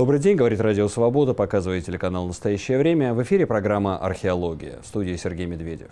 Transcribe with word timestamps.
Добрый 0.00 0.18
день, 0.18 0.34
говорит 0.34 0.62
Радио 0.62 0.88
Свобода, 0.88 1.34
показывает 1.34 1.84
телеканал 1.84 2.26
«Настоящее 2.26 2.78
время». 2.78 3.12
В 3.12 3.22
эфире 3.22 3.46
программа 3.46 3.98
«Археология». 3.98 4.78
В 4.82 4.86
студии 4.86 5.14
Сергей 5.16 5.44
Медведев. 5.44 5.90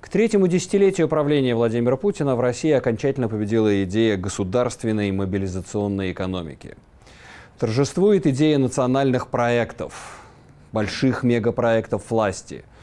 К 0.00 0.08
третьему 0.08 0.48
десятилетию 0.48 1.08
правления 1.08 1.54
Владимира 1.54 1.98
Путина 1.98 2.36
в 2.36 2.40
России 2.40 2.70
окончательно 2.70 3.28
победила 3.28 3.84
идея 3.84 4.16
государственной 4.16 5.10
мобилизационной 5.10 6.12
экономики. 6.12 6.74
Торжествует 7.58 8.26
идея 8.26 8.56
национальных 8.56 9.28
проектов, 9.28 10.22
больших 10.72 11.22
мегапроектов 11.22 12.10
власти– 12.10 12.64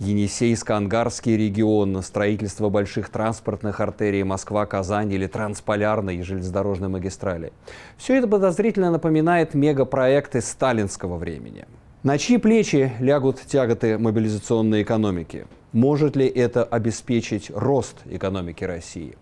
Енисейско-Ангарский 0.00 1.36
регион, 1.36 2.02
строительство 2.02 2.68
больших 2.68 3.08
транспортных 3.08 3.80
артерий 3.80 4.24
Москва-Казань 4.24 5.12
или 5.12 5.26
трансполярной 5.26 6.22
железнодорожной 6.22 6.88
магистрали. 6.88 7.52
Все 7.96 8.16
это 8.16 8.26
подозрительно 8.26 8.90
напоминает 8.90 9.54
мегапроекты 9.54 10.40
сталинского 10.40 11.16
времени. 11.16 11.66
На 12.02 12.18
чьи 12.18 12.38
плечи 12.38 12.92
лягут 13.00 13.40
тяготы 13.40 13.96
мобилизационной 13.96 14.82
экономики? 14.82 15.46
Может 15.72 16.16
ли 16.16 16.26
это 16.26 16.62
обеспечить 16.64 17.50
рост 17.54 17.96
экономики 18.04 18.64
России? 18.64 19.16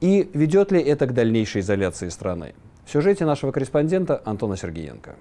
И 0.00 0.30
ведет 0.32 0.70
ли 0.70 0.80
это 0.80 1.06
к 1.06 1.14
дальнейшей 1.14 1.60
изоляции 1.60 2.08
страны? 2.08 2.54
В 2.86 2.92
сюжете 2.92 3.24
нашего 3.24 3.52
корреспондента 3.52 4.22
Антона 4.24 4.56
Сергеенко. 4.56 5.16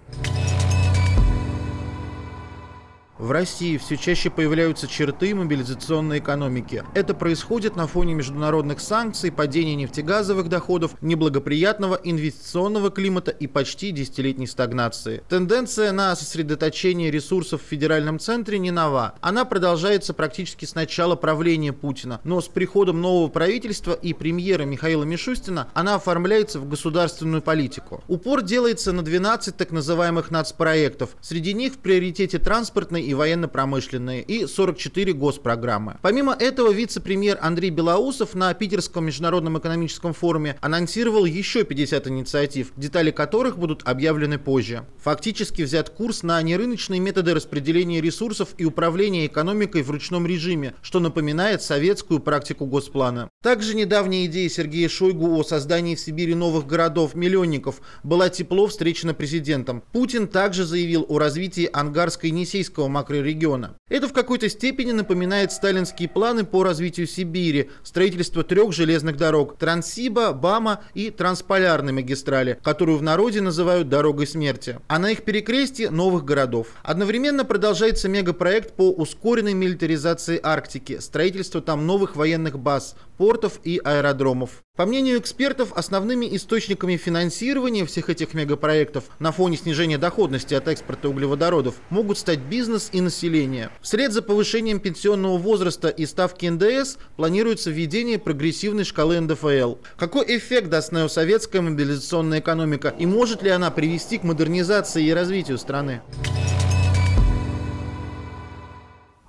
В 3.20 3.32
России 3.32 3.76
все 3.76 3.98
чаще 3.98 4.30
появляются 4.30 4.88
черты 4.88 5.36
мобилизационной 5.36 6.20
экономики. 6.20 6.86
Это 6.96 7.14
происходит 7.14 7.76
на 7.76 7.86
фоне 7.86 8.14
международных 8.14 8.80
санкций, 8.80 9.30
падения 9.30 9.76
нефтегазовых 9.76 10.48
доходов, 10.48 10.94
неблагоприятного 11.02 12.00
инвестиционного 12.02 12.92
климата 12.92 13.32
и 13.32 13.46
почти 13.46 13.92
десятилетней 13.92 14.48
стагнации. 14.48 15.22
Тенденция 15.28 15.92
на 15.92 16.16
сосредоточение 16.16 17.12
ресурсов 17.12 17.62
в 17.62 17.66
федеральном 17.66 18.20
центре 18.20 18.58
не 18.58 18.72
нова. 18.72 19.16
Она 19.20 19.44
продолжается 19.44 20.14
практически 20.14 20.64
с 20.64 20.74
начала 20.74 21.18
правления 21.18 21.74
Путина, 21.74 22.22
но 22.24 22.40
с 22.40 22.48
приходом 22.48 23.02
нового 23.02 23.28
правительства 23.28 23.92
и 23.92 24.14
премьера 24.14 24.64
Михаила 24.64 25.04
Мишустина 25.04 25.68
она 25.74 25.96
оформляется 25.96 26.62
в 26.62 26.70
государственную 26.70 27.42
политику. 27.42 28.02
Упор 28.08 28.44
делается 28.44 28.94
на 28.94 29.02
12 29.02 29.58
так 29.58 29.72
называемых 29.72 30.32
нацпроектов. 30.32 31.18
Среди 31.20 31.54
них 31.54 31.74
в 31.74 31.80
приоритете 31.80 32.40
транспортной 32.40 33.09
и 33.10 33.14
военно-промышленные, 33.16 34.22
и 34.22 34.46
44 34.46 35.14
госпрограммы. 35.14 35.98
Помимо 36.04 36.34
этого, 36.34 36.72
вице-премьер 36.72 37.40
Андрей 37.42 37.72
Белоусов 37.72 38.36
на 38.36 38.54
Питерском 38.54 39.06
международном 39.06 39.58
экономическом 39.58 40.14
форуме 40.14 40.58
анонсировал 40.62 41.26
еще 41.26 41.64
50 41.64 42.08
инициатив, 42.08 42.72
детали 42.76 43.10
которых 43.10 43.58
будут 43.58 43.82
объявлены 43.86 44.38
позже. 44.38 44.86
Фактически 45.00 45.64
взят 45.64 45.90
курс 45.90 46.22
на 46.22 46.40
нерыночные 46.44 47.00
методы 47.00 47.34
распределения 47.34 48.00
ресурсов 48.00 48.50
и 48.60 48.66
управления 48.66 49.26
экономикой 49.26 49.82
в 49.82 49.90
ручном 49.90 50.28
режиме, 50.28 50.76
что 50.84 51.00
напоминает 51.00 51.64
советскую 51.64 52.20
практику 52.20 52.68
госплана. 52.68 53.30
Также 53.42 53.76
недавняя 53.76 54.26
идея 54.26 54.50
Сергея 54.50 54.88
Шойгу 54.88 55.36
о 55.36 55.44
создании 55.44 55.96
в 55.96 56.00
Сибири 56.00 56.36
новых 56.36 56.68
городов-миллионников 56.68 57.82
была 58.04 58.30
тепло 58.30 58.68
встречена 58.68 59.16
президентом. 59.16 59.82
Путин 59.94 60.28
также 60.28 60.64
заявил 60.64 61.06
о 61.10 61.18
развитии 61.18 61.68
Ангарско-Енисейского 61.72 62.88
макрорегиона. 63.00 63.76
Это 63.90 64.08
в 64.08 64.14
какой-то 64.14 64.50
степени 64.50 64.92
напоминает 64.92 65.52
сталинские 65.52 66.10
планы 66.10 66.44
по 66.44 66.64
развитию 66.64 67.08
Сибири, 67.08 67.70
строительство 67.84 68.44
трех 68.44 68.74
железных 68.74 69.18
дорог– 69.18 69.58
Транссиба, 69.60 70.34
Бама 70.34 70.82
и 70.94 71.10
Трансполярной 71.10 71.94
магистрали, 71.94 72.60
которую 72.62 72.98
в 72.98 73.02
народе 73.02 73.42
называют 73.42 73.90
«дорогой 73.90 74.28
смерти», 74.28 74.80
а 74.88 75.00
на 75.00 75.12
их 75.12 75.24
перекрестье– 75.24 75.90
новых 75.92 76.26
городов. 76.26 76.68
Одновременно 76.84 77.46
продолжается 77.46 78.10
мегапроект 78.10 78.74
по 78.74 78.92
ускоренной 78.92 79.54
милитаризации 79.54 80.40
Арктики, 80.42 81.00
строительство 81.00 81.62
там 81.62 81.88
новых 81.88 82.16
военных 82.16 82.60
баз, 82.60 82.96
портов 83.20 83.60
и 83.66 83.82
аэродромов. 83.84 84.64
По 84.78 84.86
мнению 84.86 85.20
экспертов, 85.20 85.74
основными 85.76 86.26
источниками 86.38 86.96
финансирования 86.96 87.86
всех 87.86 88.10
этих 88.10 88.34
мегапроектов 88.34 89.04
на 89.20 89.34
фоне 89.34 89.58
снижения 89.58 89.98
доходности 89.98 90.54
от 90.54 90.70
экспорта 90.70 91.10
углеводородов 91.10 91.76
могут 91.90 92.18
стать 92.18 92.40
бизнес 92.40 92.90
и 92.94 93.02
население. 93.02 93.72
Вслед 93.82 94.14
за 94.14 94.22
повышением 94.22 94.80
пенсионного 94.80 95.38
возраста 95.38 95.90
и 95.90 96.06
ставки 96.06 96.46
НДС 96.46 96.96
планируется 97.18 97.72
введение 97.72 98.20
прогрессивной 98.20 98.86
шкалы 98.86 99.20
НДФЛ. 99.20 99.76
Какой 99.98 100.38
эффект 100.38 100.70
даст 100.70 100.94
неосоветская 100.94 101.62
мобилизационная 101.62 102.40
экономика 102.40 102.96
и 102.98 103.06
может 103.06 103.44
ли 103.44 103.50
она 103.50 103.70
привести 103.70 104.18
к 104.18 104.24
модернизации 104.24 105.04
и 105.04 105.14
развитию 105.14 105.58
страны? 105.58 106.02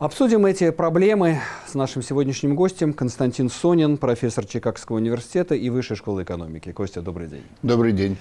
Обсудим 0.01 0.47
эти 0.47 0.71
проблемы 0.71 1.41
с 1.67 1.75
нашим 1.75 2.01
сегодняшним 2.01 2.55
гостем 2.57 2.95
Константин 2.95 3.51
Сонин, 3.51 3.99
профессор 3.99 4.47
Чикагского 4.47 4.97
университета 4.97 5.55
и 5.55 5.69
Высшей 5.69 5.95
школы 5.95 6.23
экономики. 6.23 6.73
Костя, 6.73 7.03
добрый 7.03 7.27
день. 7.29 7.43
Добрый 7.63 7.93
день. 7.93 8.17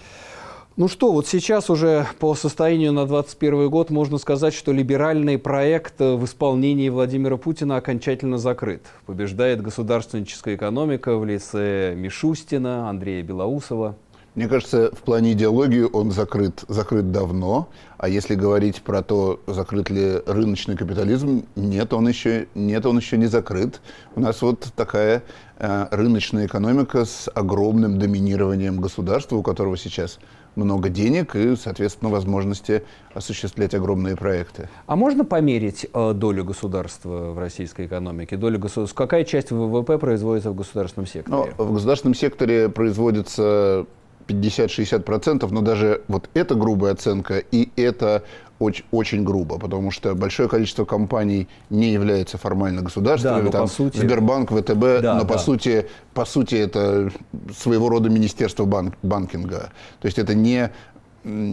Ну 0.75 0.89
что, 0.89 1.13
вот 1.13 1.25
сейчас 1.25 1.69
уже 1.69 2.05
по 2.19 2.35
состоянию 2.35 2.91
на 2.91 3.05
2021 3.05 3.69
год 3.69 3.91
можно 3.91 4.17
сказать, 4.17 4.53
что 4.53 4.73
либеральный 4.73 5.37
проект 5.37 6.01
в 6.01 6.25
исполнении 6.25 6.89
Владимира 6.89 7.37
Путина 7.37 7.77
окончательно 7.77 8.37
закрыт. 8.37 8.81
Побеждает 9.05 9.61
государственническая 9.61 10.57
экономика 10.57 11.15
в 11.15 11.23
лице 11.23 11.93
Мишустина, 11.95 12.89
Андрея 12.89 13.23
Белоусова. 13.23 13.95
Мне 14.35 14.47
кажется, 14.47 14.91
в 14.93 14.99
плане 14.99 15.33
идеологии 15.33 15.81
он 15.81 16.11
закрыт, 16.11 16.63
закрыт 16.67 17.11
давно. 17.11 17.69
А 17.97 18.07
если 18.07 18.35
говорить 18.35 18.81
про 18.81 19.01
то, 19.01 19.41
закрыт 19.47 19.89
ли 19.89 20.21
рыночный 20.25 20.77
капитализм, 20.77 21.45
нет, 21.55 21.93
он 21.93 22.07
еще, 22.07 22.47
нет, 22.53 22.85
он 22.85 22.97
еще 22.97 23.17
не 23.17 23.25
закрыт. 23.25 23.81
У 24.15 24.21
нас 24.21 24.41
вот 24.41 24.71
такая 24.75 25.23
э, 25.57 25.87
рыночная 25.91 26.45
экономика 26.45 27.05
с 27.05 27.29
огромным 27.33 27.97
доминированием 27.97 28.79
государства, 28.79 29.35
у 29.35 29.43
которого 29.43 29.77
сейчас 29.77 30.19
много 30.55 30.89
денег 30.89 31.35
и, 31.35 31.55
соответственно, 31.55 32.11
возможности 32.11 32.83
осуществлять 33.13 33.73
огромные 33.73 34.15
проекты. 34.15 34.69
А 34.85 34.95
можно 34.95 35.25
померить 35.25 35.87
э, 35.91 36.13
долю 36.13 36.45
государства 36.45 37.31
в 37.31 37.39
российской 37.39 37.87
экономике? 37.87 38.37
Долю 38.37 38.59
государства? 38.59 38.95
Какая 38.95 39.23
часть 39.23 39.51
ВВП 39.51 39.97
производится 39.97 40.51
в 40.51 40.55
государственном 40.55 41.07
секторе? 41.07 41.53
Ну, 41.57 41.65
в 41.65 41.73
государственном 41.73 42.15
секторе 42.15 42.69
производится 42.69 43.85
50-60%, 44.29 45.47
но 45.51 45.61
даже 45.61 46.01
вот 46.07 46.29
эта 46.33 46.55
грубая 46.55 46.93
оценка 46.93 47.37
и 47.39 47.69
это 47.75 48.23
очень, 48.59 48.83
очень 48.91 49.23
грубо, 49.23 49.57
потому 49.57 49.89
что 49.89 50.15
большое 50.15 50.49
количество 50.49 50.85
компаний 50.85 51.47
не 51.69 51.91
является 51.91 52.37
формально 52.37 52.81
государственными. 52.81 53.45
Да, 53.45 53.59
там, 53.59 53.67
сути... 53.67 53.97
Сбербанк, 53.97 54.51
ВТБ, 54.51 55.01
да, 55.01 55.13
но 55.15 55.21
да. 55.21 55.25
по 55.25 55.37
сути, 55.37 55.87
по 56.13 56.25
сути 56.25 56.55
это 56.55 57.09
своего 57.57 57.89
рода 57.89 58.09
министерство 58.09 58.65
банк, 58.65 58.95
банкинга. 59.01 59.71
То 60.01 60.05
есть 60.05 60.19
это 60.19 60.35
не 60.35 60.71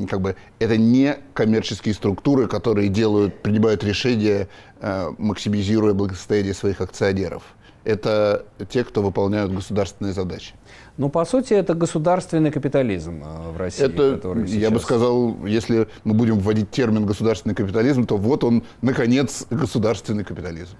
как 0.08 0.20
бы 0.20 0.36
это 0.60 0.76
не 0.76 1.16
коммерческие 1.34 1.92
структуры, 1.94 2.46
которые 2.46 2.88
делают, 2.88 3.42
принимают 3.42 3.82
решения, 3.82 4.48
э, 4.80 5.10
максимизируя 5.18 5.92
благосостояние 5.92 6.54
своих 6.54 6.80
акционеров. 6.80 7.42
Это 7.86 8.44
те, 8.68 8.82
кто 8.82 9.00
выполняют 9.00 9.52
государственные 9.52 10.12
задачи. 10.12 10.54
Ну, 10.96 11.08
по 11.08 11.24
сути, 11.24 11.54
это 11.54 11.74
государственный 11.74 12.50
капитализм 12.50 13.22
э, 13.22 13.50
в 13.52 13.56
России. 13.56 13.84
Это, 13.84 14.16
который 14.16 14.48
сейчас... 14.48 14.60
я 14.60 14.70
бы 14.70 14.80
сказал, 14.80 15.36
если 15.46 15.86
мы 16.02 16.14
будем 16.14 16.40
вводить 16.40 16.70
термин 16.70 17.06
государственный 17.06 17.54
капитализм, 17.54 18.04
то 18.04 18.16
вот 18.16 18.42
он, 18.42 18.64
наконец, 18.82 19.46
государственный 19.50 20.24
капитализм. 20.24 20.76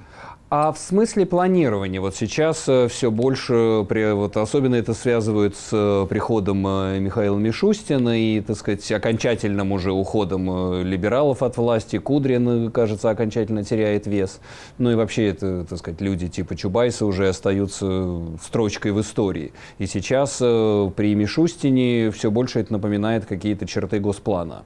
А 0.49 0.71
в 0.71 0.79
смысле 0.79 1.27
планирования, 1.27 2.01
вот 2.01 2.15
сейчас 2.15 2.69
э, 2.69 2.87
все 2.87 3.11
больше, 3.11 3.85
вот 3.91 4.37
особенно 4.37 4.77
это 4.77 4.95
связывают 4.95 5.57
с 5.57 5.71
э, 5.73 6.07
приходом 6.09 6.65
э, 6.65 7.01
Михаила 7.01 7.37
Мишустина 7.37 8.17
и, 8.17 8.41
так 8.41 8.57
сказать, 8.57 8.93
окончательным 8.93 9.73
уже 9.73 9.91
уходом 9.91 10.85
либералов 10.85 11.43
от 11.43 11.57
власти. 11.57 11.99
Кудрин, 11.99 12.71
кажется, 12.71 13.11
окончательно 13.11 13.65
теряет 13.65 14.07
вес. 14.07 14.39
Ну 14.79 14.93
и 14.93 14.95
вообще, 14.95 15.31
это, 15.31 15.67
так 15.69 15.81
сказать, 15.81 16.01
люди 16.01 16.29
типа 16.29 16.55
Чубайса 16.55 17.07
уже 17.07 17.27
остаются 17.27 18.21
строчкой 18.41 18.93
в 18.93 19.01
истории. 19.01 19.53
И 19.79 19.89
сейчас 19.89 20.37
при 20.39 21.17
Мишустине 21.17 22.13
все 22.13 22.31
больше 22.31 22.61
это 22.61 22.73
напоминает 22.73 23.27
какие-то 23.27 23.67
черты 23.67 23.99
госплана. 23.99 24.63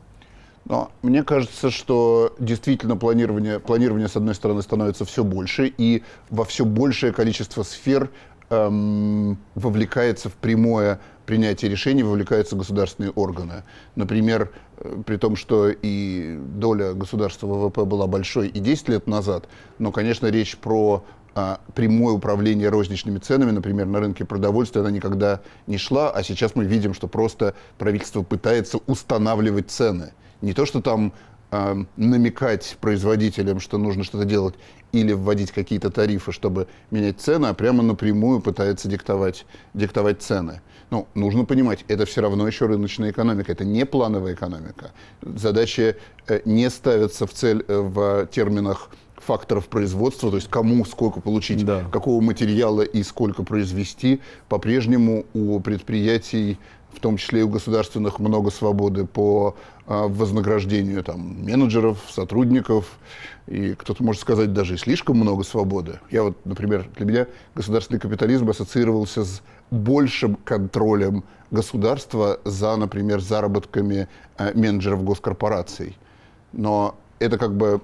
Но 0.65 0.93
мне 1.03 1.23
кажется, 1.23 1.71
что 1.71 2.35
действительно 2.39 2.97
планирование, 2.97 3.59
планирование, 3.61 4.09
с 4.09 4.17
одной 4.17 4.35
стороны, 4.35 4.63
становится 4.63 5.05
все 5.05 5.25
больше, 5.25 5.73
и 5.77 6.03
во 6.29 6.45
все 6.45 6.65
большее 6.65 7.13
количество 7.13 7.63
сфер 7.63 8.11
эм, 8.51 9.39
вовлекается 9.55 10.29
в 10.29 10.35
прямое 10.35 11.01
принятие 11.27 11.71
решений, 11.71 12.03
вовлекаются 12.03 12.57
государственные 12.57 13.13
органы. 13.13 13.65
Например, 13.95 14.51
э, 14.79 15.03
при 15.07 15.17
том, 15.17 15.37
что 15.37 15.69
и 15.71 16.39
доля 16.39 16.93
государства 16.93 17.47
ВВП 17.47 17.85
была 17.85 18.07
большой 18.07 18.49
и 18.49 18.61
10 18.61 18.89
лет 18.89 19.07
назад, 19.07 19.49
но, 19.79 19.93
конечно, 19.93 20.27
речь 20.27 20.57
про 20.57 21.05
а, 21.35 21.61
прямое 21.75 22.15
управление 22.15 22.69
розничными 22.69 23.19
ценами, 23.19 23.53
например, 23.53 23.87
на 23.87 24.01
рынке 24.01 24.25
продовольствия, 24.25 24.81
она 24.81 24.91
никогда 24.91 25.41
не 25.69 25.79
шла, 25.79 26.11
а 26.11 26.23
сейчас 26.25 26.57
мы 26.57 26.65
видим, 26.65 26.93
что 26.93 27.07
просто 27.07 27.55
правительство 27.79 28.23
пытается 28.23 28.79
устанавливать 28.87 29.71
цены 29.71 30.13
Не 30.43 30.53
то, 30.53 30.67
что 30.67 30.81
там 30.81 31.13
э, 31.51 31.85
намекать 31.97 32.77
производителям, 32.81 33.61
что 33.61 33.79
нужно 33.79 34.05
что-то 34.05 34.25
делать, 34.25 34.55
или 34.93 35.13
вводить 35.13 35.53
какие-то 35.53 35.91
тарифы, 35.91 36.33
чтобы 36.33 36.67
менять 36.91 37.21
цены, 37.21 37.47
а 37.47 37.55
прямо 37.55 37.83
напрямую 37.83 38.41
пытается 38.41 38.89
диктовать, 38.89 39.47
диктовать 39.75 40.23
цены. 40.23 40.61
Ну, 40.91 41.07
нужно 41.15 41.45
понимать, 41.45 41.85
это 41.87 42.05
все 42.05 42.21
равно 42.21 42.47
еще 42.47 42.67
рыночная 42.67 43.13
экономика, 43.13 43.53
это 43.53 43.65
не 43.65 43.87
плановая 43.87 44.35
экономика. 44.35 44.91
Задачи 45.23 45.97
э, 46.27 46.41
не 46.45 46.69
ставятся 46.69 47.27
в 47.27 47.33
цель 47.33 47.65
э, 47.69 47.79
в 47.79 48.27
терминах 48.27 48.91
факторов 49.17 49.69
производства, 49.69 50.31
то 50.31 50.37
есть 50.37 50.49
кому 50.49 50.85
сколько 50.85 51.21
получить, 51.21 51.65
да. 51.65 51.85
какого 51.93 52.21
материала 52.21 52.83
и 52.83 53.03
сколько 53.03 53.45
произвести. 53.45 54.21
По-прежнему 54.49 55.27
у 55.35 55.61
предприятий, 55.61 56.59
в 56.93 57.01
том 57.01 57.17
числе 57.17 57.41
и 57.41 57.43
у 57.43 57.49
государственных, 57.49 58.19
много 58.19 58.51
свободы 58.51 59.07
по 59.07 59.57
а, 59.87 60.09
вознаграждению 60.09 61.03
там, 61.03 61.45
менеджеров, 61.45 61.99
сотрудников. 62.11 62.99
И 63.47 63.75
кто-то 63.75 64.05
может 64.05 64.21
сказать 64.21 64.53
даже 64.53 64.75
и 64.75 64.77
слишком 64.77 65.17
много 65.17 65.43
свободы. 65.43 66.01
Я 66.11 66.23
вот, 66.23 66.37
например, 66.45 66.89
для 66.97 67.07
меня 67.07 67.27
государственный 67.55 67.99
капитализм 67.99 68.49
ассоциировался 68.49 69.25
с 69.25 69.43
большим 69.71 70.37
контролем 70.37 71.25
государства 71.51 72.39
за, 72.45 72.77
например, 72.77 73.21
заработками 73.21 74.09
э, 74.39 74.53
менеджеров 74.55 75.03
госкорпораций. 75.05 75.97
Но 76.53 76.95
это 77.19 77.39
как 77.39 77.57
бы 77.57 77.81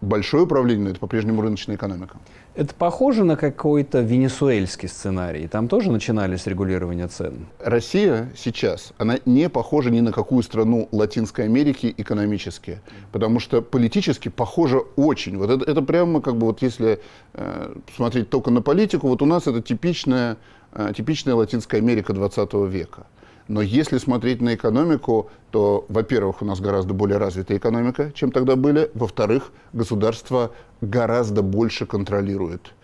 большое 0.00 0.44
управление, 0.44 0.84
но 0.84 0.90
это 0.90 1.00
по-прежнему 1.00 1.42
рыночная 1.42 1.76
экономика. 1.76 2.18
Это 2.58 2.74
похоже 2.74 3.22
на 3.22 3.36
какой-то 3.36 4.00
венесуэльский 4.00 4.88
сценарий. 4.88 5.46
Там 5.46 5.68
тоже 5.68 5.92
начинали 5.92 6.34
с 6.34 6.48
регулирования 6.48 7.06
цен. 7.06 7.46
Россия 7.60 8.32
сейчас, 8.36 8.92
она 8.98 9.20
не 9.26 9.48
похожа 9.48 9.90
ни 9.90 10.00
на 10.00 10.10
какую 10.10 10.42
страну 10.42 10.88
Латинской 10.90 11.44
Америки 11.44 11.94
экономически, 11.96 12.80
потому 13.12 13.38
что 13.38 13.62
политически 13.62 14.28
похожа 14.28 14.78
очень. 14.96 15.38
Вот 15.38 15.50
это, 15.50 15.70
это 15.70 15.82
прямо 15.82 16.20
как 16.20 16.34
бы 16.34 16.48
вот 16.48 16.60
если 16.60 16.98
э, 17.34 17.76
смотреть 17.94 18.28
только 18.28 18.50
на 18.50 18.60
политику, 18.60 19.06
вот 19.06 19.22
у 19.22 19.26
нас 19.26 19.46
это 19.46 19.62
типичная, 19.62 20.36
э, 20.72 20.92
типичная 20.96 21.36
Латинская 21.36 21.76
Америка 21.76 22.12
20 22.12 22.54
века. 22.68 23.06
Но 23.48 23.62
если 23.62 23.96
смотреть 23.96 24.42
на 24.42 24.54
экономику, 24.54 25.30
то, 25.50 25.86
во-первых, 25.88 26.42
у 26.42 26.44
нас 26.44 26.60
гораздо 26.60 26.92
более 26.92 27.16
развитая 27.16 27.56
экономика, 27.56 28.12
чем 28.14 28.30
тогда 28.30 28.56
были. 28.56 28.90
Во-вторых, 28.94 29.50
государство 29.72 30.52
гораздо 30.82 31.42
больше 31.42 31.86
контролирует, 31.86 32.74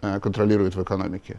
э, 0.00 0.18
контролирует 0.20 0.74
в 0.74 0.82
экономике. 0.82 1.38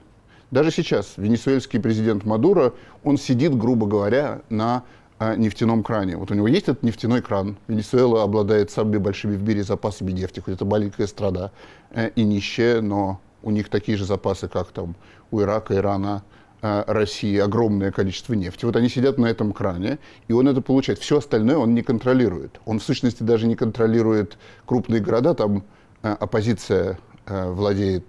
Даже 0.52 0.70
сейчас 0.70 1.14
венесуэльский 1.18 1.80
президент 1.80 2.26
Мадуро, 2.26 2.74
он 3.04 3.18
сидит, 3.18 3.58
грубо 3.58 3.88
говоря, 3.88 4.42
на 4.50 4.84
э, 5.18 5.36
нефтяном 5.36 5.82
кране. 5.82 6.18
Вот 6.18 6.30
у 6.30 6.36
него 6.36 6.48
есть 6.48 6.68
этот 6.68 6.84
нефтяной 6.84 7.24
кран. 7.24 7.58
Венесуэла 7.68 8.22
обладает 8.22 8.70
самыми 8.70 8.98
большими 8.98 9.36
в 9.36 9.44
мире 9.44 9.64
запасами 9.64 10.12
нефти, 10.12 10.42
хоть 10.42 10.54
это 10.54 10.66
маленькая 10.66 11.08
страна 11.08 11.50
э, 11.90 12.10
и 12.10 12.24
нищая, 12.24 12.82
но 12.82 13.20
у 13.42 13.50
них 13.50 13.70
такие 13.70 13.98
же 13.98 14.06
запасы, 14.06 14.48
как 14.48 14.68
там 14.68 14.96
у 15.32 15.42
Ирака, 15.42 15.76
Ирана, 15.76 16.24
России 16.88 17.38
огромное 17.38 17.92
количество 17.92 18.34
нефти. 18.34 18.66
Вот 18.66 18.76
они 18.76 18.90
сидят 18.90 19.18
на 19.18 19.28
этом 19.28 19.54
кране, 19.54 20.00
и 20.28 20.34
он 20.34 20.48
это 20.48 20.62
получает. 20.62 21.00
Все 21.00 21.18
остальное 21.18 21.58
он 21.58 21.74
не 21.76 21.84
контролирует. 21.84 22.60
Он 22.66 22.80
в 22.80 22.84
сущности 22.84 23.24
даже 23.24 23.46
не 23.46 23.56
контролирует 23.56 24.38
крупные 24.66 25.00
города. 25.00 25.36
Там 25.36 25.64
а, 26.02 26.14
оппозиция 26.14 26.98
а, 27.28 27.52
владеет, 27.52 28.06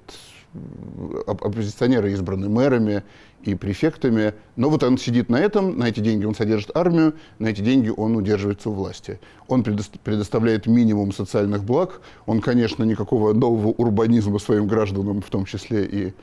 оппозиционеры 1.27 2.13
избраны 2.13 2.49
мэрами 2.49 3.03
и 3.43 3.55
префектами. 3.55 4.33
Но 4.57 4.71
вот 4.71 4.83
он 4.83 4.97
сидит 4.97 5.29
на 5.29 5.37
этом, 5.37 5.79
на 5.79 5.89
эти 5.89 6.01
деньги 6.01 6.25
он 6.25 6.35
содержит 6.35 6.75
армию, 6.75 7.15
на 7.39 7.49
эти 7.49 7.61
деньги 7.61 7.93
он 7.95 8.17
удерживается 8.17 8.71
у 8.71 8.73
власти. 8.73 9.21
Он 9.49 9.63
предоставляет 9.65 10.67
минимум 10.67 11.13
социальных 11.13 11.63
благ. 11.63 12.01
Он, 12.25 12.41
конечно, 12.41 12.85
никакого 12.85 13.35
нового 13.35 13.69
урбанизма 13.69 14.39
своим 14.39 14.67
гражданам, 14.67 15.21
в 15.21 15.29
том 15.29 15.45
числе 15.45 15.85
и 15.85 16.15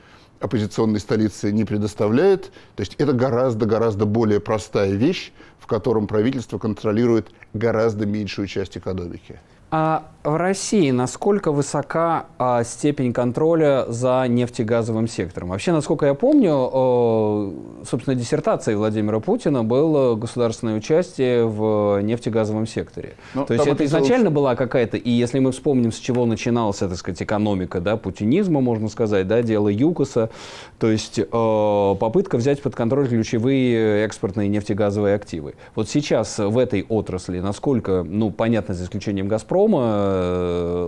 оппозиционной 0.44 1.00
столицы 1.00 1.52
не 1.52 1.64
предоставляет. 1.64 2.52
То 2.76 2.80
есть 2.80 2.94
это 2.98 3.12
гораздо-гораздо 3.12 4.06
более 4.06 4.40
простая 4.40 4.92
вещь, 4.92 5.32
в 5.58 5.66
котором 5.66 6.06
правительство 6.06 6.58
контролирует 6.58 7.30
гораздо 7.54 8.06
меньшую 8.06 8.46
часть 8.46 8.76
экономики. 8.76 9.40
А 9.70 10.10
в 10.24 10.36
России 10.36 10.90
насколько 10.90 11.52
высока 11.52 12.26
а, 12.38 12.64
степень 12.64 13.12
контроля 13.12 13.84
за 13.88 14.24
нефтегазовым 14.26 15.06
сектором? 15.06 15.50
Вообще, 15.50 15.72
насколько 15.72 16.06
я 16.06 16.14
помню, 16.14 16.70
э, 16.72 17.84
собственно, 17.84 18.16
диссертацией 18.16 18.78
Владимира 18.78 19.20
Путина 19.20 19.62
было 19.62 20.14
государственное 20.14 20.76
участие 20.76 21.46
в 21.46 22.00
нефтегазовом 22.00 22.66
секторе. 22.66 23.16
Но 23.34 23.42
ну, 23.42 23.46
То 23.46 23.54
есть 23.54 23.66
это 23.66 23.84
изначально 23.84 24.30
была 24.30 24.56
какая-то, 24.56 24.96
и 24.96 25.10
если 25.10 25.40
мы 25.40 25.52
вспомним, 25.52 25.92
с 25.92 25.98
чего 25.98 26.24
начиналась, 26.24 26.78
так 26.78 26.96
сказать, 26.96 27.22
экономика, 27.22 27.82
да, 27.82 27.98
путинизма, 27.98 28.62
можно 28.62 28.88
сказать, 28.88 29.28
да, 29.28 29.42
дело 29.42 29.68
ЮКОСа, 29.68 30.30
то 30.78 30.90
есть 30.90 31.18
э, 31.18 31.24
попытка 31.30 32.38
взять 32.38 32.62
под 32.62 32.74
контроль 32.74 33.08
ключевые 33.08 34.06
экспортные 34.06 34.48
нефтегазовые 34.48 35.16
активы. 35.16 35.54
Вот 35.74 35.90
сейчас 35.90 36.38
в 36.38 36.56
этой 36.56 36.86
отрасли, 36.88 37.40
насколько, 37.40 38.02
ну, 38.02 38.30
понятно, 38.30 38.72
за 38.72 38.84
исключением 38.84 39.28
«Газпрома», 39.28 40.13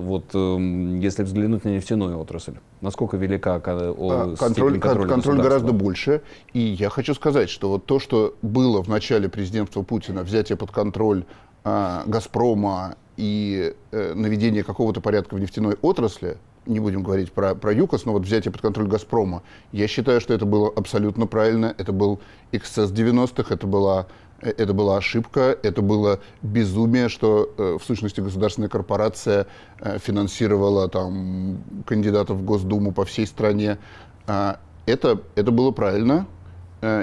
вот 0.00 0.34
эм, 0.34 0.98
если 1.00 1.22
взглянуть 1.22 1.64
на 1.64 1.70
нефтяную 1.70 2.18
отрасль? 2.18 2.54
Насколько 2.80 3.16
велика 3.16 3.56
а, 3.56 4.34
контроль, 4.36 4.78
контроль 4.78 5.40
гораздо 5.40 5.72
больше. 5.72 6.22
И 6.52 6.60
я 6.60 6.90
хочу 6.90 7.14
сказать, 7.14 7.50
что 7.50 7.70
вот 7.70 7.86
то, 7.86 7.98
что 7.98 8.34
было 8.42 8.82
в 8.82 8.88
начале 8.88 9.28
президентства 9.28 9.82
Путина, 9.82 10.22
взятие 10.22 10.56
под 10.56 10.70
контроль 10.70 11.24
а, 11.64 12.04
«Газпрома» 12.06 12.96
и 13.16 13.74
э, 13.92 14.12
наведение 14.14 14.62
какого-то 14.62 15.00
порядка 15.00 15.36
в 15.36 15.40
нефтяной 15.40 15.76
отрасли, 15.80 16.36
не 16.66 16.80
будем 16.80 17.02
говорить 17.02 17.32
про, 17.32 17.54
про 17.54 17.72
ЮКОС, 17.72 18.04
но 18.04 18.12
вот 18.12 18.22
взятие 18.22 18.52
под 18.52 18.60
контроль 18.60 18.88
«Газпрома», 18.88 19.42
я 19.72 19.88
считаю, 19.88 20.20
что 20.20 20.34
это 20.34 20.44
было 20.44 20.70
абсолютно 20.74 21.26
правильно. 21.26 21.74
Это 21.78 21.92
был 21.92 22.20
эксцесс 22.52 22.90
90-х, 22.92 23.54
это 23.54 23.66
была 23.66 24.06
Э, 24.06 24.25
это 24.40 24.74
была 24.74 24.98
ошибка, 24.98 25.56
это 25.62 25.82
было 25.82 26.20
безумие, 26.42 27.08
что 27.08 27.52
э, 27.56 27.78
в 27.80 27.84
сущности 27.84 28.20
государственная 28.20 28.68
корпорация 28.68 29.46
э, 29.80 29.98
финансировала 29.98 30.88
там, 30.88 31.58
кандидатов 31.86 32.38
в 32.38 32.44
Госдуму 32.44 32.92
по 32.92 33.04
всей 33.04 33.26
стране. 33.26 33.78
А, 34.26 34.60
это, 34.86 35.20
это 35.34 35.50
было 35.50 35.70
правильно. 35.70 36.26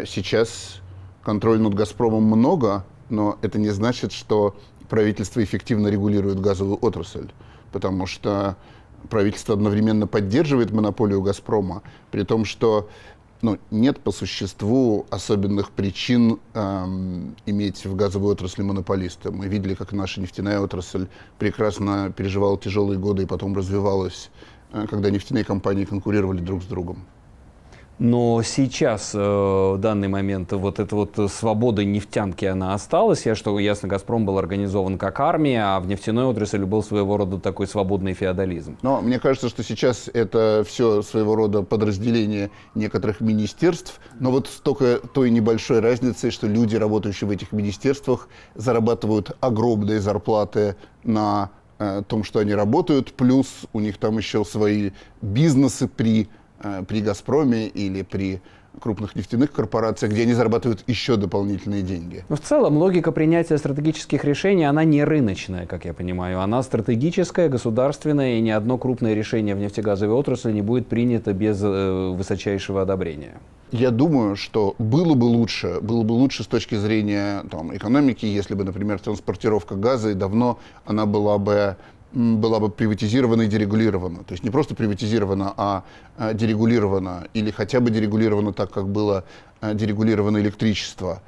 Сейчас 0.06 0.82
контроль 1.24 1.60
над 1.60 1.74
«Газпромом» 1.74 2.24
много, 2.24 2.86
но 3.10 3.38
это 3.42 3.60
не 3.60 3.70
значит, 3.70 4.12
что 4.12 4.56
правительство 4.88 5.44
эффективно 5.44 5.88
регулирует 5.88 6.40
газовую 6.40 6.78
отрасль, 6.78 7.30
потому 7.72 8.06
что 8.06 8.56
правительство 9.10 9.56
одновременно 9.56 10.08
поддерживает 10.08 10.72
монополию 10.72 11.22
«Газпрома», 11.22 11.82
при 12.12 12.24
том, 12.24 12.46
что 12.46 12.90
ну, 13.44 13.60
нет 13.72 14.00
по 14.00 14.12
существу 14.14 15.06
особенных 15.10 15.72
причин 15.72 16.40
эм, 16.54 17.36
иметь 17.46 17.86
в 17.86 17.94
газовой 17.94 18.32
отрасли 18.32 18.64
монополиста. 18.64 19.32
Мы 19.32 19.48
видели, 19.48 19.74
как 19.76 19.92
наша 19.92 20.22
нефтяная 20.22 20.62
отрасль 20.62 21.08
прекрасно 21.40 22.14
переживала 22.16 22.58
тяжелые 22.58 22.98
годы 22.98 23.24
и 23.24 23.26
потом 23.26 23.54
развивалась, 23.54 24.32
э, 24.72 24.88
когда 24.90 25.10
нефтяные 25.10 25.44
компании 25.44 25.84
конкурировали 25.84 26.40
друг 26.40 26.64
с 26.64 26.66
другом. 26.66 27.06
Но 28.00 28.42
сейчас, 28.42 29.12
э, 29.14 29.18
в 29.20 29.78
данный 29.78 30.08
момент, 30.08 30.52
вот 30.52 30.80
эта 30.80 30.96
вот 30.96 31.32
свобода 31.32 31.86
нефтянки, 31.86 32.46
она 32.46 32.74
осталась. 32.74 33.26
Я, 33.26 33.36
что 33.36 33.58
ясно, 33.60 33.88
«Газпром» 33.88 34.26
был 34.26 34.38
организован 34.40 34.98
как 34.98 35.20
армия, 35.20 35.64
а 35.64 35.80
в 35.80 35.88
нефтяной 35.88 36.26
отрасли 36.26 36.64
был 36.64 36.84
своего 36.84 37.18
рода 37.18 37.40
такой 37.40 37.68
свободный 37.68 38.14
феодализм. 38.14 38.78
Но 38.82 39.02
мне 39.02 39.20
кажется, 39.20 39.48
что 39.48 39.64
сейчас 39.64 40.10
это 40.12 40.66
все 40.68 41.02
своего 41.04 41.36
рода 41.36 41.62
подразделение 41.62 42.50
некоторых 42.74 43.22
министерств, 43.22 44.00
но 44.20 44.32
вот 44.32 44.48
столько 44.48 44.98
той 44.98 45.30
небольшой 45.30 45.80
разницы, 45.80 46.32
что 46.32 46.48
люди, 46.48 46.76
работающие 46.76 47.28
в 47.28 47.32
этих 47.32 47.52
министерствах, 47.52 48.28
зарабатывают 48.56 49.38
огромные 49.40 50.02
зарплаты 50.02 50.76
на 51.04 51.52
э, 51.78 52.02
том, 52.08 52.24
что 52.24 52.40
они 52.40 52.56
работают, 52.56 53.14
плюс 53.14 53.48
у 53.72 53.80
них 53.80 53.98
там 53.98 54.18
еще 54.18 54.44
свои 54.44 54.92
бизнесы 55.22 55.88
при 55.88 56.28
при 56.88 57.02
«Газпроме» 57.02 57.68
или 57.68 58.02
при 58.02 58.42
крупных 58.80 59.16
нефтяных 59.16 59.52
корпорациях, 59.52 60.12
где 60.12 60.24
они 60.24 60.34
зарабатывают 60.34 60.84
еще 60.88 61.16
дополнительные 61.16 61.82
деньги. 61.82 62.26
Но 62.30 62.36
в 62.36 62.42
целом 62.42 62.78
логика 62.78 63.12
принятия 63.12 63.58
стратегических 63.58 64.26
решений, 64.26 64.64
она 64.64 64.84
не 64.84 65.04
рыночная, 65.04 65.66
как 65.66 65.86
я 65.86 65.94
понимаю. 65.94 66.42
Она 66.42 66.64
стратегическая, 66.64 67.50
государственная, 67.50 68.38
и 68.38 68.42
ни 68.42 68.50
одно 68.50 68.78
крупное 68.78 69.14
решение 69.14 69.56
в 69.56 69.60
нефтегазовой 69.60 70.16
отрасли 70.16 70.52
не 70.52 70.62
будет 70.62 70.88
принято 70.88 71.34
без 71.34 71.62
э, 71.62 72.14
высочайшего 72.16 72.82
одобрения. 72.82 73.40
Я 73.72 73.90
думаю, 73.90 74.36
что 74.36 74.76
было 74.78 75.16
бы 75.16 75.26
лучше, 75.26 75.80
было 75.82 76.04
бы 76.04 76.14
лучше 76.14 76.44
с 76.44 76.48
точки 76.48 76.76
зрения 76.76 77.44
там, 77.50 77.76
экономики, 77.76 78.24
если 78.24 78.54
бы, 78.54 78.64
например, 78.64 79.00
транспортировка 79.00 79.74
газа 79.74 80.12
и 80.12 80.14
давно 80.14 80.60
она 80.86 81.08
была 81.08 81.40
бы 81.40 81.76
была 82.14 82.60
бы 82.60 82.70
приватизирована 82.70 83.44
и 83.44 83.48
дерегулирована. 83.48 84.24
То 84.24 84.34
есть 84.34 84.44
не 84.44 84.50
просто 84.50 84.76
приватизирована, 84.76 85.54
а, 85.58 85.84
а 86.18 86.34
дерегулирована 86.34 87.28
или 87.34 87.52
хотя 87.52 87.80
бы 87.80 87.90
дерегулирована 87.90 88.54
так, 88.54 88.72
как 88.72 88.88
было 88.88 89.24
а, 89.62 89.74
дерегулировано 89.74 90.38
электричество. 90.38 91.22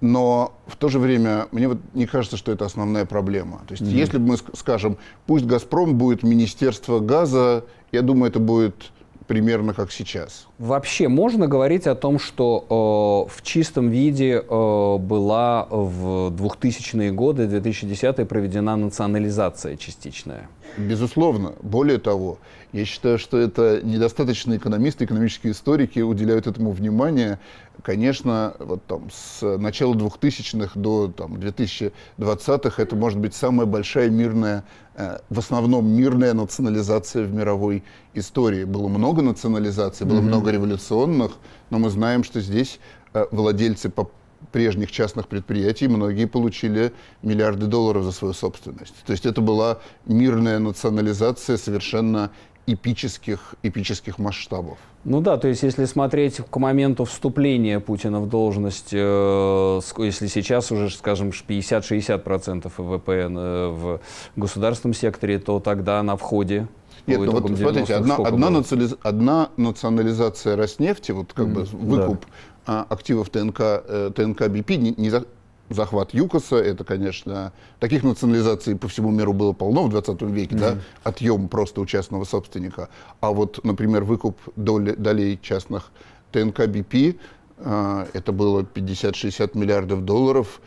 но 0.00 0.52
в 0.66 0.76
то 0.76 0.88
же 0.88 0.98
время 0.98 1.46
мне 1.52 1.68
вот 1.68 1.78
не 1.94 2.06
кажется, 2.06 2.36
что 2.36 2.52
это 2.52 2.66
основная 2.66 3.06
проблема. 3.06 3.62
То 3.66 3.72
есть, 3.72 3.82
mm-hmm. 3.82 3.96
если 3.96 4.18
бы 4.18 4.26
мы 4.26 4.36
скажем, 4.54 4.98
пусть 5.26 5.46
«Газпром» 5.46 5.96
будет 5.96 6.22
Министерство 6.22 7.00
газа, 7.00 7.64
я 7.92 8.02
думаю, 8.02 8.30
это 8.30 8.38
будет 8.38 8.90
примерно 9.26 9.74
как 9.74 9.92
сейчас. 9.92 10.46
Вообще 10.58 11.08
можно 11.08 11.46
говорить 11.46 11.86
о 11.86 11.94
том, 11.94 12.18
что 12.18 13.28
э, 13.28 13.34
в 13.34 13.42
чистом 13.42 13.90
виде 13.90 14.42
э, 14.48 14.96
была 14.98 15.66
в 15.70 16.30
2000-е 16.30 17.12
годы, 17.12 17.46
2010 17.46 18.28
проведена 18.28 18.76
национализация 18.76 19.76
частичная? 19.76 20.48
Безусловно. 20.76 21.54
Более 21.62 21.98
того, 21.98 22.38
я 22.72 22.84
считаю, 22.84 23.18
что 23.18 23.38
это 23.38 23.80
недостаточно 23.82 24.56
экономисты, 24.56 25.04
экономические 25.04 25.52
историки 25.52 26.00
уделяют 26.00 26.46
этому 26.46 26.72
внимание. 26.72 27.38
Конечно, 27.86 28.56
вот 28.58 28.84
там 28.86 29.10
с 29.12 29.58
начала 29.58 29.94
2000-х 29.94 30.72
до 30.74 31.06
там, 31.06 31.34
2020-х 31.34 32.82
это 32.82 32.96
может 32.96 33.20
быть 33.20 33.32
самая 33.32 33.64
большая 33.64 34.10
мирная, 34.10 34.64
э, 34.96 35.18
в 35.30 35.38
основном 35.38 35.86
мирная 35.86 36.34
национализация 36.34 37.22
в 37.22 37.32
мировой 37.32 37.84
истории. 38.12 38.64
Было 38.64 38.88
много 38.88 39.22
национализаций, 39.22 40.04
было 40.04 40.18
mm-hmm. 40.18 40.22
много 40.22 40.50
революционных, 40.50 41.34
но 41.70 41.78
мы 41.78 41.90
знаем, 41.90 42.24
что 42.24 42.40
здесь 42.40 42.80
э, 43.14 43.24
владельцы 43.30 43.88
по 43.88 44.10
прежних 44.50 44.90
частных 44.90 45.28
предприятий 45.28 45.86
многие 45.86 46.26
получили 46.26 46.92
миллиарды 47.22 47.66
долларов 47.66 48.02
за 48.02 48.10
свою 48.10 48.34
собственность. 48.34 48.96
То 49.06 49.12
есть 49.12 49.26
это 49.26 49.40
была 49.40 49.78
мирная 50.06 50.58
национализация 50.58 51.56
совершенно 51.56 52.32
эпических, 52.66 53.54
эпических 53.62 54.18
масштабов. 54.18 54.78
Ну 55.04 55.20
да, 55.20 55.36
то 55.36 55.46
есть 55.48 55.62
если 55.62 55.84
смотреть 55.84 56.40
к 56.50 56.56
моменту 56.56 57.04
вступления 57.04 57.78
Путина 57.78 58.20
в 58.20 58.28
должность, 58.28 58.88
э, 58.92 59.80
если 59.98 60.26
сейчас 60.26 60.72
уже, 60.72 60.90
скажем, 60.90 61.30
50-60% 61.30 62.72
ВВП 62.76 63.12
э, 63.12 63.68
в 63.68 64.00
государственном 64.34 64.94
секторе, 64.94 65.38
то 65.38 65.60
тогда 65.60 66.02
на 66.02 66.16
входе 66.16 66.66
нет, 67.06 67.20
ну 67.20 67.30
вот 67.30 67.56
смотрите, 67.56 67.94
одна, 67.94 68.16
одна, 68.16 68.50
национализ... 68.50 68.96
одна 69.02 69.50
национализация 69.56 70.56
Роснефти, 70.56 71.12
вот 71.12 71.32
как 71.32 71.46
mm, 71.46 71.52
бы 71.52 71.62
выкуп 71.62 72.26
да. 72.66 72.82
активов 72.88 73.30
ТНК, 73.30 73.60
э, 73.60 74.10
ТНК 74.14 74.48
БП, 74.48 74.70
не, 74.70 74.92
не, 74.96 75.12
захват 75.70 76.14
ЮКОСа, 76.14 76.56
это, 76.56 76.84
конечно, 76.84 77.52
таких 77.80 78.02
национализаций 78.02 78.76
по 78.76 78.88
всему 78.88 79.10
миру 79.10 79.32
было 79.32 79.52
полно 79.52 79.84
в 79.84 79.90
20 79.90 80.22
веке, 80.22 80.54
mm-hmm. 80.54 80.58
да, 80.58 80.78
отъем 81.04 81.48
просто 81.48 81.80
у 81.80 81.86
частного 81.86 82.24
собственника. 82.24 82.88
А 83.20 83.30
вот, 83.30 83.64
например, 83.64 84.04
выкуп 84.04 84.38
доли, 84.56 84.92
долей 84.92 85.38
частных 85.42 85.90
ТНК 86.32 86.66
БП, 86.66 87.16
э, 87.58 88.06
это 88.12 88.32
было 88.32 88.62
50-60 88.62 89.56
миллиардов 89.58 90.04
долларов. 90.04 90.60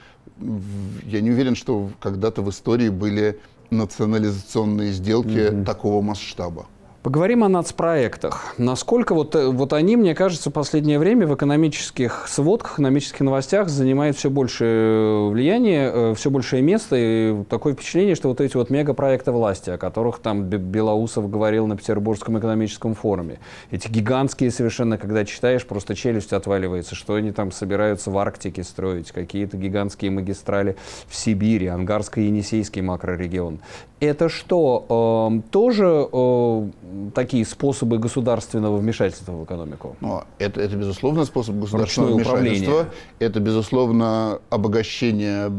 Я 1.03 1.21
не 1.21 1.31
уверен, 1.31 1.55
что 1.55 1.89
когда-то 1.99 2.41
в 2.41 2.49
истории 2.49 2.89
были 2.89 3.39
национализационные 3.69 4.91
сделки 4.91 5.29
mm-hmm. 5.29 5.65
такого 5.65 6.01
масштаба. 6.01 6.67
Поговорим 7.01 7.45
о 7.45 7.47
нацпроектах. 7.47 8.55
Насколько 8.57 9.15
вот, 9.15 9.33
э, 9.33 9.47
вот 9.47 9.71
они, 9.71 9.95
мне 9.95 10.13
кажется, 10.13 10.49
в 10.49 10.53
последнее 10.53 10.99
время 10.99 11.27
в 11.27 11.33
экономических 11.33 12.27
сводках, 12.27 12.73
экономических 12.73 13.21
новостях 13.21 13.69
занимают 13.69 14.17
все 14.17 14.29
большее 14.29 15.29
влияние, 15.29 15.91
э, 15.93 16.13
все 16.17 16.29
большее 16.29 16.61
место. 16.61 16.97
И 16.97 17.43
такое 17.45 17.73
впечатление, 17.73 18.15
что 18.15 18.27
вот 18.27 18.41
эти 18.41 18.57
вот 18.57 18.69
мегапроекты 18.69 19.31
власти, 19.31 19.69
о 19.69 19.77
которых 19.77 20.19
там 20.19 20.43
Белоусов 20.43 21.29
говорил 21.29 21.67
на 21.67 21.77
Петербургском 21.77 22.37
экономическом 22.37 22.95
форуме, 22.95 23.39
эти 23.71 23.87
гигантские 23.87 24.51
совершенно, 24.51 24.97
когда 24.97 25.23
читаешь, 25.23 25.65
просто 25.65 25.95
челюсть 25.95 26.33
отваливается, 26.33 26.95
что 26.95 27.13
они 27.13 27.31
там 27.31 27.53
собираются 27.53 28.11
в 28.11 28.17
Арктике 28.17 28.65
строить, 28.65 29.13
какие-то 29.13 29.55
гигантские 29.55 30.11
магистрали 30.11 30.75
в 31.07 31.15
Сибири, 31.15 31.67
Ангарско-Енисейский 31.67 32.81
макрорегион. 32.81 33.61
Это 34.01 34.27
что, 34.29 35.31
э, 35.31 35.49
тоже 35.49 36.07
э, 36.11 36.69
такие 37.13 37.45
способы 37.45 37.97
государственного 37.97 38.77
вмешательства 38.77 39.33
в 39.33 39.43
экономику? 39.43 39.95
Ну, 40.01 40.23
это, 40.37 40.61
это, 40.61 40.75
безусловно, 40.75 41.25
способ 41.25 41.55
государственного 41.55 42.17
Ручное 42.17 42.33
вмешательства. 42.35 42.71
Управление. 42.71 42.93
Это, 43.19 43.39
безусловно, 43.39 44.39
обогащение, 44.49 45.51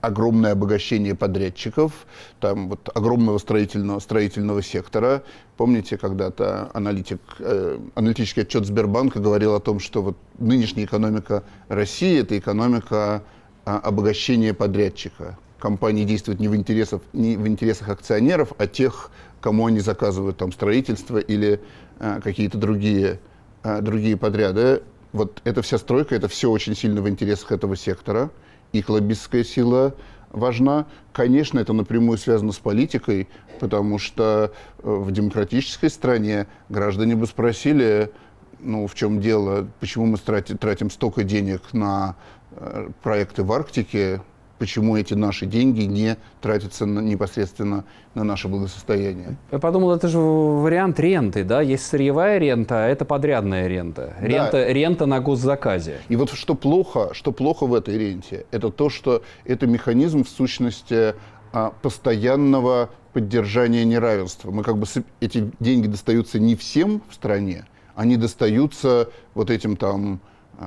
огромное 0.00 0.52
обогащение 0.52 1.14
подрядчиков, 1.14 2.06
там 2.40 2.68
вот 2.68 2.88
огромного 2.94 3.38
строительного, 3.38 3.98
строительного 4.00 4.62
сектора. 4.62 5.22
Помните, 5.56 5.96
когда-то 5.96 6.70
аналитик, 6.72 7.20
э, 7.40 7.78
аналитический 7.94 8.42
отчет 8.42 8.64
Сбербанка 8.64 9.18
говорил 9.18 9.54
о 9.54 9.60
том, 9.60 9.80
что 9.80 10.02
вот 10.02 10.16
нынешняя 10.38 10.86
экономика 10.86 11.42
России– 11.68 12.20
это 12.20 12.38
экономика 12.38 13.22
а, 13.64 13.78
обогащения 13.78 14.54
подрядчика 14.54 15.36
компании 15.58 16.04
действуют 16.04 16.40
не 16.40 16.48
в, 16.48 16.56
интересах, 16.56 17.00
не 17.12 17.36
в 17.36 17.46
интересах 17.46 17.88
акционеров, 17.88 18.52
а 18.58 18.66
тех, 18.66 19.10
кому 19.40 19.66
они 19.66 19.80
заказывают 19.80 20.36
там 20.36 20.52
строительство 20.52 21.18
или 21.18 21.60
а, 21.98 22.20
какие-то 22.20 22.58
другие, 22.58 23.20
а, 23.62 23.80
другие 23.80 24.16
подряды. 24.16 24.82
Вот 25.12 25.40
эта 25.44 25.62
вся 25.62 25.78
стройка, 25.78 26.14
это 26.14 26.28
все 26.28 26.50
очень 26.50 26.74
сильно 26.76 27.00
в 27.00 27.08
интересах 27.08 27.52
этого 27.52 27.76
сектора. 27.76 28.30
Их 28.72 28.88
лоббистская 28.88 29.44
сила 29.44 29.94
важна. 30.30 30.86
Конечно, 31.12 31.58
это 31.58 31.72
напрямую 31.72 32.18
связано 32.18 32.52
с 32.52 32.58
политикой, 32.58 33.28
потому 33.60 33.98
что 33.98 34.52
э, 34.78 34.80
в 34.82 35.10
демократической 35.10 35.88
стране 35.88 36.46
граждане 36.68 37.16
бы 37.16 37.26
спросили, 37.26 38.10
ну, 38.60 38.86
в 38.86 38.94
чем 38.94 39.20
дело, 39.20 39.68
почему 39.80 40.06
мы 40.06 40.18
тратим 40.18 40.90
столько 40.90 41.24
денег 41.24 41.62
на 41.72 42.16
э, 42.50 42.90
проекты 43.02 43.42
в 43.42 43.52
Арктике, 43.52 44.20
почему 44.58 44.96
эти 44.96 45.14
наши 45.14 45.46
деньги 45.46 45.82
не 45.82 46.16
тратятся 46.40 46.86
на, 46.86 47.00
непосредственно 47.00 47.84
на 48.14 48.24
наше 48.24 48.48
благосостояние. 48.48 49.36
Я 49.52 49.58
подумал, 49.58 49.92
это 49.92 50.08
же 50.08 50.18
вариант 50.18 50.98
ренты, 51.00 51.44
да? 51.44 51.60
Есть 51.60 51.86
сырьевая 51.86 52.38
рента, 52.38 52.84
а 52.84 52.88
это 52.88 53.04
подрядная 53.04 53.66
рента. 53.66 54.14
Рента, 54.20 54.52
да. 54.52 54.72
рента 54.72 55.06
на 55.06 55.20
госзаказе. 55.20 55.98
И 56.08 56.16
вот 56.16 56.30
что 56.30 56.54
плохо, 56.54 57.10
что 57.12 57.32
плохо 57.32 57.66
в 57.66 57.74
этой 57.74 57.96
ренте, 57.96 58.46
это 58.50 58.70
то, 58.70 58.90
что 58.90 59.22
это 59.44 59.66
механизм 59.66 60.24
в 60.24 60.28
сущности 60.28 61.14
а, 61.52 61.72
постоянного 61.82 62.90
поддержания 63.12 63.84
неравенства. 63.84 64.50
Мы 64.50 64.62
как 64.62 64.78
бы 64.78 64.86
эти 65.20 65.50
деньги 65.60 65.86
достаются 65.86 66.38
не 66.38 66.56
всем 66.56 67.02
в 67.08 67.14
стране, 67.14 67.66
они 67.94 68.16
достаются 68.16 69.10
вот 69.34 69.50
этим 69.50 69.76
там 69.76 70.20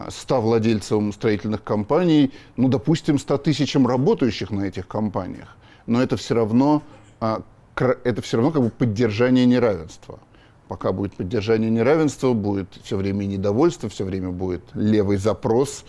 100 0.09 0.41
владельцам 0.41 1.11
строительных 1.11 1.63
компаний, 1.63 2.31
ну, 2.55 2.69
допустим, 2.69 3.19
100 3.19 3.37
тысячам 3.39 3.87
работающих 3.87 4.51
на 4.51 4.63
этих 4.63 4.87
компаниях. 4.87 5.57
Но 5.85 6.01
это 6.01 6.17
все 6.17 6.35
равно, 6.35 6.81
а, 7.19 7.41
это 7.75 8.21
все 8.21 8.37
равно 8.37 8.51
как 8.51 8.63
бы 8.63 8.69
поддержание 8.69 9.45
неравенства. 9.45 10.19
Пока 10.67 10.93
будет 10.93 11.15
поддержание 11.15 11.69
неравенства, 11.69 12.31
будет 12.31 12.67
все 12.83 12.95
время 12.95 13.25
недовольство, 13.25 13.89
все 13.89 14.05
время 14.05 14.29
будет 14.29 14.63
левый 14.73 15.17
запрос, 15.17 15.83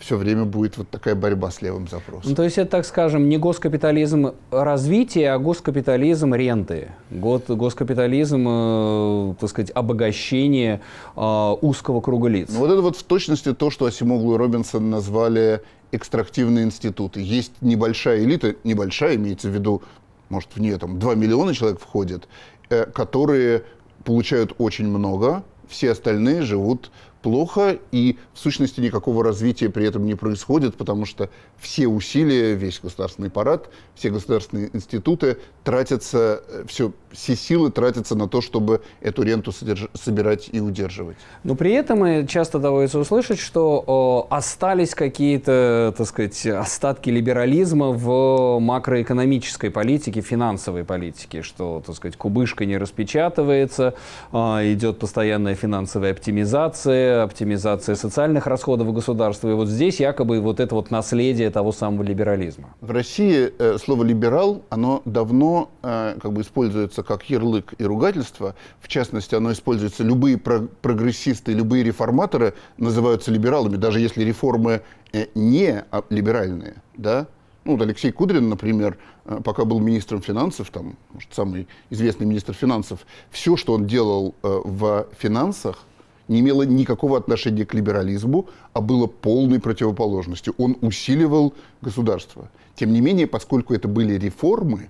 все 0.00 0.16
время 0.16 0.46
будет 0.46 0.78
вот 0.78 0.88
такая 0.88 1.14
борьба 1.14 1.50
с 1.50 1.60
левым 1.60 1.86
запросом. 1.86 2.30
Ну, 2.30 2.34
то 2.34 2.42
есть 2.42 2.56
это, 2.56 2.70
так 2.70 2.86
скажем, 2.86 3.28
не 3.28 3.36
госкапитализм 3.36 4.32
развития, 4.50 5.32
а 5.32 5.38
госкапитализм 5.38 6.34
ренты. 6.34 6.88
Госкапитализм, 7.10 8.46
э, 8.48 9.34
так 9.38 9.50
сказать, 9.50 9.70
обогащение 9.74 10.80
э, 11.14 11.54
узкого 11.60 12.00
круга 12.00 12.28
лиц. 12.28 12.48
Ну, 12.50 12.60
вот 12.60 12.70
это 12.70 12.80
вот 12.80 12.96
в 12.96 13.02
точности 13.02 13.52
то, 13.52 13.70
что 13.70 13.84
Асимоглу 13.84 14.34
и 14.34 14.38
Робинсон 14.38 14.88
назвали 14.88 15.60
экстрактивные 15.92 16.64
институты. 16.64 17.20
Есть 17.20 17.52
небольшая 17.60 18.24
элита, 18.24 18.56
небольшая, 18.64 19.16
имеется 19.16 19.48
в 19.48 19.52
виду, 19.52 19.82
может, 20.30 20.48
в 20.54 20.60
нее 20.60 20.78
там 20.78 20.98
2 20.98 21.14
миллиона 21.14 21.52
человек 21.54 21.78
входит, 21.78 22.26
э, 22.70 22.86
которые 22.86 23.64
получают 24.04 24.54
очень 24.56 24.88
много, 24.88 25.44
все 25.68 25.90
остальные 25.90 26.42
живут 26.42 26.90
плохо, 27.22 27.78
и 27.92 28.18
в 28.32 28.38
сущности 28.38 28.80
никакого 28.80 29.22
развития 29.22 29.68
при 29.68 29.86
этом 29.86 30.06
не 30.06 30.14
происходит, 30.14 30.76
потому 30.76 31.04
что 31.04 31.28
все 31.58 31.86
усилия, 31.86 32.54
весь 32.54 32.80
государственный 32.80 33.28
аппарат, 33.28 33.68
все 33.94 34.10
государственные 34.10 34.70
институты 34.72 35.38
тратятся, 35.64 36.42
э, 36.48 36.64
все, 36.66 36.92
все 37.10 37.36
силы 37.36 37.70
тратятся 37.70 38.14
на 38.14 38.28
то, 38.28 38.40
чтобы 38.40 38.82
эту 39.00 39.22
ренту 39.22 39.52
содерж... 39.52 39.88
собирать 39.94 40.48
и 40.52 40.60
удерживать. 40.60 41.16
Но 41.44 41.54
при 41.54 41.72
этом 41.72 42.26
часто 42.26 42.58
доводится 42.58 42.98
услышать, 42.98 43.38
что 43.38 43.84
о, 43.86 44.26
остались 44.30 44.94
какие-то, 44.94 45.94
так 45.96 46.06
сказать, 46.06 46.46
остатки 46.46 47.10
либерализма 47.10 47.90
в 47.90 48.58
макроэкономической 48.60 49.70
политике, 49.70 50.22
финансовой 50.22 50.84
политике, 50.84 51.42
что, 51.42 51.82
так 51.84 51.96
сказать, 51.96 52.16
кубышка 52.16 52.64
не 52.64 52.78
распечатывается, 52.78 53.94
э, 54.32 54.36
идет 54.72 54.98
постоянная 54.98 55.54
финансовая 55.54 56.12
оптимизация, 56.12 57.09
оптимизация 57.10 57.94
социальных 57.94 58.46
расходов 58.46 58.92
государства. 58.92 59.50
И 59.50 59.54
вот 59.54 59.68
здесь 59.68 60.00
якобы 60.00 60.40
вот 60.40 60.60
это 60.60 60.74
вот 60.74 60.90
наследие 60.90 61.50
того 61.50 61.72
самого 61.72 62.02
либерализма. 62.02 62.74
В 62.80 62.90
России 62.90 63.52
э, 63.58 63.78
слово 63.78 64.04
«либерал», 64.04 64.62
оно 64.70 65.02
давно 65.04 65.70
э, 65.82 66.16
как 66.20 66.32
бы 66.32 66.42
используется 66.42 67.02
как 67.02 67.28
ярлык 67.30 67.74
и 67.78 67.84
ругательство. 67.84 68.54
В 68.80 68.88
частности, 68.88 69.34
оно 69.34 69.52
используется, 69.52 70.04
любые 70.04 70.38
про 70.38 70.60
прогрессисты, 70.82 71.52
любые 71.52 71.84
реформаторы 71.84 72.54
называются 72.78 73.30
либералами, 73.30 73.76
даже 73.76 74.00
если 74.00 74.24
реформы 74.24 74.82
э, 75.12 75.26
не 75.34 75.84
либеральные, 76.10 76.76
да, 76.96 77.26
ну, 77.64 77.72
вот 77.72 77.82
Алексей 77.82 78.10
Кудрин, 78.10 78.48
например, 78.48 78.96
э, 79.26 79.40
пока 79.44 79.64
был 79.64 79.80
министром 79.80 80.22
финансов, 80.22 80.70
там, 80.70 80.96
может, 81.12 81.32
самый 81.32 81.68
известный 81.90 82.26
министр 82.26 82.54
финансов, 82.54 83.00
все, 83.30 83.56
что 83.56 83.74
он 83.74 83.86
делал 83.86 84.34
э, 84.42 84.60
в 84.64 85.06
финансах, 85.18 85.84
не 86.30 86.40
имело 86.40 86.62
никакого 86.62 87.18
отношения 87.18 87.66
к 87.66 87.74
либерализму, 87.74 88.48
а 88.72 88.80
было 88.80 89.06
полной 89.08 89.58
противоположностью. 89.58 90.54
Он 90.58 90.76
усиливал 90.80 91.54
государство. 91.82 92.48
Тем 92.76 92.92
не 92.92 93.00
менее, 93.00 93.26
поскольку 93.26 93.74
это 93.74 93.88
были 93.88 94.14
реформы, 94.14 94.88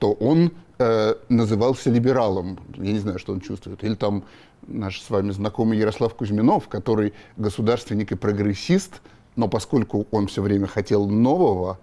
то 0.00 0.12
он 0.12 0.50
э, 0.78 1.14
назывался 1.28 1.90
либералом. 1.90 2.58
Я 2.74 2.92
не 2.92 2.98
знаю, 2.98 3.20
что 3.20 3.32
он 3.32 3.40
чувствует. 3.40 3.84
Или 3.84 3.94
там 3.94 4.24
наш 4.66 5.00
с 5.00 5.10
вами 5.10 5.30
знакомый 5.30 5.78
Ярослав 5.78 6.12
Кузьминов, 6.14 6.66
который 6.66 7.12
государственник 7.36 8.10
и 8.10 8.16
прогрессист, 8.16 9.00
но 9.36 9.46
поскольку 9.46 10.08
он 10.10 10.26
все 10.26 10.42
время 10.42 10.66
хотел 10.66 11.08
нового, 11.08 11.78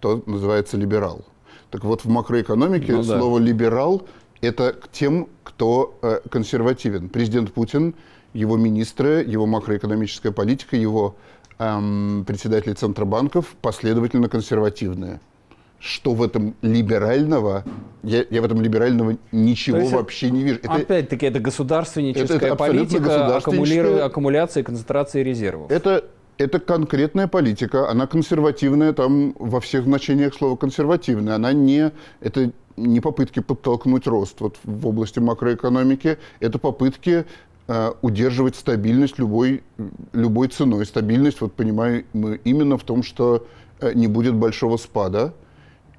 то 0.00 0.24
называется 0.26 0.76
либерал. 0.76 1.24
Так 1.70 1.84
вот, 1.84 2.04
в 2.04 2.08
макроэкономике 2.08 2.94
ну, 2.94 3.04
да. 3.04 3.18
слово 3.18 3.38
либерал 3.38 4.02
это 4.40 4.72
к 4.72 4.90
тем, 4.90 5.28
кто 5.44 5.96
э, 6.02 6.20
консервативен. 6.28 7.08
Президент 7.08 7.52
Путин, 7.52 7.94
его 8.34 8.56
министры, 8.56 9.24
его 9.24 9.46
макроэкономическая 9.46 10.32
политика, 10.32 10.76
его 10.76 11.16
эм, 11.58 12.24
председатели 12.26 12.74
центробанков 12.74 13.54
последовательно 13.62 14.28
консервативные. 14.28 15.20
Что 15.78 16.14
в 16.14 16.22
этом 16.22 16.54
либерального? 16.62 17.64
Я, 18.02 18.24
я 18.30 18.42
в 18.42 18.44
этом 18.44 18.60
либерального 18.60 19.16
ничего 19.32 19.78
есть, 19.78 19.92
вообще 19.92 20.30
не 20.30 20.42
вижу. 20.42 20.58
Это, 20.62 20.72
опять-таки, 20.72 21.26
это 21.26 21.40
государственническая 21.40 22.36
это, 22.36 22.46
это 22.46 22.56
политика, 22.56 23.02
государственническая... 23.02 24.04
аккумуляции, 24.04 24.62
концентрации 24.62 25.22
резервов. 25.22 25.70
Это 25.70 26.04
это 26.36 26.58
конкретная 26.58 27.28
политика, 27.28 27.88
она 27.88 28.06
консервативная, 28.06 28.92
там 28.92 29.34
во 29.38 29.60
всех 29.60 29.84
значениях 29.84 30.34
слова 30.34 30.56
консервативная, 30.56 31.36
она 31.36 31.52
не, 31.52 31.92
это 32.20 32.50
не 32.76 33.00
попытки 33.00 33.40
подтолкнуть 33.40 34.06
рост 34.06 34.40
вот 34.40 34.58
в 34.64 34.86
области 34.86 35.20
макроэкономики, 35.20 36.18
это 36.40 36.58
попытки 36.58 37.24
удерживать 38.02 38.56
стабильность 38.56 39.18
любой, 39.18 39.62
любой 40.12 40.48
ценой. 40.48 40.84
Стабильность, 40.84 41.40
вот 41.40 41.54
понимаем 41.54 42.04
мы 42.12 42.40
именно 42.44 42.76
в 42.76 42.84
том, 42.84 43.02
что 43.02 43.46
э, 43.80 43.92
не 43.94 44.06
будет 44.06 44.34
большого 44.34 44.76
спада. 44.76 45.32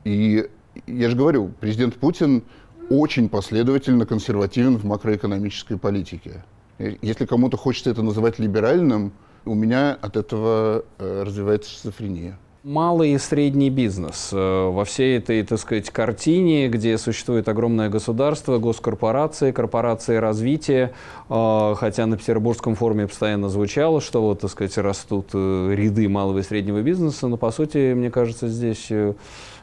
И 0.04 0.48
я 0.86 1.10
же 1.10 1.16
говорю, 1.16 1.52
президент 1.60 1.96
Путин 1.96 2.44
очень 2.90 3.30
последовательно 3.30 4.06
консервативен 4.06 4.78
в 4.78 4.86
макроэкономической 4.86 5.78
политике. 5.78 6.44
Если 6.78 7.26
кому-то 7.26 7.58
хочется 7.58 7.90
это 7.90 8.04
называть 8.04 8.38
либеральным, 8.38 9.14
у 9.46 9.56
меня 9.56 9.94
от 9.94 10.18
этого 10.18 10.86
э, 10.98 11.24
развивается 11.24 11.72
шизофрения. 11.72 12.38
Малый 12.66 13.12
и 13.12 13.20
средний 13.20 13.70
бизнес. 13.70 14.32
Э, 14.34 14.70
во 14.72 14.86
всей 14.86 15.20
этой, 15.20 15.44
так 15.44 15.60
сказать, 15.60 15.92
картине, 15.92 16.68
где 16.68 16.98
существует 16.98 17.48
огромное 17.48 17.90
государство, 17.90 18.58
госкорпорации, 18.58 19.52
корпорации 19.52 20.16
развития, 20.16 20.92
э, 21.30 21.76
хотя 21.78 22.08
на 22.08 22.18
Петербургском 22.18 22.74
форуме 22.74 23.08
постоянно 23.08 23.50
звучало, 23.50 24.02
что 24.02 24.24
вот, 24.24 24.40
так 24.40 24.50
сказать, 24.50 24.76
растут 24.80 25.36
ряды 25.36 26.10
малого 26.10 26.40
и 26.40 26.42
среднего 26.42 26.82
бизнеса, 26.82 27.28
но, 27.28 27.38
по 27.38 27.52
сути, 27.52 27.94
мне 27.94 28.10
кажется, 28.10 28.48
здесь 28.48 28.90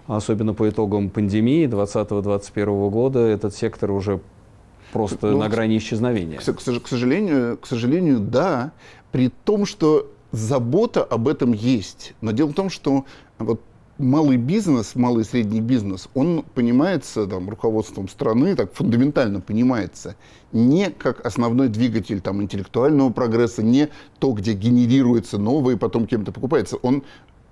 особенно 0.07 0.55
по 0.55 0.69
итогам 0.69 1.11
пандемии 1.11 1.67
2020-2021 1.67 2.89
года, 2.89 3.19
этот 3.19 3.57
сектор 3.57 3.91
уже 3.91 4.21
просто 4.93 5.27
ну, 5.27 5.39
на 5.39 5.49
грани 5.49 5.79
исчезновения. 5.79 6.39
К, 6.39 6.45
к, 6.45 6.83
к, 6.83 6.87
сожалению, 6.87 7.59
к 7.59 7.67
сожалению, 7.67 8.21
да 8.21 8.71
при 9.11 9.29
том, 9.29 9.67
что 9.67 10.09
забота 10.33 11.05
об 11.05 11.29
этом 11.29 11.53
есть. 11.53 12.15
Но 12.21 12.33
дело 12.33 12.49
в 12.49 12.55
том, 12.55 12.71
что 12.71 13.05
вот 13.39 13.63
малый 13.99 14.37
бизнес, 14.37 14.95
малый 14.95 15.23
и 15.23 15.25
средний 15.25 15.61
бизнес, 15.61 16.09
он 16.15 16.45
понимается 16.55 17.27
там, 17.27 17.49
руководством 17.49 18.09
страны, 18.09 18.57
так 18.57 18.75
фундаментально 18.75 19.41
понимается, 19.41 20.17
не 20.53 20.91
как 20.91 21.25
основной 21.25 21.69
двигатель 21.69 22.21
там, 22.21 22.43
интеллектуального 22.43 23.11
прогресса, 23.11 23.63
не 23.63 23.89
то, 24.19 24.33
где 24.33 24.55
генерируется 24.55 25.39
новое 25.39 25.75
и 25.75 25.79
потом 25.79 26.07
кем-то 26.07 26.33
покупается. 26.33 26.77
Он 26.77 27.05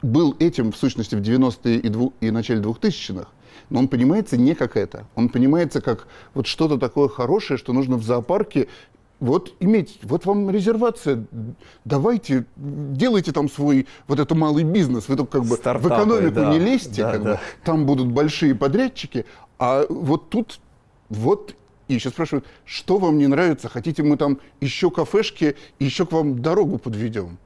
был 0.03 0.35
этим, 0.39 0.73
в 0.73 0.77
сущности, 0.77 1.15
в 1.15 1.21
90-е 1.21 1.79
и, 1.79 1.89
дву- 1.89 2.15
и 2.21 2.31
начале 2.31 2.63
2000-х, 2.63 3.29
но 3.69 3.81
он 3.81 3.89
понимается 3.89 4.37
не 4.37 4.55
как 4.55 4.77
это. 4.77 5.07
Он 5.15 5.29
понимается 5.29 5.81
как 5.81 6.09
вот 6.35 6.47
что-то 6.47 6.79
такое 6.79 7.09
хорошее, 7.09 7.59
что 7.59 7.73
нужно 7.73 7.97
в 7.97 8.03
зоопарке 8.03 8.69
вот 9.21 9.55
иметь, 9.61 9.99
вот 10.03 10.27
вам 10.27 10.51
резервация, 10.51 11.25
давайте, 11.85 12.47
делайте 12.57 13.33
там 13.33 13.49
свой 13.49 13.87
вот 14.09 14.19
это 14.19 14.35
малый 14.35 14.65
бизнес, 14.65 15.09
вы 15.09 15.17
только 15.17 15.39
как 15.39 15.43
бы 15.43 15.57
Стартапы, 15.57 15.89
в 15.89 15.97
экономику 15.97 16.35
да, 16.35 16.53
не 16.53 16.59
лезьте, 16.59 17.03
да, 17.03 17.13
как 17.13 17.23
да. 17.23 17.33
бы, 17.33 17.41
там 17.65 17.87
будут 17.87 18.09
большие 18.09 18.55
подрядчики, 18.55 19.27
а 19.59 19.85
вот 19.89 20.31
тут 20.31 20.61
вот 21.11 21.55
и 21.89 21.95
еще 21.95 22.11
спрашивают, 22.11 22.47
что 22.65 22.99
вам 22.99 23.19
не 23.19 23.27
нравится, 23.27 23.69
хотите 23.69 24.03
мы 24.03 24.17
там 24.17 24.39
еще 24.61 24.91
кафешки, 24.91 25.57
еще 25.79 26.07
к 26.07 26.13
вам 26.13 26.41
дорогу 26.41 26.79
подведем? 26.79 27.39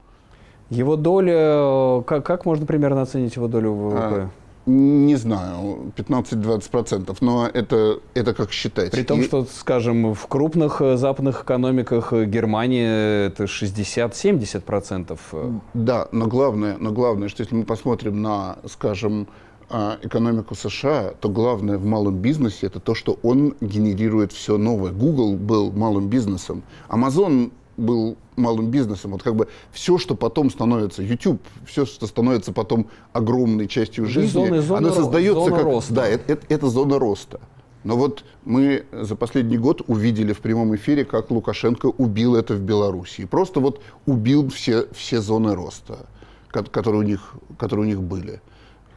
Его 0.71 0.97
доля, 0.97 2.03
как, 2.03 2.25
как 2.27 2.45
можно 2.45 2.67
примерно 2.67 3.03
оценить 3.03 3.37
его 3.37 3.49
долю 3.49 3.73
в 3.73 3.91
ВВП? 3.91 3.97
А, 3.97 4.31
не 4.67 5.17
знаю, 5.17 5.93
15-20%, 5.97 7.17
но 7.21 7.47
это, 7.47 8.01
это 8.15 8.35
как 8.35 8.53
считать. 8.53 8.93
При 8.93 9.03
том, 9.03 9.21
И... 9.21 9.25
что, 9.25 9.45
скажем, 9.45 10.15
в 10.15 10.27
крупных 10.27 10.81
э, 10.81 10.97
западных 10.97 11.43
экономиках 11.43 12.13
э, 12.13 12.25
Германии 12.25 13.27
это 13.27 13.45
60-70%. 13.45 15.61
Да, 15.75 16.09
но 16.13 16.27
главное, 16.27 16.77
но 16.79 16.93
главное, 16.93 17.29
что 17.29 17.43
если 17.43 17.55
мы 17.55 17.65
посмотрим 17.65 18.23
на, 18.23 18.57
скажем, 18.67 19.29
а, 19.71 19.99
экономику 20.03 20.55
США, 20.55 21.15
то 21.21 21.29
главное 21.29 21.79
в 21.79 21.85
малом 21.85 22.19
бизнесе 22.19 22.67
это 22.67 22.81
то, 22.81 22.95
что 22.95 23.19
он 23.23 23.55
генерирует 23.61 24.33
все 24.33 24.59
новое. 24.59 24.93
Google 24.93 25.37
был 25.37 25.73
малым 25.73 26.09
бизнесом, 26.09 26.63
Amazon 26.89 27.51
был 27.77 28.17
малым 28.37 28.71
бизнесом. 28.71 29.13
Вот 29.13 29.23
как 29.23 29.37
бы 29.37 29.49
все, 29.73 29.99
что 29.99 30.15
потом 30.15 30.51
становится 30.51 31.03
YouTube, 31.03 31.43
все, 31.67 31.87
что 31.87 32.07
становится 32.07 32.53
потом 32.53 32.89
огромной 33.13 33.69
частью 33.69 34.07
жизни, 34.07 34.47
зоны, 34.47 34.61
зоны, 34.61 34.79
оно 34.79 34.93
создается 34.93 35.45
зона 35.45 35.57
как... 35.57 35.65
Роста. 35.65 35.95
Да, 35.95 36.07
это, 36.07 36.33
это, 36.33 36.47
это 36.49 36.69
зона 36.69 36.99
роста. 36.99 37.41
Но 37.85 37.97
вот 37.97 38.25
мы 38.45 38.87
за 38.93 39.15
последний 39.15 39.59
год 39.59 39.83
увидели 39.87 40.33
в 40.33 40.41
прямом 40.41 40.75
эфире, 40.75 41.05
как 41.05 41.31
Лукашенко 41.31 41.87
убил 41.87 42.35
это 42.35 42.55
в 42.55 42.61
Беларуси. 42.61 43.27
Просто 43.27 43.61
вот 43.61 43.83
убил 44.07 44.49
все, 44.49 44.87
все 44.93 45.21
зоны 45.21 45.55
роста, 45.55 46.07
которые 46.49 47.01
у, 47.01 47.05
них, 47.05 47.35
которые 47.59 47.87
у 47.87 47.89
них 47.89 48.03
были. 48.03 48.41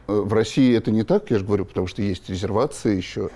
Э, 0.08 0.22
в 0.24 0.32
России 0.32 0.74
это 0.74 0.90
не 0.90 1.04
так, 1.04 1.30
я 1.30 1.38
же 1.38 1.44
говорю, 1.44 1.66
потому 1.66 1.86
что 1.86 2.02
есть 2.02 2.30
резервации 2.30 2.96
еще. 2.96 3.28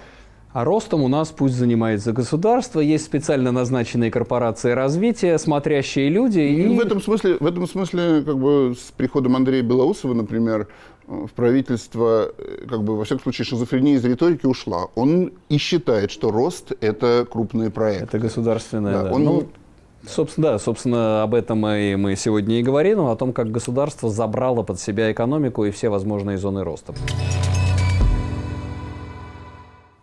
А 0.53 0.65
ростом 0.65 1.03
у 1.03 1.09
нас 1.09 1.31
пусть 1.31 1.55
занимается 1.55 2.13
государство, 2.13 2.81
есть 2.81 3.05
специально 3.07 3.53
назначенные 3.53 4.11
корпорации 4.11 4.73
развития, 4.73 5.39
смотрящие 5.39 6.11
люди. 6.11 6.41
И... 6.41 6.77
В 6.77 6.81
этом 6.81 7.01
смысле, 7.01 7.39
в 7.41 7.47
этом 7.47 7.67
смысле 7.67 8.23
как 8.23 8.39
бы 8.39 8.75
с 8.79 8.93
приходом 8.93 9.37
Андрея 9.37 9.63
Белоусова, 9.63 10.13
например, 10.13 10.69
в 11.07 11.31
правительство, 11.31 12.33
э, 12.37 12.67
как 12.69 12.83
бы, 12.83 12.97
во 12.99 13.05
всяком 13.05 13.23
случае, 13.23 13.47
шизофрения 13.47 13.95
из 13.95 14.05
риторики 14.05 14.45
ушла. 14.45 14.89
Он 14.95 15.33
и 15.49 15.57
считает, 15.57 16.11
что 16.11 16.31
рост– 16.31 16.73
это 16.81 17.27
крупные 17.29 17.71
проекты. 17.71 18.05
Это 18.05 18.19
государственное, 18.19 18.93
да. 18.93 19.03
да. 19.05 19.13
Он... 19.13 19.25
Ну, 19.25 19.49
собственно, 20.07 20.53
да, 20.53 20.59
собственно, 20.59 21.23
об 21.23 21.35
этом 21.35 21.67
и 21.67 21.97
мы 21.97 22.15
сегодня 22.15 22.61
и 22.61 22.63
говорим, 22.63 23.01
о 23.01 23.17
том, 23.17 23.33
как 23.33 23.51
государство 23.51 24.11
забрало 24.11 24.63
под 24.63 24.79
себя 24.79 25.11
экономику 25.11 25.65
и 25.65 25.71
все 25.71 25.89
возможные 25.89 26.37
зоны 26.37 26.63
роста. 26.63 26.95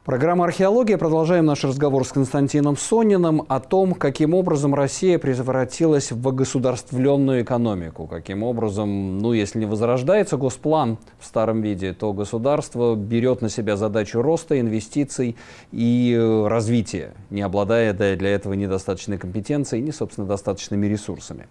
Программа 0.10 0.46
«Археология». 0.46 0.98
Продолжаем 0.98 1.46
наш 1.46 1.64
разговор 1.64 2.04
с 2.04 2.12
Константином 2.12 2.78
Сониным 2.78 3.46
о 3.48 3.60
том, 3.60 3.94
каким 3.94 4.34
образом 4.34 4.74
Россия 4.74 5.20
превратилась 5.20 6.12
в 6.12 6.34
государственную 6.34 7.44
экономику. 7.44 8.08
Каким 8.08 8.42
образом, 8.42 9.20
ну, 9.20 9.34
если 9.34 9.60
не 9.60 9.68
возрождается 9.68 10.36
госплан 10.38 10.98
в 11.20 11.26
старом 11.26 11.62
виде, 11.62 11.94
то 11.94 12.12
государство 12.12 12.96
берет 12.96 13.44
на 13.44 13.50
себя 13.50 13.78
задачу 13.78 14.24
роста, 14.24 14.60
инвестиций 14.60 15.36
и 15.72 16.18
э, 16.18 16.48
развития, 16.48 17.14
не 17.30 17.44
обладая 17.44 17.94
для 17.94 18.30
этого 18.32 18.54
недостаточной 18.54 19.20
компетенцией, 19.20 19.84
ни, 19.84 19.92
собственно, 19.92 20.26
достаточными 20.26 20.88
ресурсами. 20.88 21.46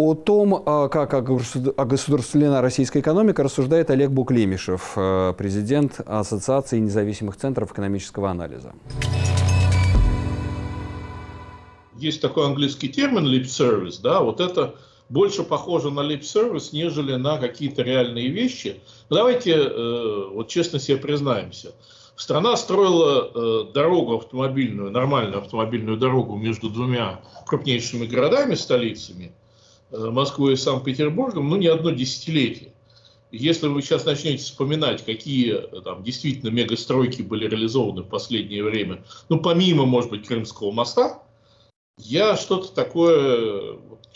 О 0.00 0.14
том, 0.14 0.62
а, 0.64 0.86
как 0.86 1.12
огосударствлена 1.12 2.62
российская 2.62 3.00
экономика, 3.00 3.42
рассуждает 3.42 3.90
Олег 3.90 4.12
Буклемишев, 4.12 4.92
э, 4.94 5.34
президент 5.36 5.98
Ассоциации 6.06 6.78
независимых 6.78 7.36
центров 7.36 7.72
экономического 7.72 8.30
анализа. 8.30 8.74
есть 11.96 12.22
такой 12.22 12.46
английский 12.46 12.88
термин 12.88 13.26
lip 13.26 13.46
service, 13.46 14.00
да, 14.00 14.20
вот 14.20 14.38
это 14.40 14.76
больше 15.08 15.42
похоже 15.42 15.90
на 15.90 16.02
lip 16.08 16.20
service, 16.20 16.68
нежели 16.70 17.16
на 17.16 17.38
какие-то 17.38 17.82
реальные 17.82 18.28
вещи. 18.28 18.80
Давайте 19.10 19.54
э, 19.54 20.28
вот 20.32 20.46
честно 20.46 20.78
себе 20.78 20.98
признаемся. 20.98 21.72
Страна 22.14 22.56
строила 22.56 23.32
э, 23.34 23.72
дорогу 23.74 24.14
автомобильную, 24.14 24.92
нормальную 24.92 25.40
автомобильную 25.40 25.96
дорогу 25.96 26.36
между 26.36 26.70
двумя 26.70 27.20
крупнейшими 27.46 28.06
городами, 28.06 28.54
столицами, 28.54 29.32
Москвой 29.90 30.54
и 30.54 30.56
Санкт-Петербургом, 30.56 31.48
ну 31.48 31.56
не 31.56 31.66
одно 31.66 31.90
десятилетие. 31.90 32.72
Если 33.30 33.66
вы 33.66 33.82
сейчас 33.82 34.06
начнете 34.06 34.42
вспоминать, 34.42 35.04
какие 35.04 35.52
э, 35.52 35.80
там 35.82 36.02
действительно 36.02 36.50
мегастройки 36.50 37.20
были 37.22 37.46
реализованы 37.46 38.02
в 38.02 38.08
последнее 38.08 38.64
время, 38.64 39.04
ну 39.28 39.40
помимо, 39.40 39.84
может 39.84 40.10
быть, 40.10 40.26
Крымского 40.26 40.70
моста, 40.70 41.22
я 41.98 42.36
что-то 42.36 42.72
такое, 42.72 43.72
вот, 43.72 44.06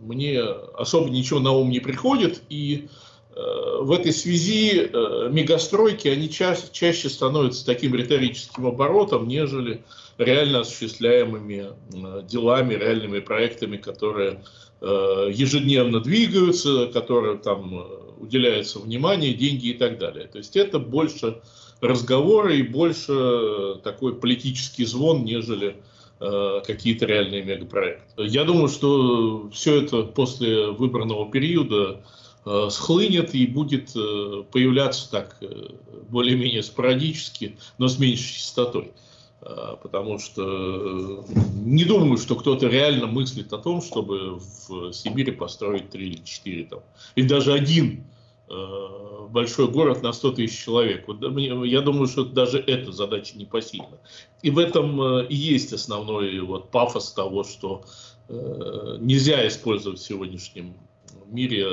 мне 0.00 0.40
особо 0.40 1.10
ничего 1.10 1.40
на 1.40 1.50
ум 1.52 1.70
не 1.70 1.80
приходит, 1.80 2.42
и 2.50 2.88
э, 3.34 3.40
в 3.80 3.90
этой 3.90 4.12
связи 4.12 4.78
э, 4.92 5.28
мегастройки, 5.32 6.06
они 6.06 6.30
ча 6.30 6.56
чаще 6.70 7.08
становятся 7.08 7.66
таким 7.66 7.96
риторическим 7.96 8.66
оборотом, 8.66 9.26
нежели 9.26 9.82
реально 10.18 10.60
осуществляемыми 10.60 11.70
э, 11.92 12.22
делами, 12.28 12.74
реальными 12.74 13.18
проектами, 13.18 13.76
которые 13.76 14.30
э, 14.32 14.36
ежедневно 15.32 16.00
двигаются, 16.00 16.86
которые 16.86 17.38
там 17.38 17.78
э, 17.78 17.84
уделяется 18.18 18.78
внимание, 18.78 19.34
деньги 19.34 19.68
и 19.68 19.74
так 19.74 19.98
далее. 19.98 20.26
То 20.26 20.38
есть 20.38 20.56
это 20.56 20.78
больше 20.78 21.40
разговоры 21.80 22.58
и 22.58 22.62
больше 22.62 23.80
такой 23.82 24.14
политический 24.14 24.84
звон, 24.84 25.24
нежели 25.24 25.76
Э, 26.24 26.60
какие-то 26.64 27.04
реальные 27.04 27.42
мегапроекты. 27.42 28.04
Я 28.18 28.44
думаю, 28.44 28.68
что 28.68 29.50
все 29.52 29.82
это 29.82 30.04
после 30.04 30.68
выбранного 30.68 31.28
периода 31.28 32.00
э, 32.46 32.68
схлынет 32.70 33.34
и 33.34 33.44
будет 33.44 33.90
э, 33.96 34.44
появляться 34.52 35.10
так 35.10 35.42
более-менее 36.10 36.62
спорадически, 36.62 37.56
но 37.78 37.88
с 37.88 37.98
меньшей 37.98 38.34
частотой. 38.34 38.92
Потому 39.44 40.18
что 40.18 41.24
не 41.64 41.84
думаю, 41.84 42.16
что 42.16 42.36
кто-то 42.36 42.68
реально 42.68 43.06
мыслит 43.08 43.52
о 43.52 43.58
том, 43.58 43.82
чтобы 43.82 44.38
в 44.38 44.92
Сибири 44.92 45.32
построить 45.32 45.90
три 45.90 46.10
или 46.10 46.24
четыре 46.24 46.64
там, 46.64 46.80
или 47.16 47.26
даже 47.26 47.52
один 47.52 48.04
Э, 48.52 49.26
большой 49.30 49.68
город 49.68 50.02
на 50.02 50.12
100 50.12 50.32
тысяч 50.32 50.62
человек. 50.62 51.08
Вот, 51.08 51.22
я 51.64 51.80
думаю, 51.80 52.06
что 52.06 52.24
даже 52.24 52.58
эта 52.58 52.92
задача 52.92 53.38
непосильна. 53.38 53.98
И 54.42 54.50
в 54.50 54.58
этом 54.58 55.00
э, 55.00 55.26
и 55.26 55.34
есть 55.34 55.72
основной 55.72 56.38
вот 56.40 56.70
пафос 56.70 57.12
того, 57.12 57.44
что 57.44 57.82
э, 58.28 58.96
нельзя 59.00 59.46
использовать 59.48 60.00
в 60.00 60.04
сегодняшнем 60.04 60.74
мире 61.32 61.66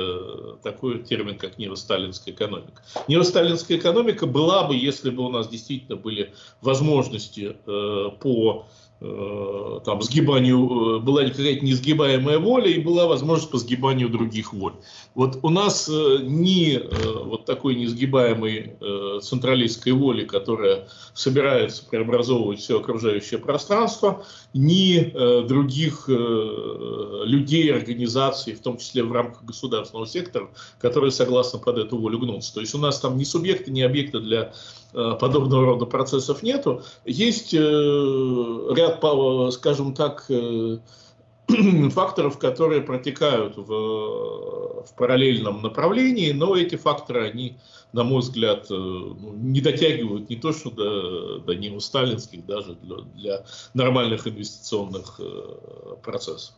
такой 0.62 1.02
термин, 1.02 1.38
как 1.38 1.58
неосталинская 1.58 2.34
экономика. 2.34 2.82
Неосталинская 3.08 3.78
экономика 3.78 4.26
была 4.26 4.64
бы, 4.64 4.76
если 4.76 5.10
бы 5.10 5.24
у 5.24 5.28
нас 5.28 5.48
действительно 5.48 5.96
были 5.96 6.32
возможности 6.60 7.56
по 7.64 8.50
Э, 8.50 8.62
там 9.00 10.02
сгибанию, 10.02 10.98
э, 10.98 11.00
была 11.00 11.24
какая-то 11.24 11.64
несгибаемая 11.64 12.38
воля 12.38 12.68
и 12.68 12.80
была 12.80 13.06
возможность 13.06 13.50
по 13.50 13.56
сгибанию 13.56 14.10
других 14.10 14.52
воль. 14.52 14.74
Вот 15.14 15.38
у 15.42 15.48
нас 15.48 15.88
э, 15.88 16.18
ни 16.22 16.78
вот 17.24 17.46
такой 17.46 17.76
несгибаемой 17.76 18.76
централистской 19.22 19.92
воли, 19.92 20.24
которая 20.24 20.88
собирается 21.14 21.84
преобразовывать 21.88 22.60
все 22.60 22.78
окружающее 22.78 23.40
пространство, 23.40 24.24
ни 24.52 25.12
других 25.46 26.08
людей, 26.08 27.72
организаций, 27.72 28.54
в 28.54 28.60
том 28.60 28.78
числе 28.78 29.02
в 29.02 29.12
рамках 29.12 29.44
государственного 29.44 30.06
сектора, 30.06 30.50
которые 30.80 31.10
согласны 31.10 31.58
под 31.58 31.78
эту 31.78 31.98
волю 31.98 32.18
гнуться. 32.18 32.54
То 32.54 32.60
есть 32.60 32.74
у 32.74 32.78
нас 32.78 33.00
там 33.00 33.16
ни 33.16 33.24
субъекта, 33.24 33.70
ни 33.70 33.80
объекта 33.80 34.20
для 34.20 34.52
подобного 34.92 35.66
рода 35.66 35.86
процессов 35.86 36.42
нету. 36.42 36.82
Есть 37.04 37.54
ряд 37.54 39.00
ряд, 39.00 39.50
скажем 39.52 39.94
так, 39.94 40.26
э, 40.28 40.78
факторов, 41.90 42.38
которые 42.38 42.82
протекают 42.82 43.56
в, 43.56 44.84
в 44.84 44.94
параллельном 44.96 45.62
направлении, 45.62 46.32
но 46.32 46.56
эти 46.56 46.76
факторы, 46.76 47.28
они, 47.28 47.58
на 47.92 48.04
мой 48.04 48.20
взгляд, 48.20 48.70
э, 48.70 48.74
ну, 48.74 49.34
не 49.34 49.60
дотягивают 49.60 50.30
не 50.30 50.36
то 50.36 50.52
что 50.52 50.70
до, 50.70 51.38
до 51.38 51.54
неосталинских, 51.54 52.46
даже 52.46 52.74
для, 52.74 52.96
для 53.14 53.44
нормальных 53.74 54.26
инвестиционных 54.26 55.20
э, 55.20 55.96
процессов. 56.02 56.54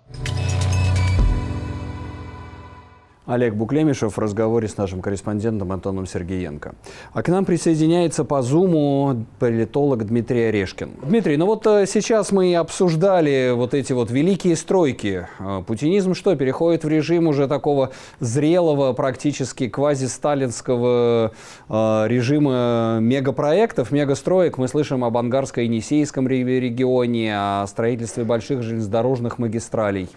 Олег 3.27 3.55
Буклемишев 3.55 4.17
в 4.17 4.19
разговоре 4.19 4.67
с 4.67 4.77
нашим 4.77 5.01
корреспондентом 5.01 5.71
Антоном 5.71 6.07
Сергеенко. 6.07 6.75
А 7.13 7.23
к 7.23 7.29
нам 7.29 7.45
присоединяется 7.45 8.25
по 8.25 8.43
Зуму 8.43 9.25
политолог 9.39 10.05
Дмитрий 10.05 10.49
Орешкин. 10.49 10.91
Дмитрий, 11.05 11.37
ну 11.37 11.47
вот 11.47 11.65
э, 11.69 11.87
сейчас 11.87 12.33
мы 12.33 12.57
обсуждали 12.57 13.53
вот 13.55 13.75
эти 13.75 13.93
вот 13.93 14.11
великие 14.11 14.57
стройки. 14.57 15.29
Э, 15.39 15.63
путинизм 15.65 16.15
что, 16.15 16.35
переходит 16.35 16.83
в 16.83 16.89
режим 16.89 17.29
уже 17.29 17.47
такого 17.47 17.91
зрелого, 18.19 18.93
практически 18.93 19.69
квазисталинского 19.69 21.31
э, 21.69 22.05
режима 22.09 22.99
мегапроектов, 23.01 23.93
мегастроек. 23.93 24.59
Мы 24.59 24.67
слышим 24.67 25.05
об 25.05 25.17
Ангарско-Енисейском 25.17 26.27
регионе, 26.27 27.35
о 27.37 27.67
строительстве 27.69 28.25
больших 28.25 28.63
железнодорожных 28.63 29.39
магистралей. 29.39 30.09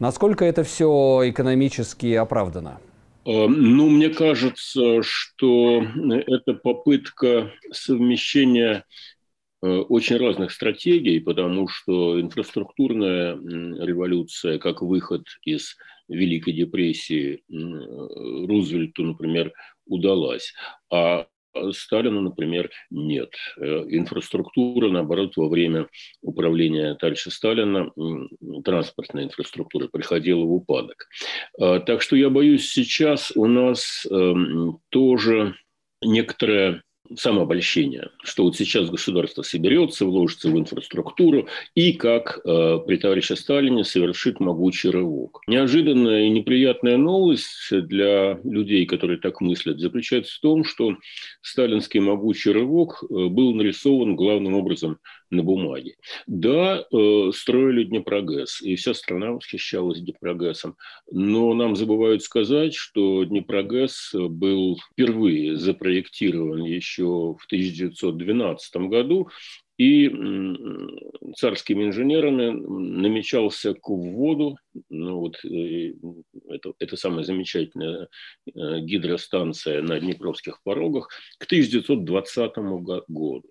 Насколько 0.00 0.44
это 0.44 0.62
все 0.62 1.22
экономически 1.24 2.14
оправдано? 2.14 2.80
Э, 3.24 3.46
ну, 3.46 3.88
мне 3.88 4.10
кажется, 4.10 5.02
что 5.02 5.82
это 6.26 6.54
попытка 6.54 7.52
совмещения 7.72 8.84
э, 9.62 9.66
очень 9.66 10.16
разных 10.16 10.52
стратегий, 10.52 11.18
потому 11.20 11.68
что 11.68 12.20
инфраструктурная 12.20 13.34
революция, 13.34 14.58
как 14.58 14.82
выход 14.82 15.24
из 15.44 15.76
Великой 16.08 16.54
депрессии 16.54 17.42
Рузвельту, 17.48 19.02
например, 19.02 19.52
удалась. 19.86 20.54
А 20.90 21.26
Сталину, 21.72 22.20
например, 22.20 22.70
нет. 22.90 23.30
Э, 23.58 23.84
инфраструктура, 23.88 24.90
наоборот, 24.90 25.36
во 25.36 25.48
время 25.48 25.88
управления 26.22 26.94
товарища 26.94 27.30
Сталина, 27.30 27.90
транспортная 28.64 29.24
инфраструктура 29.24 29.88
приходила 29.88 30.44
в 30.44 30.52
упадок. 30.52 31.08
Э, 31.60 31.80
так 31.80 32.02
что 32.02 32.16
я 32.16 32.30
боюсь, 32.30 32.70
сейчас 32.70 33.32
у 33.34 33.46
нас 33.46 34.06
эм, 34.10 34.80
тоже 34.90 35.54
некоторая 36.02 36.82
самообольщение, 37.16 38.10
что 38.22 38.44
вот 38.44 38.56
сейчас 38.56 38.90
государство 38.90 39.42
соберется, 39.42 40.04
вложится 40.04 40.48
в 40.48 40.58
инфраструктуру 40.58 41.48
и, 41.74 41.92
как 41.92 42.40
э, 42.44 42.78
при 42.86 42.96
товарище 42.96 43.36
Сталине, 43.36 43.84
совершит 43.84 44.40
могучий 44.40 44.90
рывок. 44.90 45.40
Неожиданная 45.46 46.24
и 46.24 46.30
неприятная 46.30 46.96
новость 46.96 47.70
для 47.70 48.38
людей, 48.44 48.86
которые 48.86 49.18
так 49.18 49.40
мыслят, 49.40 49.78
заключается 49.78 50.36
в 50.36 50.40
том, 50.40 50.64
что 50.64 50.96
сталинский 51.42 52.00
могучий 52.00 52.50
рывок 52.50 53.02
э, 53.02 53.26
был 53.26 53.54
нарисован 53.54 54.16
главным 54.16 54.54
образом 54.54 54.98
на 55.30 55.42
бумаге. 55.42 55.96
Да, 56.26 56.84
э, 56.90 57.30
строили 57.34 57.84
Днепрогэс, 57.84 58.60
и 58.62 58.76
вся 58.76 58.94
страна 58.94 59.32
восхищалась 59.32 60.00
Днепрогэсом, 60.00 60.76
но 61.10 61.54
нам 61.54 61.76
забывают 61.76 62.22
сказать, 62.22 62.74
что 62.74 63.24
Днепрогэс 63.24 64.12
был 64.14 64.78
впервые 64.92 65.56
запроектирован 65.56 66.64
еще 66.64 67.04
в 67.04 67.46
1912 67.46 68.88
году, 68.88 69.28
и 69.78 70.10
царскими 71.36 71.84
инженерами 71.84 72.50
намечался 72.50 73.74
к 73.74 73.88
вводу, 73.88 74.58
ну 74.90 75.18
вот 75.20 75.44
э, 75.44 75.94
это, 76.48 76.72
это 76.78 76.96
самая 76.96 77.22
замечательная 77.22 78.08
э, 78.46 78.80
гидростанция 78.80 79.82
на 79.82 80.00
Днепровских 80.00 80.60
порогах, 80.64 81.08
к 81.38 81.44
1920 81.44 82.56
году. 82.56 83.44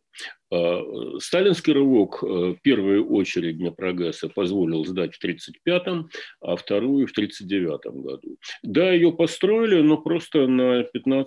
А, 0.49 0.81
сталинский 1.19 1.73
рывок 1.73 2.23
э, 2.23 2.25
в 2.25 2.57
первую 2.61 3.07
очередь 3.09 3.57
Днепрогресса 3.57 4.29
позволил 4.29 4.85
сдать 4.85 5.15
в 5.15 5.23
1935-м, 5.23 6.09
а 6.41 6.55
вторую 6.55 7.07
в 7.07 7.11
1939 7.11 8.03
году. 8.03 8.37
Да, 8.63 8.91
ее 8.91 9.11
построили, 9.11 9.81
но 9.81 9.97
просто 9.97 10.47
на 10.47 10.81
15-20 10.81 11.25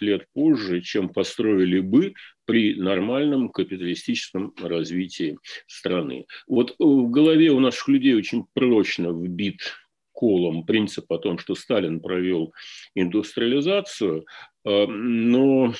лет 0.00 0.26
позже, 0.34 0.80
чем 0.80 1.08
построили 1.08 1.80
бы 1.80 2.14
при 2.48 2.74
нормальном 2.76 3.50
капиталистическом 3.50 4.54
развитии 4.58 5.36
страны. 5.66 6.24
Вот 6.46 6.74
в 6.78 7.10
голове 7.10 7.50
у 7.50 7.60
наших 7.60 7.88
людей 7.88 8.14
очень 8.14 8.46
прочно 8.54 9.10
вбит 9.10 9.60
колом 10.12 10.64
принцип 10.64 11.12
о 11.12 11.18
том, 11.18 11.38
что 11.38 11.54
Сталин 11.54 12.00
провел 12.00 12.54
индустриализацию, 12.94 14.24
э, 14.64 14.86
но 14.86 15.74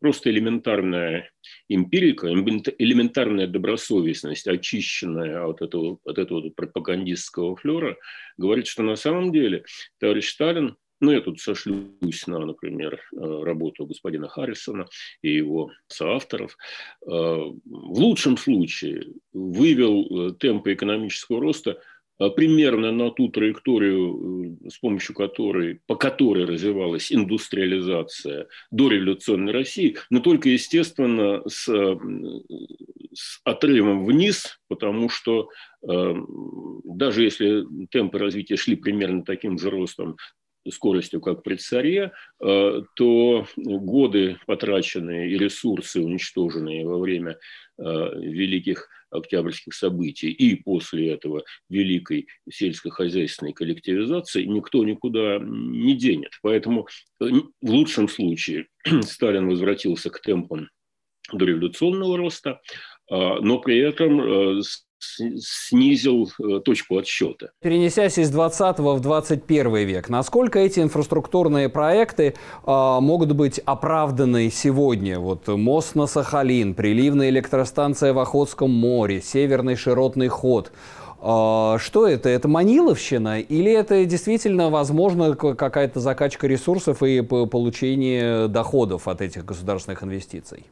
просто 0.00 0.30
элементарная 0.30 1.30
эмпирика, 1.68 2.28
элементарная 2.28 3.46
добросовестность, 3.46 4.48
очищенная 4.48 5.44
от 5.44 5.60
этого, 5.60 5.98
от 6.06 6.16
этого 6.16 6.48
пропагандистского 6.48 7.56
флера, 7.56 7.98
говорит, 8.38 8.66
что 8.68 8.82
на 8.82 8.96
самом 8.96 9.32
деле 9.32 9.64
товарищ 10.00 10.30
Сталин 10.30 10.78
ну, 11.00 11.12
я 11.12 11.20
тут 11.20 11.40
сошлюсь 11.40 12.26
на, 12.26 12.38
например, 12.38 13.00
э, 13.12 13.42
работу 13.44 13.86
господина 13.86 14.28
Харрисона 14.28 14.86
и 15.22 15.34
его 15.34 15.70
соавторов. 15.86 16.56
Э, 17.06 17.08
в 17.08 17.54
лучшем 17.64 18.36
случае 18.36 19.14
вывел 19.32 20.34
темпы 20.34 20.74
экономического 20.74 21.40
роста 21.40 21.80
примерно 22.34 22.90
на 22.90 23.10
ту 23.10 23.28
траекторию, 23.28 24.56
э, 24.64 24.70
с 24.70 24.78
помощью 24.78 25.14
которой, 25.14 25.80
по 25.86 25.94
которой 25.94 26.46
развивалась 26.46 27.12
индустриализация 27.12 28.48
до 28.70 28.88
революционной 28.88 29.52
России, 29.52 29.96
но 30.10 30.20
только, 30.20 30.48
естественно, 30.48 31.42
с, 31.46 31.68
с 33.14 33.40
отрывом 33.44 34.04
вниз, 34.04 34.60
потому 34.68 35.08
что 35.08 35.50
э, 35.88 36.14
даже 36.84 37.22
если 37.22 37.64
темпы 37.90 38.18
развития 38.18 38.56
шли 38.56 38.74
примерно 38.74 39.24
таким 39.24 39.58
же 39.58 39.70
ростом, 39.70 40.16
скоростью, 40.70 41.20
как 41.20 41.42
при 41.42 41.56
царе, 41.56 42.12
э, 42.40 42.82
то 42.94 43.46
годы 43.56 44.38
потраченные 44.46 45.30
и 45.30 45.38
ресурсы, 45.38 46.00
уничтоженные 46.00 46.86
во 46.86 46.98
время 46.98 47.38
э, 47.78 47.82
великих 47.82 48.88
октябрьских 49.10 49.74
событий 49.74 50.30
и 50.30 50.62
после 50.62 51.12
этого 51.12 51.44
великой 51.68 52.28
сельскохозяйственной 52.50 53.52
коллективизации 53.52 54.44
никто 54.44 54.84
никуда 54.84 55.38
не 55.40 55.94
денет. 55.94 56.32
Поэтому 56.42 56.86
э, 57.20 57.24
в 57.60 57.70
лучшем 57.70 58.08
случае 58.08 58.66
Сталин 59.02 59.48
возвратился 59.48 60.10
к 60.10 60.20
темпам 60.20 60.68
дореволюционного 61.32 62.16
роста, 62.16 62.60
а, 63.10 63.40
но 63.40 63.58
при 63.58 63.78
этом 63.78 64.62
снизил 65.00 66.30
э, 66.38 66.60
точку 66.60 66.98
отсчета. 66.98 67.50
Перенесясь 67.60 68.18
из 68.18 68.30
20 68.30 68.78
в 68.78 69.00
21 69.00 69.74
век, 69.86 70.08
насколько 70.08 70.58
эти 70.58 70.80
инфраструктурные 70.80 71.68
проекты 71.68 72.34
э, 72.66 72.98
могут 73.00 73.32
быть 73.32 73.58
оправданы 73.58 74.50
сегодня? 74.50 75.18
Вот 75.18 75.48
мост 75.48 75.94
на 75.94 76.06
Сахалин, 76.06 76.74
приливная 76.74 77.30
электростанция 77.30 78.12
в 78.12 78.18
Охотском 78.18 78.70
море, 78.70 79.20
северный 79.20 79.76
широтный 79.76 80.28
ход. 80.28 80.72
Э, 81.20 81.76
что 81.78 82.06
это? 82.06 82.28
Это 82.28 82.48
маниловщина 82.48 83.40
или 83.40 83.72
это 83.72 84.04
действительно 84.04 84.70
возможно 84.70 85.34
какая-то 85.34 86.00
закачка 86.00 86.46
ресурсов 86.46 87.02
и 87.02 87.22
получение 87.22 88.48
доходов 88.48 89.08
от 89.08 89.20
этих 89.20 89.44
государственных 89.44 90.02
инвестиций? 90.02 90.64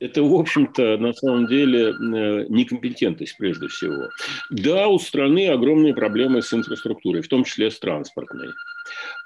Это, 0.00 0.22
в 0.22 0.34
общем-то, 0.34 0.96
на 0.96 1.12
самом 1.12 1.46
деле 1.46 1.90
э, 1.90 2.46
некомпетентность 2.48 3.36
прежде 3.36 3.68
всего. 3.68 4.08
Да, 4.50 4.88
у 4.88 4.98
страны 4.98 5.48
огромные 5.48 5.94
проблемы 5.94 6.42
с 6.42 6.52
инфраструктурой, 6.52 7.22
в 7.22 7.28
том 7.28 7.44
числе 7.44 7.70
с 7.70 7.78
транспортной. 7.78 8.48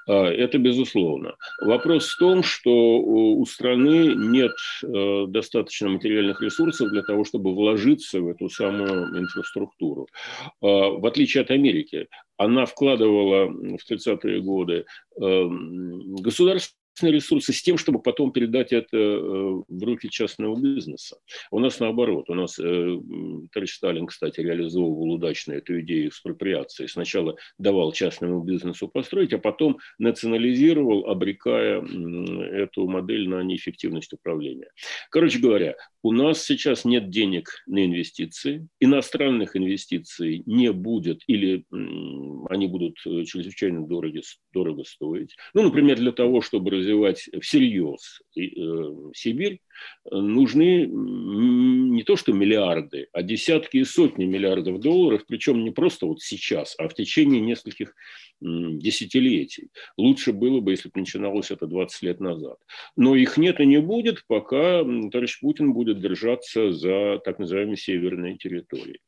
А, 0.07 0.25
это 0.25 0.57
безусловно. 0.57 1.35
Вопрос 1.61 2.09
в 2.09 2.17
том, 2.17 2.43
что 2.43 2.99
у 2.99 3.45
страны 3.45 4.13
нет 4.15 4.51
э, 4.83 5.25
достаточно 5.27 5.89
материальных 5.89 6.41
ресурсов 6.41 6.89
для 6.89 7.01
того, 7.01 7.23
чтобы 7.23 7.55
вложиться 7.55 8.19
в 8.19 8.27
эту 8.27 8.49
самую 8.49 9.17
инфраструктуру. 9.17 10.07
А, 10.61 10.89
в 10.89 11.05
отличие 11.05 11.41
от 11.41 11.51
Америки, 11.51 12.07
она 12.37 12.65
вкладывала 12.65 13.45
в 13.45 13.79
30-е 13.89 14.41
годы 14.41 14.85
эм, 15.21 16.15
государство 16.17 16.75
ресурсы 17.01 17.53
с 17.53 17.61
тем, 17.61 17.77
чтобы 17.77 18.01
потом 18.01 18.31
передать 18.31 18.73
это 18.73 18.97
э, 18.97 19.63
в 19.67 19.83
руки 19.83 20.09
частного 20.09 20.59
бизнеса. 20.59 21.17
У 21.51 21.59
нас 21.59 21.79
наоборот. 21.79 22.29
У 22.29 22.33
нас 22.33 22.57
э, 22.59 22.97
товарищ 23.51 23.75
Сталин, 23.75 24.07
кстати, 24.07 24.39
реализовывал 24.39 25.13
удачно 25.13 25.53
эту 25.53 25.79
идею 25.81 26.09
экспроприации. 26.09 26.87
Сначала 26.87 27.35
давал 27.57 27.91
частному 27.91 28.41
бизнесу 28.41 28.87
построить, 28.87 29.33
а 29.33 29.37
потом 29.37 29.77
национализировал, 29.99 31.07
обрекая 31.07 31.81
эту 31.81 32.87
модель 32.87 33.27
на 33.27 33.43
неэффективность 33.43 34.13
управления. 34.13 34.69
Короче 35.09 35.39
говоря, 35.39 35.75
у 36.01 36.11
нас 36.11 36.43
сейчас 36.43 36.85
нет 36.85 37.09
денег 37.09 37.49
на 37.65 37.83
инвестиции, 37.85 38.67
иностранных 38.79 39.55
инвестиций 39.55 40.43
не 40.45 40.71
будет 40.71 41.21
или 41.27 41.65
они 42.49 42.67
будут 42.67 42.97
э, 43.05 43.23
чрезвычайно 43.23 43.85
дорого, 43.85 44.21
дорого 44.55 44.85
стоить. 44.85 45.35
Ну, 45.53 45.63
например, 45.63 45.97
для 45.97 46.13
того, 46.13 46.41
чтобы 46.41 46.71
развивать 46.71 47.29
всерьез 47.41 48.21
э, 48.37 48.41
Сибирь, 49.13 49.59
нужны 50.09 50.85
не 50.87 52.03
то 52.03 52.15
что 52.15 52.31
миллиарды, 52.31 53.07
а 53.11 53.21
десятки 53.21 53.77
и 53.77 53.83
сотни 53.83 54.25
миллиардов 54.25 54.79
долларов, 54.79 55.25
причем 55.27 55.63
не 55.63 55.71
просто 55.71 56.05
вот 56.05 56.21
сейчас, 56.21 56.75
а 56.77 56.87
в 56.87 56.93
течение 56.93 57.41
нескольких 57.41 57.93
десятилетий. 58.41 59.69
Лучше 59.97 60.33
было 60.33 60.59
бы, 60.59 60.71
если 60.71 60.89
бы 60.89 60.99
начиналось 60.99 61.51
это 61.51 61.67
20 61.67 62.01
лет 62.03 62.19
назад. 62.19 62.57
Но 62.95 63.15
их 63.15 63.37
нет 63.37 63.59
и 63.59 63.65
не 63.65 63.79
будет, 63.79 64.23
пока 64.27 64.83
товарищ 64.83 65.39
Путин 65.39 65.73
будет 65.73 65.99
держаться 65.99 66.71
за 66.71 67.19
так 67.23 67.39
называемые 67.39 67.77
северные 67.77 68.37
территории. 68.37 68.99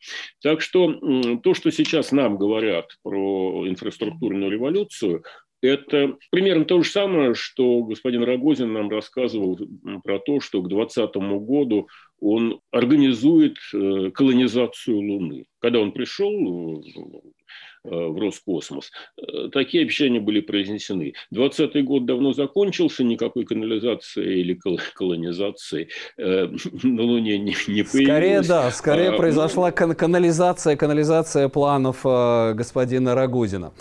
Так 0.41 0.61
что 0.61 1.37
то, 1.43 1.53
что 1.53 1.71
сейчас 1.71 2.11
нам 2.11 2.37
говорят 2.37 2.97
про 3.03 3.67
инфраструктурную 3.67 4.49
революцию, 4.49 5.23
это 5.61 6.17
примерно 6.31 6.65
то 6.65 6.81
же 6.81 6.89
самое, 6.89 7.33
что 7.33 7.83
господин 7.83 8.23
Рогозин 8.23 8.73
нам 8.73 8.89
рассказывал 8.89 9.59
про 10.03 10.19
то, 10.19 10.39
что 10.39 10.61
к 10.61 10.67
2020 10.67 11.15
году 11.45 11.87
он 12.19 12.59
организует 12.71 13.57
э, 13.73 14.11
колонизацию 14.11 14.97
Луны. 14.97 15.45
Когда 15.59 15.79
он 15.79 15.91
пришел 15.91 16.81
Э, 16.81 17.36
в 17.89 18.19
Роскосмос. 18.19 18.91
Э, 19.17 19.49
такие 19.51 19.83
обещания 19.83 20.19
были 20.19 20.41
произнесены. 20.41 21.13
20 21.31 21.83
год 21.85 22.05
давно 22.05 22.33
закончился, 22.33 23.03
никакой 23.03 23.45
канализации 23.45 24.41
или 24.41 24.59
колонизации 24.93 25.89
э, 26.17 26.47
на 26.83 27.03
Луне 27.03 27.37
не, 27.37 27.55
не 27.67 27.83
появилось. 27.83 27.87
Скорее, 27.89 28.41
да, 28.41 28.71
скорее 28.71 29.09
а, 29.09 29.17
произошла 29.17 29.71
кан 29.71 29.95
канализация, 29.95 30.75
канализация 30.75 31.49
планов 31.49 32.03
господина 32.03 33.15
Рагузина. 33.15 33.73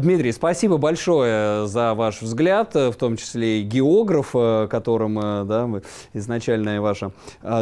Дмитрий, 0.00 0.32
спасибо 0.32 0.76
большое 0.76 1.66
за 1.66 1.94
ваш 1.94 2.20
взгляд, 2.20 2.74
в 2.74 2.94
том 2.94 3.16
числе 3.16 3.60
и 3.60 3.62
географ, 3.62 4.32
которым 4.68 5.14
да, 5.46 5.68
изначальная 6.12 6.80
ваша 6.80 7.12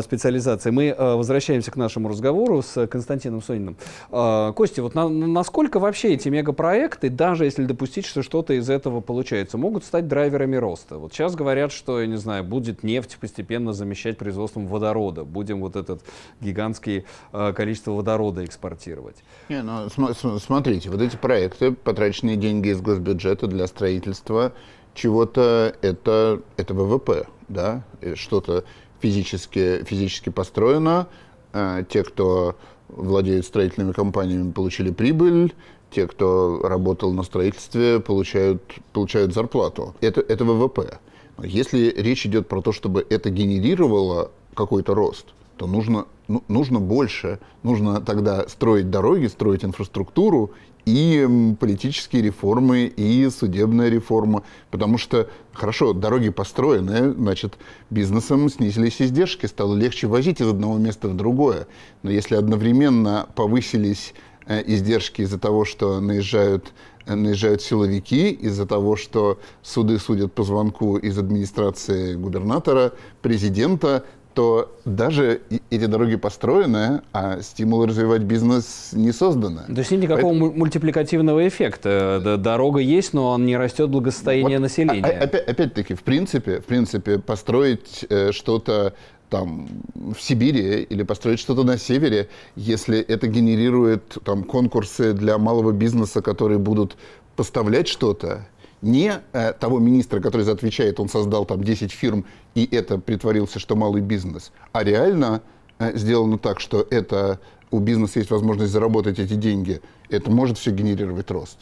специализация. 0.02 0.72
Мы 0.72 0.94
возвращаемся 0.98 1.70
к 1.70 1.76
нашему 1.76 2.08
разговору 2.08 2.62
с 2.62 2.86
Константином 2.86 3.42
Сониным. 3.42 3.76
Костя, 4.10 4.82
вот 4.82 4.94
на, 4.94 5.08
насколько 5.08 5.51
вообще 5.52 5.78
вообще 5.78 6.14
эти 6.14 6.28
мегапроекты, 6.28 7.10
даже 7.10 7.44
если 7.44 7.64
допустить, 7.64 8.06
что 8.06 8.22
что-то 8.22 8.54
из 8.54 8.68
этого 8.70 9.00
получается, 9.00 9.58
могут 9.58 9.84
стать 9.84 10.08
драйверами 10.08 10.56
роста. 10.56 10.98
Вот 10.98 11.12
сейчас 11.12 11.34
говорят, 11.34 11.70
что, 11.70 12.00
я 12.00 12.06
не 12.06 12.16
знаю, 12.16 12.42
будет 12.42 12.82
нефть 12.82 13.18
постепенно 13.20 13.72
замещать 13.72 14.18
производством 14.18 14.66
водорода. 14.66 15.24
Будем 15.24 15.60
вот 15.60 15.76
этот 15.76 16.02
гигантский 16.40 17.04
э, 17.32 17.52
количество 17.54 17.92
водорода 17.92 18.44
экспортировать. 18.44 19.16
Не, 19.48 19.62
ну, 19.62 19.88
см 19.88 20.38
смотрите, 20.40 20.90
вот 20.90 21.00
эти 21.00 21.16
проекты, 21.16 21.72
потраченные 21.72 22.36
деньги 22.36 22.68
из 22.68 22.80
госбюджета 22.80 23.46
для 23.46 23.66
строительства 23.66 24.52
чего-то, 24.94 25.74
это, 25.82 26.40
это 26.56 26.74
ВВП, 26.74 27.26
да, 27.48 27.82
что-то 28.14 28.64
физически, 29.00 29.84
физически 29.84 30.30
построено, 30.30 31.08
э, 31.52 31.84
те, 31.88 32.02
кто 32.02 32.56
владеют 32.92 33.46
строительными 33.46 33.92
компаниями, 33.92 34.52
получили 34.52 34.90
прибыль, 34.90 35.54
те, 35.90 36.06
кто 36.06 36.60
работал 36.62 37.12
на 37.12 37.22
строительстве, 37.22 38.00
получают, 38.00 38.62
получают 38.92 39.34
зарплату. 39.34 39.94
Это, 40.00 40.20
это 40.20 40.44
ВВП. 40.44 40.98
Если 41.42 41.92
речь 41.96 42.26
идет 42.26 42.48
про 42.48 42.62
то, 42.62 42.72
чтобы 42.72 43.06
это 43.08 43.30
генерировало 43.30 44.30
какой-то 44.54 44.94
рост, 44.94 45.26
то 45.56 45.66
нужно, 45.66 46.06
ну, 46.28 46.42
нужно 46.48 46.80
больше. 46.80 47.38
Нужно 47.62 48.00
тогда 48.00 48.48
строить 48.48 48.90
дороги, 48.90 49.26
строить 49.26 49.64
инфраструктуру 49.64 50.52
и 50.84 51.54
политические 51.58 52.22
реформы, 52.22 52.84
и 52.84 53.28
судебная 53.30 53.88
реформа. 53.88 54.42
Потому 54.70 54.98
что, 54.98 55.28
хорошо, 55.52 55.92
дороги 55.92 56.30
построены, 56.30 57.12
значит, 57.12 57.58
бизнесом 57.90 58.48
снизились 58.48 59.00
издержки, 59.00 59.46
стало 59.46 59.74
легче 59.74 60.06
возить 60.06 60.40
из 60.40 60.48
одного 60.48 60.78
места 60.78 61.08
в 61.08 61.16
другое. 61.16 61.66
Но 62.02 62.10
если 62.10 62.36
одновременно 62.36 63.28
повысились 63.34 64.14
Э, 64.46 64.62
издержки 64.66 65.22
из-за 65.22 65.38
того, 65.38 65.64
что 65.64 66.00
наезжают, 66.00 66.72
э, 67.06 67.14
наезжают 67.14 67.62
силовики, 67.62 68.30
из-за 68.30 68.66
того, 68.66 68.96
что 68.96 69.38
суды 69.62 69.98
судят 69.98 70.32
по 70.32 70.42
звонку 70.42 70.96
из 70.96 71.16
администрации 71.16 72.14
губернатора, 72.14 72.92
президента, 73.20 74.04
то 74.34 74.76
даже 74.84 75.42
эти 75.70 75.86
дороги 75.86 76.16
построены, 76.16 77.02
а 77.12 77.40
стимулы 77.42 77.86
развивать 77.86 78.22
бизнес 78.22 78.90
не 78.92 79.12
созданы. 79.12 79.62
То 79.66 79.78
есть 79.78 79.90
нет 79.90 80.02
никакого 80.02 80.30
Поэтому... 80.32 80.52
мультипликативного 80.52 81.46
эффекта. 81.46 82.38
Дорога 82.38 82.80
есть, 82.80 83.12
но 83.12 83.30
он 83.30 83.46
не 83.46 83.56
растет 83.56 83.90
благосостояние 83.90 84.58
вот, 84.58 84.62
населения. 84.62 85.04
А, 85.04 85.24
опять, 85.24 85.48
опять-таки, 85.48 85.94
в 85.94 86.02
принципе, 86.02 86.60
в 86.60 86.64
принципе, 86.64 87.18
построить 87.18 88.04
э, 88.08 88.32
что-то 88.32 88.94
там 89.28 89.66
в 89.94 90.20
Сибири 90.20 90.82
или 90.82 91.02
построить 91.04 91.38
что-то 91.38 91.64
на 91.64 91.78
севере, 91.78 92.28
если 92.54 92.98
это 93.00 93.26
генерирует 93.26 94.18
там 94.24 94.44
конкурсы 94.44 95.14
для 95.14 95.38
малого 95.38 95.72
бизнеса, 95.72 96.20
которые 96.20 96.58
будут 96.58 96.96
поставлять 97.34 97.88
что-то, 97.88 98.46
не 98.82 99.20
э, 99.32 99.52
того 99.52 99.78
министра, 99.78 100.20
который 100.20 100.42
за 100.42 100.52
отвечает, 100.52 101.00
он 101.00 101.08
создал 101.08 101.44
там 101.44 101.62
10 101.62 101.92
фирм, 101.92 102.26
и 102.54 102.68
это 102.70 102.98
притворился, 102.98 103.58
что 103.58 103.76
малый 103.76 104.02
бизнес, 104.02 104.52
а 104.72 104.84
реально 104.84 105.40
э, 105.78 105.96
сделано 105.96 106.38
так, 106.38 106.60
что 106.60 106.86
это 106.90 107.40
у 107.70 107.78
бизнеса 107.78 108.18
есть 108.18 108.30
возможность 108.30 108.72
заработать 108.72 109.18
эти 109.18 109.34
деньги, 109.34 109.80
это 110.10 110.30
может 110.30 110.58
все 110.58 110.72
генерировать 110.72 111.30
рост. 111.30 111.58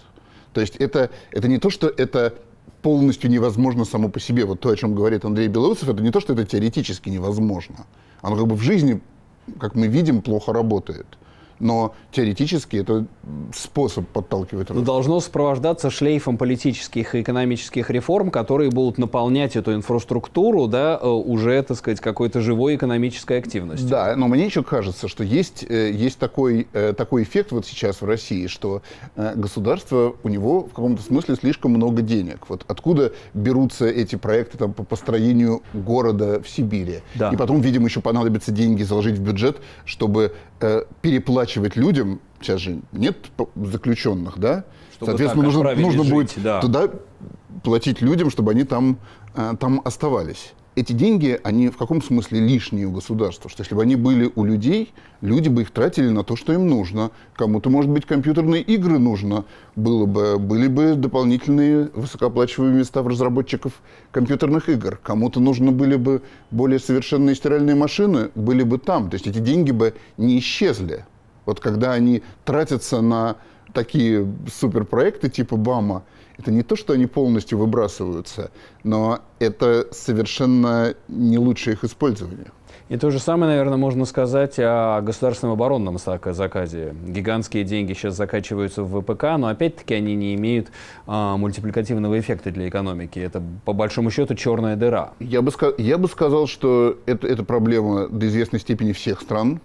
То 0.52 0.61
есть 0.61 0.76
это, 0.76 1.11
это 1.30 1.46
не 1.46 1.59
то, 1.59 1.70
что 1.70 1.88
это 1.88 2.35
полностью 2.83 3.30
невозможно 3.30 3.85
само 3.85 4.09
по 4.09 4.18
себе. 4.18 4.44
Вот 4.44 4.61
то, 4.61 4.70
о 4.70 4.76
чем 4.76 4.94
говорит 4.94 5.24
Андрей 5.24 5.48
Белоусов, 5.48 5.88
это 5.88 6.02
не 6.02 6.11
то, 6.11 6.20
что 6.20 6.33
это 6.33 6.44
теоретически 6.44 7.11
невозможно. 7.11 7.87
Оно 8.22 8.37
как 8.37 8.46
бы 8.46 8.56
в 8.56 8.62
жизни, 8.62 9.00
как 9.59 9.74
мы 9.74 9.87
видим, 9.87 10.22
плохо 10.22 10.52
работает 10.52 11.06
но 11.61 11.94
теоретически 12.11 12.77
это 12.77 13.07
способ 13.55 14.09
подталкивать 14.09 14.70
рост. 14.70 14.85
Должно 14.85 15.20
сопровождаться 15.20 15.90
шлейфом 15.90 16.37
политических 16.37 17.14
и 17.14 17.20
экономических 17.23 17.90
реформ, 17.90 18.31
которые 18.31 18.70
будут 18.70 18.99
наполнять 18.99 19.57
эту 19.57 19.75
инфраструктуру 19.75 20.66
да, 20.66 20.99
э, 21.01 21.07
уже, 21.07 21.62
так 21.62 21.77
сказать, 21.77 22.01
какой-то 22.01 22.40
живой 22.40 22.77
экономической 22.77 23.38
активностью. 23.38 23.88
Да, 23.88 24.16
но 24.16 24.27
мне 24.27 24.46
еще 24.46 24.62
кажется, 24.62 25.07
что 25.07 25.23
есть, 25.23 25.64
э, 25.68 25.90
есть 25.92 26.18
такой, 26.18 26.66
э, 26.73 26.94
такой 26.96 27.23
эффект 27.23 27.53
вот 27.53 27.66
сейчас 27.66 28.01
в 28.01 28.05
России, 28.07 28.46
что 28.46 28.83
государство, 29.16 30.14
у 30.23 30.29
него 30.29 30.62
в 30.62 30.70
каком-то 30.70 31.03
смысле 31.03 31.37
слишком 31.37 31.73
много 31.73 32.03
денег. 32.03 32.46
Вот 32.49 32.64
откуда 32.66 33.12
берутся 33.35 33.87
эти 33.87 34.16
проекты 34.16 34.57
там, 34.59 34.73
по 34.73 34.83
построению 34.83 35.62
города 35.75 36.40
в 36.40 36.49
Сибири? 36.49 37.01
Да. 37.14 37.31
И 37.31 37.37
потом, 37.37 37.61
видимо, 37.61 37.87
еще 37.87 38.01
понадобится 38.01 38.51
деньги 38.51 38.83
заложить 38.83 39.18
в 39.18 39.23
бюджет, 39.23 39.59
чтобы 39.85 40.33
э, 40.61 40.85
переплачивать 41.03 41.50
людям, 41.57 42.21
сейчас 42.41 42.61
же 42.61 42.81
нет 42.93 43.17
заключенных, 43.57 44.39
да? 44.39 44.65
Чтобы 44.93 45.13
Соответственно, 45.13 45.45
нужно, 45.45 45.75
нужно 45.77 46.05
жить, 46.05 46.13
будет 46.13 46.33
да. 46.37 46.61
туда 46.61 46.91
платить 47.63 48.01
людям, 48.01 48.31
чтобы 48.31 48.53
они 48.53 48.65
там, 48.65 48.99
э, 49.35 49.55
там 49.59 49.81
оставались. 49.85 50.53
Эти 50.77 50.93
деньги, 50.93 51.39
они 51.43 51.69
в 51.69 51.77
каком 51.77 52.01
смысле 52.01 52.39
лишние 52.41 52.87
у 52.87 52.93
государства? 52.93 53.51
Что 53.51 53.63
если 53.63 53.75
бы 53.75 53.83
они 53.83 53.97
были 53.97 54.31
у 54.35 54.45
людей, 54.45 54.93
люди 55.21 55.49
бы 55.49 55.63
их 55.63 55.73
тратили 55.73 56.09
на 56.09 56.23
то, 56.23 56.37
что 56.37 56.53
им 56.53 56.69
нужно. 56.69 57.11
Кому-то, 57.35 57.71
может 57.71 57.91
быть, 57.91 58.07
компьютерные 58.07 58.63
игры 58.63 58.99
нужно 58.99 59.45
было 59.75 60.07
бы, 60.07 60.39
были 60.39 60.69
бы 60.69 60.95
дополнительные 60.95 61.91
высокооплачиваемые 61.93 62.79
места 62.79 63.03
в 63.03 63.09
разработчиков 63.09 63.73
компьютерных 64.13 64.69
игр. 64.69 65.01
Кому-то 65.03 65.41
нужны 65.41 65.73
были 65.73 65.97
бы 65.97 66.23
более 66.53 66.79
совершенные 66.79 67.35
стиральные 67.35 67.75
машины, 67.75 68.31
были 68.37 68.63
бы 68.63 68.79
там. 68.79 69.11
То 69.11 69.17
есть 69.17 69.27
эти 69.27 69.39
деньги 69.39 69.73
бы 69.73 69.95
не 70.19 70.39
исчезли. 70.39 71.05
Вот 71.51 71.59
когда 71.59 71.95
они 71.95 72.23
тратятся 72.45 73.01
на 73.01 73.35
такие 73.75 74.25
суперпроекты 74.47 75.29
типа 75.29 75.57
БАМа, 75.57 76.05
это 76.39 76.53
не 76.53 76.63
то, 76.63 76.77
что 76.77 76.93
они 76.93 77.07
полностью 77.07 77.59
выбрасываются, 77.59 78.53
но 78.85 79.19
это 79.41 79.89
совершенно 79.91 80.95
не 81.09 81.39
лучшее 81.39 81.75
их 81.75 81.83
использование. 81.83 82.53
И 82.89 82.97
то 82.97 83.11
же 83.11 83.21
самое, 83.21 83.53
наверное, 83.53 83.77
можно 83.77 84.05
сказать 84.05 84.59
о 84.59 85.01
государственном 85.01 85.55
оборонном 85.55 85.99
заказе. 85.99 86.95
Гигантские 87.07 87.63
деньги 87.63 87.95
сейчас 87.95 88.17
закачиваются 88.17 88.83
в 88.83 89.01
ВПК, 89.01 89.25
но 89.39 89.47
опять-таки 89.47 89.95
они 89.95 90.17
не 90.17 90.35
имеют 90.35 90.73
а, 91.07 91.37
мультипликативного 91.37 92.19
эффекта 92.19 92.51
для 92.51 92.69
экономики. 92.69 93.21
Это, 93.21 93.41
по 93.65 93.73
большому 93.73 94.11
счету, 94.11 94.35
черная 94.35 94.75
дыра. 94.75 95.13
Я 95.21 95.41
бы, 95.41 95.53
я 95.79 95.99
бы 95.99 96.09
сказал, 96.09 96.49
что 96.49 96.97
это, 97.07 97.29
это 97.29 97.45
проблема 97.45 98.09
до 98.09 98.27
известной 98.27 98.59
степени 98.59 98.93
всех 98.93 99.21
стран. 99.21 99.61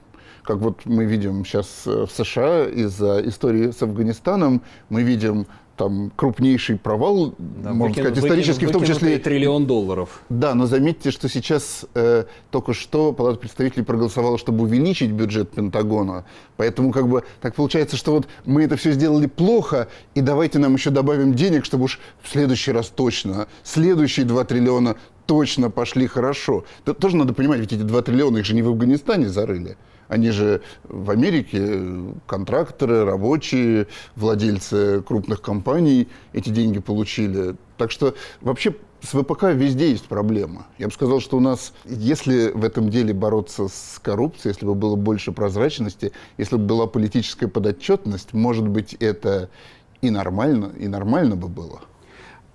Как 0.46 0.58
вот 0.58 0.86
мы 0.86 1.06
видим 1.06 1.44
сейчас 1.44 1.84
э, 1.86 2.06
в 2.06 2.12
США 2.12 2.66
из-за 2.66 3.20
истории 3.28 3.72
с 3.72 3.82
Афганистаном, 3.82 4.62
мы 4.90 5.02
видим 5.02 5.48
там 5.76 6.12
крупнейший 6.16 6.78
провал, 6.78 7.34
да, 7.38 7.74
можно 7.74 7.90
выкину, 7.90 8.06
сказать, 8.06 8.24
исторический, 8.24 8.66
выкину, 8.68 8.84
в 8.84 8.86
том 8.88 8.96
числе... 8.96 9.18
триллион 9.18 9.66
долларов. 9.66 10.22
Да, 10.30 10.54
но 10.54 10.68
заметьте, 10.68 11.12
что 11.12 11.28
сейчас 11.28 11.86
э, 11.96 12.26
только 12.52 12.74
что 12.74 13.12
Палата 13.12 13.40
представителей 13.40 13.84
проголосовала, 13.84 14.38
чтобы 14.38 14.64
увеличить 14.64 15.12
бюджет 15.12 15.52
Пентагона. 15.52 16.26
Поэтому 16.58 16.92
как 16.92 17.10
бы 17.10 17.24
так 17.42 17.56
получается, 17.56 17.98
что 17.98 18.12
вот 18.12 18.28
мы 18.46 18.64
это 18.64 18.78
все 18.78 18.92
сделали 18.92 19.26
плохо, 19.26 19.90
и 20.14 20.22
давайте 20.22 20.60
нам 20.60 20.76
еще 20.76 20.92
добавим 20.92 21.34
денег, 21.34 21.66
чтобы 21.66 21.86
уж 21.86 22.00
в 22.22 22.30
следующий 22.30 22.72
раз 22.72 22.88
точно, 22.88 23.48
следующие 23.64 24.26
2 24.26 24.46
триллиона 24.46 24.96
точно 25.26 25.70
пошли 25.70 26.08
хорошо. 26.08 26.66
Тут 26.86 27.00
тоже 27.00 27.18
надо 27.18 27.34
понимать, 27.34 27.60
ведь 27.60 27.74
эти 27.74 27.82
2 27.82 28.02
триллиона, 28.04 28.38
их 28.38 28.46
же 28.46 28.56
не 28.56 28.62
в 28.62 28.70
Афганистане 28.70 29.28
зарыли. 29.28 29.78
Они 30.08 30.30
же 30.32 30.62
в 30.84 31.10
Америке 31.10 32.14
контракторы, 32.28 33.06
рабочие, 33.06 33.88
владельцы 34.16 35.02
крупных 35.02 35.42
компаний 35.42 36.08
эти 36.34 36.50
деньги 36.50 36.80
получили. 36.80 37.56
Так 37.78 37.92
что 37.92 38.16
вообще 38.42 38.76
с 39.02 39.10
ВПК 39.10 39.44
везде 39.54 39.92
есть 39.92 40.06
проблема. 40.06 40.68
Я 40.78 40.88
бы 40.88 40.94
сказал, 40.94 41.20
что 41.20 41.38
у 41.38 41.40
нас, 41.40 41.74
если 41.86 42.52
в 42.52 42.64
этом 42.64 42.90
деле 42.90 43.14
бороться 43.14 43.68
с 43.68 44.00
коррупцией, 44.02 44.54
если 44.54 44.66
бы 44.66 44.76
было 44.76 44.96
больше 44.96 45.32
прозрачности, 45.32 46.12
если 46.38 46.56
бы 46.56 46.66
была 46.66 46.88
политическая 46.88 47.48
подотчетность, 47.48 48.34
может 48.34 48.68
быть, 48.68 48.96
это 48.96 49.50
и 50.02 50.10
нормально, 50.10 50.72
и 50.78 50.88
нормально 50.88 51.36
бы 51.36 51.48
было. 51.48 51.82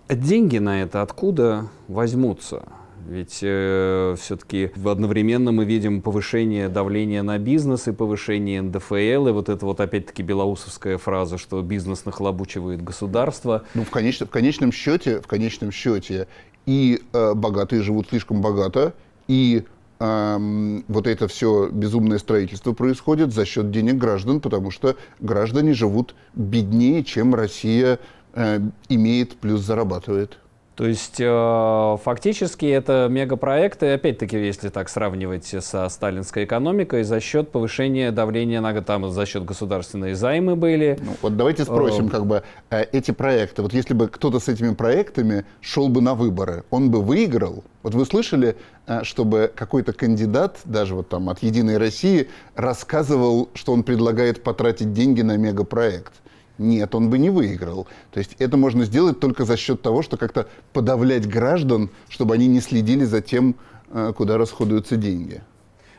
Деньги 0.08 0.58
на 0.58 0.82
это 0.82 1.02
откуда 1.02 1.68
возьмутся? 1.86 2.64
Ведь 3.08 3.40
э, 3.42 4.14
все-таки 4.20 4.70
одновременно 4.84 5.52
мы 5.52 5.64
видим 5.64 6.02
повышение 6.02 6.68
давления 6.68 7.22
на 7.22 7.38
бизнес 7.38 7.88
и 7.88 7.92
повышение 7.92 8.62
НДФЛ, 8.62 9.28
и 9.28 9.32
вот 9.32 9.48
это 9.48 9.64
вот 9.66 9.80
опять-таки 9.80 10.22
белоусовская 10.22 10.98
фраза, 10.98 11.38
что 11.38 11.62
бизнес 11.62 12.04
нахлобучивает 12.04 12.82
государство. 12.82 13.64
Ну, 13.74 13.84
в, 13.84 13.90
конечном, 13.90 14.28
в 14.28 14.30
конечном 14.30 14.72
счете, 14.72 15.20
в 15.20 15.26
конечном 15.26 15.72
счете 15.72 16.28
и 16.66 17.02
э, 17.12 17.34
богатые 17.34 17.82
живут 17.82 18.08
слишком 18.10 18.40
богато, 18.40 18.94
и 19.28 19.64
эм, 19.98 20.84
вот 20.88 21.06
это 21.06 21.26
все 21.28 21.68
безумное 21.68 22.18
строительство 22.18 22.72
происходит 22.72 23.32
за 23.32 23.44
счет 23.44 23.70
денег 23.70 23.96
граждан, 23.96 24.40
потому 24.40 24.70
что 24.70 24.96
граждане 25.20 25.72
живут 25.74 26.14
беднее, 26.34 27.02
чем 27.02 27.34
Россия 27.34 27.98
э, 28.34 28.60
имеет 28.88 29.36
плюс 29.36 29.62
зарабатывает. 29.62 30.38
То 30.81 30.87
есть 30.87 31.16
э, 31.19 31.97
фактически 32.03 32.64
это 32.64 33.07
мегапроекты, 33.11 33.93
опять-таки, 33.93 34.38
если 34.38 34.71
так 34.71 34.88
сравнивать 34.88 35.45
со 35.45 35.87
сталинской 35.90 36.45
экономикой, 36.45 37.03
за 37.03 37.21
счет 37.21 37.53
повышения 37.53 38.11
давления 38.12 38.62
на 38.62 38.81
там 38.81 39.11
за 39.11 39.27
счет 39.27 39.45
государственные 39.45 40.14
займы 40.14 40.57
были. 40.57 40.99
Ну, 40.99 41.12
вот 41.21 41.37
давайте 41.37 41.64
спросим, 41.64 42.07
э, 42.07 42.09
как 42.09 42.25
бы 42.25 42.45
э, 42.71 42.87
эти 42.93 43.11
проекты. 43.11 43.61
Вот 43.61 43.75
если 43.75 43.93
бы 43.93 44.09
кто-то 44.09 44.40
с 44.40 44.49
этими 44.49 44.73
проектами 44.73 45.45
шел 45.61 45.90
бы 45.90 46.01
на 46.01 46.14
выборы, 46.14 46.64
он 46.71 46.90
бы 46.90 47.03
выиграл. 47.03 47.62
Вот 47.83 47.95
вы 47.95 48.07
слышали, 48.07 48.57
э, 48.87 49.05
чтобы 49.05 49.53
какой-то 49.55 49.93
кандидат, 49.93 50.61
даже 50.64 50.95
вот 50.95 51.11
там 51.11 51.29
от 51.29 51.43
Единой 51.43 51.77
России, 51.77 52.31
рассказывал, 52.55 53.51
что 53.53 53.75
он 53.75 53.83
предлагает 53.83 54.43
потратить 54.43 54.95
деньги 54.95 55.21
на 55.21 55.37
мегапроект? 55.37 56.14
Нет, 56.61 56.94
он 56.94 57.09
бы 57.09 57.18
не 57.18 57.31
выиграл. 57.31 57.87
То 58.12 58.18
есть 58.18 58.37
это 58.38 58.59
можно 58.59 58.85
сделать 58.85 59.18
только 59.18 59.46
за 59.46 59.57
счет 59.57 59.81
того, 59.81 60.03
что 60.03 60.18
как-то 60.18 60.46
подавлять 60.75 61.27
граждан, 61.27 61.88
чтобы 62.11 62.35
они 62.35 62.49
не 62.49 62.61
следили 62.61 63.05
за 63.05 63.23
тем, 63.23 63.57
э, 63.88 64.12
куда 64.14 64.37
расходуются 64.37 64.96
деньги. 64.96 65.40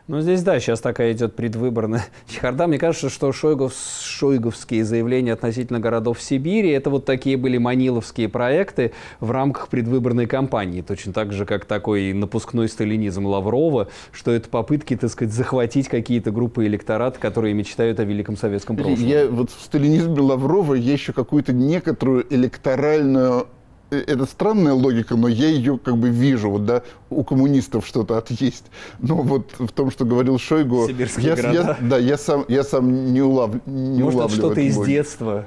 Ну, 0.07 0.19
здесь, 0.21 0.41
да, 0.41 0.59
сейчас 0.59 0.81
такая 0.81 1.13
идет 1.13 1.35
предвыборная 1.35 2.05
чехарда. 2.27 2.67
Мне 2.67 2.77
кажется, 2.77 3.09
что 3.09 3.31
шойгов, 3.31 3.73
шойговские 4.01 4.83
заявления 4.83 5.33
относительно 5.33 5.79
городов 5.79 6.21
Сибири, 6.21 6.69
это 6.71 6.89
вот 6.89 7.05
такие 7.05 7.37
были 7.37 7.57
маниловские 7.57 8.27
проекты 8.27 8.93
в 9.19 9.31
рамках 9.31 9.67
предвыборной 9.67 10.25
кампании. 10.25 10.81
Точно 10.81 11.13
так 11.13 11.31
же, 11.33 11.45
как 11.45 11.65
такой 11.65 12.13
напускной 12.13 12.67
сталинизм 12.67 13.25
Лаврова, 13.25 13.89
что 14.11 14.31
это 14.31 14.49
попытки, 14.49 14.95
так 14.95 15.11
сказать, 15.11 15.33
захватить 15.33 15.87
какие-то 15.87 16.31
группы 16.31 16.65
электорат, 16.65 17.17
которые 17.17 17.53
мечтают 17.53 17.99
о 17.99 18.03
великом 18.03 18.37
советском 18.37 18.75
прошлом. 18.75 18.95
Я 18.95 19.27
вот 19.27 19.51
в 19.51 19.61
сталинизме 19.61 20.19
Лаврова 20.19 20.73
я 20.73 20.93
еще 20.93 21.13
какую-то 21.13 21.53
некоторую 21.53 22.25
электоральную 22.33 23.47
это 23.91 24.25
странная 24.25 24.73
логика, 24.73 25.15
но 25.15 25.27
я 25.27 25.49
ее 25.49 25.77
как 25.77 25.97
бы 25.97 26.09
вижу, 26.09 26.49
вот, 26.49 26.65
да, 26.65 26.83
у 27.09 27.23
коммунистов 27.23 27.85
что-то 27.85 28.17
от 28.17 28.31
есть. 28.31 28.65
Но 28.99 29.15
вот 29.17 29.51
в 29.59 29.71
том, 29.71 29.91
что 29.91 30.05
говорил 30.05 30.39
Шойгу, 30.39 30.87
я, 31.17 31.35
я, 31.51 31.77
да, 31.81 31.97
я 31.97 32.17
сам, 32.17 32.45
я 32.47 32.63
сам 32.63 33.13
не, 33.13 33.21
улав, 33.21 33.51
не 33.65 34.03
Может, 34.03 34.21
это 34.21 34.29
что-то 34.33 34.61
из 34.61 34.77
детства? 34.77 35.45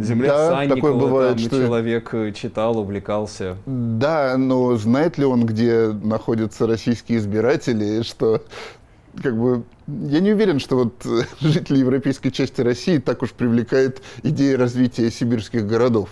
Земля 0.00 0.28
да, 0.28 0.50
Санникова, 0.50 0.76
такое 0.76 0.92
бывает, 0.94 1.36
там 1.36 1.46
что 1.46 1.66
человек 1.66 2.14
э, 2.14 2.32
читал, 2.32 2.78
увлекался. 2.78 3.56
Да, 3.66 4.36
но 4.38 4.76
знает 4.76 5.18
ли 5.18 5.24
он, 5.24 5.44
где 5.44 5.88
находятся 5.88 6.68
российские 6.68 7.18
избиратели, 7.18 8.02
что 8.02 8.44
как 9.20 9.36
бы 9.36 9.64
я 9.88 10.20
не 10.20 10.32
уверен, 10.32 10.60
что 10.60 10.76
вот 10.76 11.04
жители 11.40 11.78
европейской 11.78 12.30
части 12.30 12.60
России 12.60 12.98
так 12.98 13.22
уж 13.22 13.32
привлекает 13.32 14.00
идея 14.22 14.56
развития 14.56 15.10
сибирских 15.10 15.66
городов. 15.66 16.08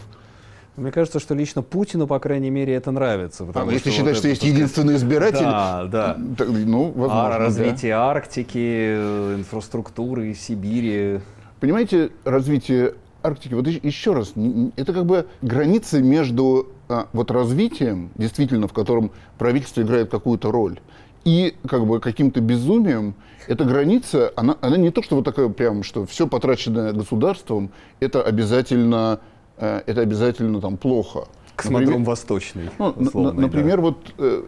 Мне 0.77 0.93
кажется, 0.93 1.21
что 1.21 1.35
лично 1.35 1.63
Путину, 1.63 2.07
по 2.07 2.19
крайней 2.19 2.51
мере, 2.51 2.75
это 2.75 2.91
нравится. 2.91 3.47
А 3.55 3.65
если 3.71 3.91
считать, 3.91 4.09
вот 4.09 4.17
что 4.17 4.29
есть 4.29 4.43
единственный 4.43 4.97
избиратель, 4.97 5.41
да, 5.41 5.85
да. 5.91 6.17
ну, 6.19 6.93
возможно, 6.95 7.37
а 7.37 7.39
развитие 7.39 7.93
да. 7.93 8.11
Арктики, 8.11 8.95
инфраструктуры, 9.37 10.35
Сибири. 10.35 11.21
Понимаете, 11.61 12.11
развитие 12.25 12.95
Арктики, 13.23 13.55
вот 13.55 13.67
еще 13.67 14.13
раз, 14.13 14.35
это 14.77 14.93
как 14.93 15.07
бы 15.07 15.27
границы 15.41 16.03
между 16.03 16.69
а, 16.91 17.09
вот 17.15 17.31
развитием, 17.31 18.11
действительно, 18.17 18.69
в 18.69 18.75
котором 18.75 19.13
правительство 19.39 19.81
играет 19.81 20.11
какую-то 20.11 20.53
роль, 20.53 20.79
и 21.25 21.57
как 21.67 21.87
бы 21.87 22.01
каким-то 22.01 22.43
безумием, 22.43 23.15
эта 23.49 23.65
граница, 23.65 24.33
она, 24.37 24.59
она 24.61 24.77
не 24.77 24.91
то, 24.91 25.03
что 25.03 25.17
вот 25.17 25.25
такая 25.25 25.49
прям, 25.49 25.83
что 25.83 26.05
все 26.05 26.27
потраченное 26.27 26.93
государством, 26.93 27.71
это 27.99 28.23
обязательно 28.23 29.21
Э, 29.21 29.36
это 29.59 30.01
обязательно 30.01 30.61
там 30.61 30.77
плохо. 30.77 31.27
Космодром 31.57 31.85
например, 31.85 32.07
Восточный. 32.07 32.71
Ну, 32.79 32.89
условный, 32.91 33.41
например, 33.41 33.77
да. 33.77 33.83
вот 33.83 34.15
э, 34.19 34.43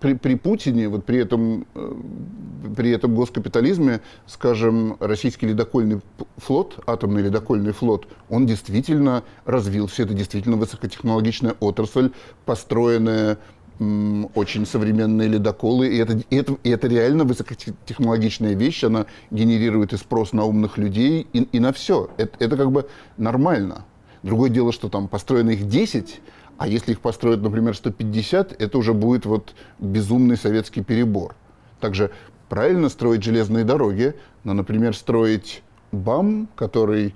при, 0.00 0.14
при 0.14 0.34
Путине, 0.36 0.88
вот 0.88 1.04
при 1.04 1.18
этом, 1.18 1.66
э, 1.74 1.94
при 2.74 2.90
этом 2.92 3.14
госкапитализме, 3.14 4.00
скажем, 4.26 4.96
российский 5.00 5.46
ледокольный 5.46 6.00
флот, 6.38 6.82
атомный 6.86 7.22
ледокольный 7.22 7.72
флот, 7.72 8.08
он 8.30 8.46
действительно 8.46 9.22
развился, 9.44 10.02
это 10.02 10.14
действительно 10.14 10.56
высокотехнологичная 10.56 11.56
отрасль, 11.60 12.10
построенная 12.46 13.38
очень 14.34 14.66
современные 14.66 15.28
ледоколы, 15.28 15.88
и 15.88 15.98
это, 15.98 16.22
и, 16.30 16.36
это, 16.36 16.56
и 16.62 16.70
это 16.70 16.86
реально 16.86 17.24
высокотехнологичная 17.24 18.54
вещь, 18.54 18.84
она 18.84 19.06
генерирует 19.30 19.92
и 19.92 19.96
спрос 19.96 20.32
на 20.32 20.44
умных 20.44 20.78
людей, 20.78 21.26
и, 21.32 21.40
и 21.40 21.58
на 21.58 21.72
все. 21.72 22.08
Это, 22.16 22.36
это 22.38 22.56
как 22.56 22.70
бы 22.70 22.88
нормально. 23.16 23.84
Другое 24.24 24.48
дело, 24.48 24.72
что 24.72 24.88
там 24.88 25.06
построено 25.06 25.50
их 25.50 25.68
10, 25.68 26.22
а 26.56 26.66
если 26.66 26.92
их 26.92 27.00
построят, 27.00 27.42
например, 27.42 27.76
150, 27.76 28.58
это 28.58 28.78
уже 28.78 28.94
будет 28.94 29.26
вот 29.26 29.54
безумный 29.78 30.38
советский 30.38 30.82
перебор. 30.82 31.34
Также 31.78 32.10
правильно 32.48 32.88
строить 32.88 33.22
железные 33.22 33.64
дороги, 33.64 34.14
но, 34.42 34.54
например, 34.54 34.96
строить 34.96 35.62
БАМ, 35.92 36.48
который 36.56 37.14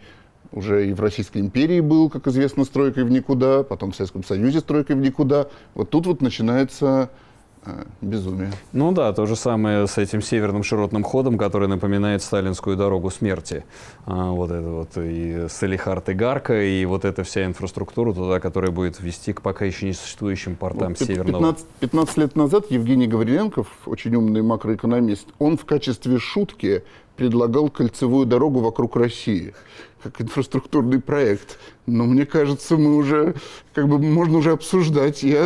уже 0.53 0.91
и 0.91 0.93
в 0.93 1.01
Российской 1.01 1.39
империи 1.39 1.81
был, 1.81 2.11
как 2.11 2.27
известно, 2.27 2.65
стройкой 2.65 3.05
в 3.05 3.11
никуда, 3.11 3.63
потом 3.63 3.93
в 3.93 3.97
Советском 3.97 4.23
Союзе 4.23 4.61
стройкой 4.61 4.97
в 4.97 4.99
никуда. 4.99 5.47
Вот 5.75 5.89
тут 5.89 6.05
вот 6.05 6.21
начинается 6.21 7.09
безумие. 8.01 8.53
Ну 8.73 8.93
да, 8.93 9.13
то 9.13 9.27
же 9.27 9.37
самое 9.37 9.87
с 9.87 9.99
этим 9.99 10.23
северным 10.23 10.63
широтным 10.63 11.03
ходом, 11.03 11.39
который 11.39 11.69
напоминает 11.69 12.23
сталинскую 12.23 12.77
дорогу 12.77 13.11
смерти. 13.11 13.65
А, 14.07 14.31
вот 14.31 14.51
это 14.51 14.69
вот 14.69 14.91
и 14.97 15.47
Салихард 15.49 16.09
и 16.11 16.15
Гарка, 16.15 16.63
и 16.63 16.85
вот 16.85 17.05
эта 17.05 17.25
вся 17.25 17.45
инфраструктура 17.45 18.13
туда, 18.13 18.41
которая 18.41 18.71
будет 18.71 19.01
вести 19.01 19.33
к 19.33 19.43
пока 19.43 19.65
еще 19.65 19.87
не 19.87 19.93
существующим 19.93 20.57
портам 20.57 20.91
вот 20.91 20.99
северного. 20.99 21.55
15, 21.55 21.67
15 21.81 22.17
лет 22.19 22.37
назад 22.37 22.71
Евгений 22.71 23.07
Гавриленков, 23.07 23.67
очень 23.87 24.15
умный 24.15 24.43
макроэкономист, 24.43 25.29
он 25.39 25.57
в 25.57 25.65
качестве 25.65 26.19
шутки 26.19 26.85
предлагал 27.17 27.69
кольцевую 27.69 28.27
дорогу 28.27 28.61
вокруг 28.61 28.97
России 28.97 29.53
как 30.03 30.21
инфраструктурный 30.21 31.01
проект. 31.01 31.59
Но 31.87 32.05
мне 32.05 32.27
кажется, 32.27 32.77
мы 32.77 32.97
уже, 32.97 33.35
как 33.75 33.89
бы, 33.89 33.99
можно 33.99 34.39
уже 34.39 34.53
обсуждать, 34.53 35.25
и 35.25 35.37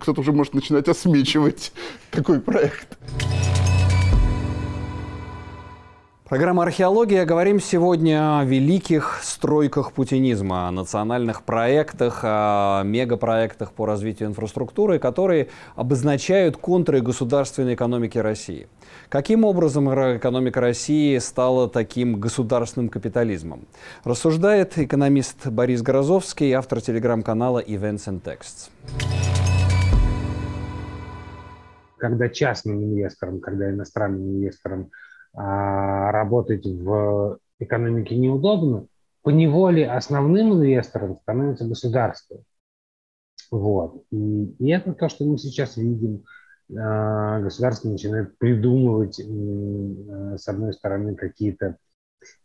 кто-то 0.00 0.20
уже 0.20 0.32
может 0.32 0.54
начинать 0.54 0.88
осмечивать 0.88 1.72
такой 2.10 2.40
проект. 2.40 2.98
Программа 6.32 6.62
«Археология». 6.62 7.26
Говорим 7.26 7.60
сегодня 7.60 8.38
о 8.40 8.44
великих 8.44 9.18
стройках 9.20 9.92
путинизма, 9.92 10.66
о 10.66 10.70
национальных 10.70 11.42
проектах, 11.42 12.20
о 12.22 12.82
мегапроектах 12.84 13.72
по 13.72 13.84
развитию 13.84 14.30
инфраструктуры, 14.30 14.98
которые 14.98 15.48
обозначают 15.76 16.56
контуры 16.56 17.02
государственной 17.02 17.74
экономики 17.74 18.16
России. 18.16 18.66
Каким 19.10 19.44
образом 19.44 19.92
экономика 19.92 20.62
России 20.62 21.18
стала 21.18 21.68
таким 21.68 22.18
государственным 22.18 22.88
капитализмом? 22.88 23.66
Рассуждает 24.02 24.78
экономист 24.78 25.48
Борис 25.48 25.82
Грозовский, 25.82 26.52
автор 26.52 26.80
телеграм-канала 26.80 27.62
Events 27.62 28.08
and 28.08 28.22
Texts. 28.22 28.70
Когда 31.98 32.30
частным 32.30 32.82
инвесторам, 32.82 33.38
когда 33.38 33.70
иностранным 33.70 34.22
инвесторам 34.22 34.90
работать 35.34 36.66
в 36.66 37.38
экономике 37.58 38.16
неудобно, 38.16 38.86
по 39.22 39.30
неволе 39.30 39.90
основным 39.90 40.54
инвестором 40.54 41.18
становится 41.22 41.66
государство. 41.66 42.42
Вот. 43.50 44.04
И, 44.10 44.56
и 44.58 44.70
это 44.70 44.94
то, 44.94 45.08
что 45.08 45.24
мы 45.24 45.38
сейчас 45.38 45.76
видим. 45.76 46.24
А, 46.76 47.40
государство 47.40 47.88
начинает 47.88 48.36
придумывать, 48.38 49.18
с 49.18 50.48
одной 50.48 50.72
стороны, 50.72 51.14
какие-то 51.14 51.76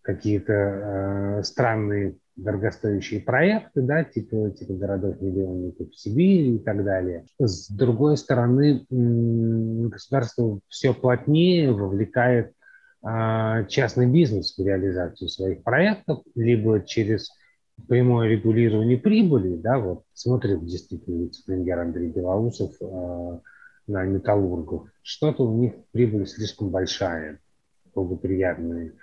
какие-то 0.02 0.54
э, 0.54 1.44
странные 1.44 2.18
дорогостоящие 2.36 3.22
проекты, 3.22 3.82
да, 3.82 4.04
типа, 4.04 4.52
типа 4.52 4.74
городов-миллионников 4.74 5.90
в 5.90 6.00
Сибири 6.00 6.56
и 6.56 6.60
так 6.60 6.84
далее. 6.84 7.26
С 7.40 7.70
другой 7.70 8.18
стороны, 8.18 8.86
государство 8.90 10.60
все 10.68 10.94
плотнее 10.94 11.72
вовлекает 11.72 12.54
а, 12.54 12.57
частный 13.68 14.08
бизнес 14.08 14.58
в 14.58 14.66
реализацию 14.66 15.30
своих 15.30 15.64
проектов, 15.64 16.24
либо 16.36 16.82
через 16.82 17.32
прямое 17.88 18.28
регулирование 18.30 18.98
прибыли, 18.98 19.56
да, 19.56 19.78
вот 19.78 20.04
смотрит 20.14 20.66
действительно 20.66 21.24
вице-премьер 21.24 21.80
Андрей 21.80 22.10
Белоусов 22.10 22.72
э, 22.82 23.40
на 23.88 24.04
металлургов, 24.04 24.88
что-то 25.04 25.44
у 25.44 25.58
них 25.58 25.74
прибыль 25.92 26.28
слишком 26.28 26.70
большая, 26.70 27.40
благоприятные 27.94 28.94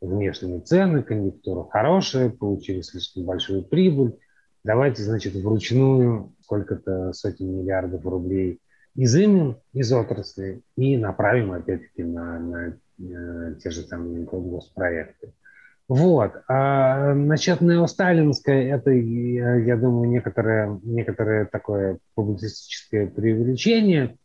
внешние 0.00 0.60
цены, 0.60 1.02
конъюнктура 1.02 1.64
хорошая, 1.70 2.30
получили 2.30 2.80
слишком 2.80 3.24
большую 3.24 3.62
прибыль, 3.64 4.18
давайте, 4.64 5.02
значит, 5.02 5.34
вручную 5.34 6.32
сколько-то 6.40 7.12
сотен 7.12 7.58
миллиардов 7.58 8.04
рублей 8.04 8.60
изымем 8.94 9.58
из 9.72 9.92
отрасли 9.92 10.62
и 10.76 10.96
направим 10.96 11.52
опять-таки 11.52 12.02
на, 12.02 12.38
на 12.38 12.78
те 12.96 13.70
же 13.70 13.82
самые 13.82 14.24
госпроекты. 14.24 15.32
Вот. 15.88 16.32
А 16.48 17.12
насчет 17.14 17.60
неосталинской, 17.60 18.66
это, 18.66 18.90
я 18.90 19.76
думаю, 19.76 20.08
некоторое, 20.08 20.80
некоторое 20.82 21.46
такое 21.46 21.98
публицистическое 22.14 23.08
преувеличение, 23.08 24.16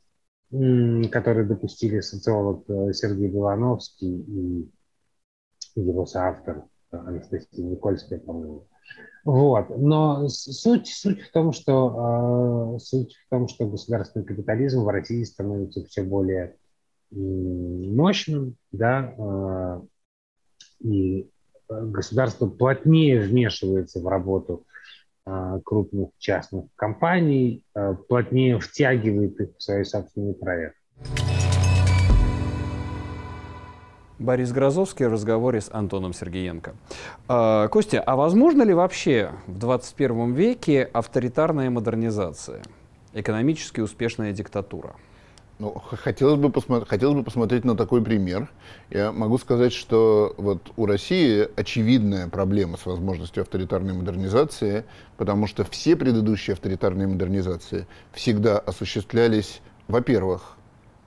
которое 0.50 1.46
допустили 1.46 2.00
социолог 2.00 2.64
э, 2.70 2.94
Сергей 2.94 3.28
Белановский 3.28 4.22
и 4.22 4.72
его 5.76 6.06
соавтор 6.06 6.64
Анастасия 6.92 7.66
Никольская, 7.66 8.20
по-моему. 8.20 8.68
Вот. 9.26 9.78
Но 9.78 10.30
суть, 10.30 10.88
суть, 10.88 11.22
в 11.22 11.32
том, 11.34 11.52
что, 11.52 12.76
э, 12.78 12.80
суть 12.80 13.14
в 13.16 13.30
том, 13.30 13.50
что 13.50 13.68
государственный 13.68 14.26
капитализм 14.26 14.84
в 14.84 14.88
России 14.88 15.24
становится 15.26 15.84
все 15.84 16.04
более 16.04 16.56
мощным, 17.12 18.56
да, 18.72 19.14
а, 19.18 19.82
и 20.80 21.30
государство 21.70 22.48
плотнее 22.48 23.20
вмешивается 23.20 24.00
в 24.00 24.08
работу 24.08 24.66
а, 25.26 25.60
крупных 25.60 26.10
частных 26.18 26.66
компаний, 26.76 27.64
а, 27.74 27.94
плотнее 27.94 28.60
втягивает 28.60 29.40
их 29.40 29.50
в 29.58 29.62
свои 29.62 29.84
собственные 29.84 30.34
проекты. 30.34 30.78
Борис 34.20 34.52
Грозовский 34.52 35.06
в 35.06 35.12
разговоре 35.12 35.62
с 35.62 35.70
Антоном 35.72 36.12
Сергеенко. 36.12 36.74
Костя, 37.28 38.02
а 38.02 38.16
возможно 38.16 38.64
ли 38.64 38.74
вообще 38.74 39.32
в 39.46 39.60
21 39.60 40.34
веке 40.34 40.90
авторитарная 40.92 41.70
модернизация, 41.70 42.64
экономически 43.14 43.80
успешная 43.80 44.32
диктатура? 44.32 44.96
Ну, 45.60 45.72
хотелось 45.74 46.40
бы, 46.40 46.52
посмотреть, 46.52 46.88
хотелось 46.88 47.18
бы 47.18 47.24
посмотреть 47.24 47.66
на 47.66 47.76
такой 47.76 48.04
пример. 48.04 48.48
Я 48.92 49.12
могу 49.12 49.40
сказать, 49.40 49.74
что 49.74 50.36
вот 50.38 50.72
у 50.76 50.86
России 50.86 51.48
очевидная 51.56 52.28
проблема 52.28 52.78
с 52.78 52.86
возможностью 52.86 53.42
авторитарной 53.42 53.96
модернизации, 53.96 54.86
потому 55.18 55.48
что 55.48 55.64
все 55.64 55.96
предыдущие 55.96 56.54
авторитарные 56.54 57.08
модернизации 57.08 57.88
всегда 58.14 58.60
осуществлялись, 58.60 59.62
во-первых, 59.88 60.58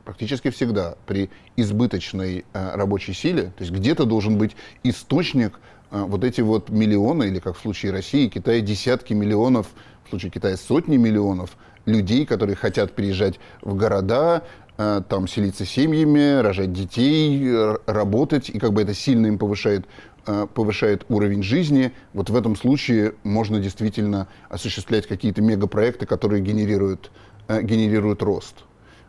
практически 0.05 0.51
всегда 0.51 0.97
при 1.07 1.31
избыточной 1.55 2.45
э, 2.53 2.75
рабочей 2.75 3.13
силе, 3.13 3.53
то 3.57 3.63
есть 3.63 3.71
где-то 3.71 4.05
должен 4.05 4.37
быть 4.37 4.57
источник 4.83 5.61
э, 5.93 6.03
вот 6.03 6.25
эти 6.25 6.41
вот 6.41 6.71
миллионы, 6.71 7.25
или 7.25 7.39
как 7.39 7.57
в 7.57 7.61
случае 7.61 7.93
России, 7.93 8.27
Китая 8.27 8.61
десятки 8.61 9.13
миллионов, 9.13 9.69
в 10.07 10.09
случае 10.09 10.33
Китая 10.33 10.57
сотни 10.57 10.97
миллионов– 10.97 11.57
людей, 11.87 12.27
которые 12.27 12.57
хотят 12.57 12.93
приезжать 12.93 13.39
в 13.63 13.75
города, 13.75 14.43
э, 14.79 15.03
там 15.09 15.29
селиться 15.29 15.65
семьями, 15.65 16.41
рожать 16.41 16.73
детей, 16.73 17.51
работать, 17.87 18.51
и 18.51 18.59
как 18.59 18.73
бы 18.73 18.83
это 18.83 18.95
сильно 18.95 19.27
им 19.27 19.39
повышает 19.39 19.87
э, 20.27 20.47
повышает 20.53 21.05
уровень 21.09 21.43
жизни. 21.43 21.93
Вот 22.13 22.31
в 22.31 22.37
этом 22.37 22.57
случае 22.57 23.15
можно 23.23 23.59
действительно 23.59 24.29
осуществлять 24.49 25.07
какие-то 25.07 25.43
мегапроекты, 25.43 26.07
которые 26.07 26.43
генерируют, 26.43 27.11
э, 27.49 27.63
генерируют 27.63 28.23
рост. 28.23 28.55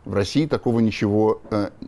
В 0.04 0.14
России 0.14 0.46
такого 0.46 0.80
ничего, 0.80 1.40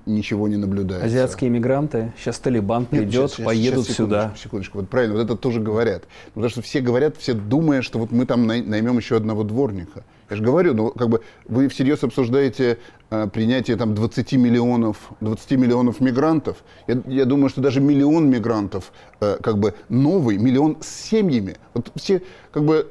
ничего 0.07 0.47
не 0.47 0.57
наблюдается. 0.57 1.05
Азиатские 1.05 1.51
мигранты, 1.51 2.13
сейчас 2.17 2.39
Талибан 2.39 2.87
придет, 2.87 3.33
сейчас, 3.33 3.45
поедут 3.45 3.87
сейчас, 3.87 3.97
сюда. 3.97 4.21
Секундочку, 4.21 4.43
секундочку, 4.45 4.79
вот 4.79 4.89
правильно, 4.89 5.17
вот 5.17 5.25
это 5.25 5.35
тоже 5.35 5.61
говорят. 5.61 6.05
Потому 6.33 6.49
что 6.49 6.63
все 6.63 6.81
говорят, 6.81 7.17
все 7.17 7.35
думая, 7.35 7.83
что 7.83 7.99
вот 7.99 8.13
мы 8.13 8.25
там 8.25 8.47
наймем 8.47 8.99
еще 8.99 9.17
одного 9.17 9.43
дворника. 9.43 10.05
Я 10.31 10.37
же 10.37 10.43
говорю, 10.43 10.75
ну 10.75 10.91
как 10.91 11.09
бы 11.09 11.21
вы 11.47 11.69
всерьез 11.69 12.03
обсуждаете 12.03 12.79
э, 13.11 13.29
принятие 13.29 13.77
там 13.77 13.95
20 13.95 14.33
миллионов, 14.35 14.97
20 15.21 15.53
миллионов 15.53 16.01
мигрантов. 16.01 16.65
Я, 16.87 17.03
я 17.07 17.25
думаю, 17.25 17.51
что 17.51 17.61
даже 17.61 17.81
миллион 17.81 18.31
мигрантов, 18.31 18.93
э, 19.21 19.39
как 19.43 19.59
бы 19.59 19.75
новый, 19.89 20.39
миллион 20.39 20.79
с 20.81 20.89
семьями. 20.89 21.57
Вот 21.75 21.91
все 21.97 22.23
как 22.53 22.65
бы 22.65 22.91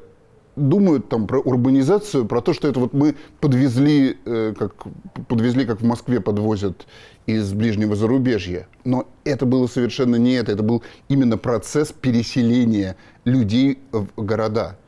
думают 0.56 1.08
там 1.08 1.26
про 1.26 1.40
урбанизацию, 1.40 2.26
про 2.26 2.40
то, 2.40 2.52
что 2.52 2.68
это 2.68 2.80
вот 2.80 2.92
мы 2.92 3.16
подвезли, 3.40 4.18
э, 4.24 4.54
как, 4.56 4.74
подвезли, 5.28 5.64
как 5.64 5.80
в 5.80 5.84
Москве 5.84 6.20
подвозят 6.20 6.86
из 7.26 7.52
ближнего 7.52 7.96
зарубежья. 7.96 8.68
Но 8.84 9.08
это 9.24 9.46
было 9.46 9.66
совершенно 9.66 10.16
не 10.16 10.34
это. 10.34 10.52
Это 10.52 10.62
был 10.62 10.82
именно 11.08 11.38
процесс 11.38 11.92
переселения 11.92 12.96
людей 13.24 13.78
в 13.92 14.06
города. 14.16 14.78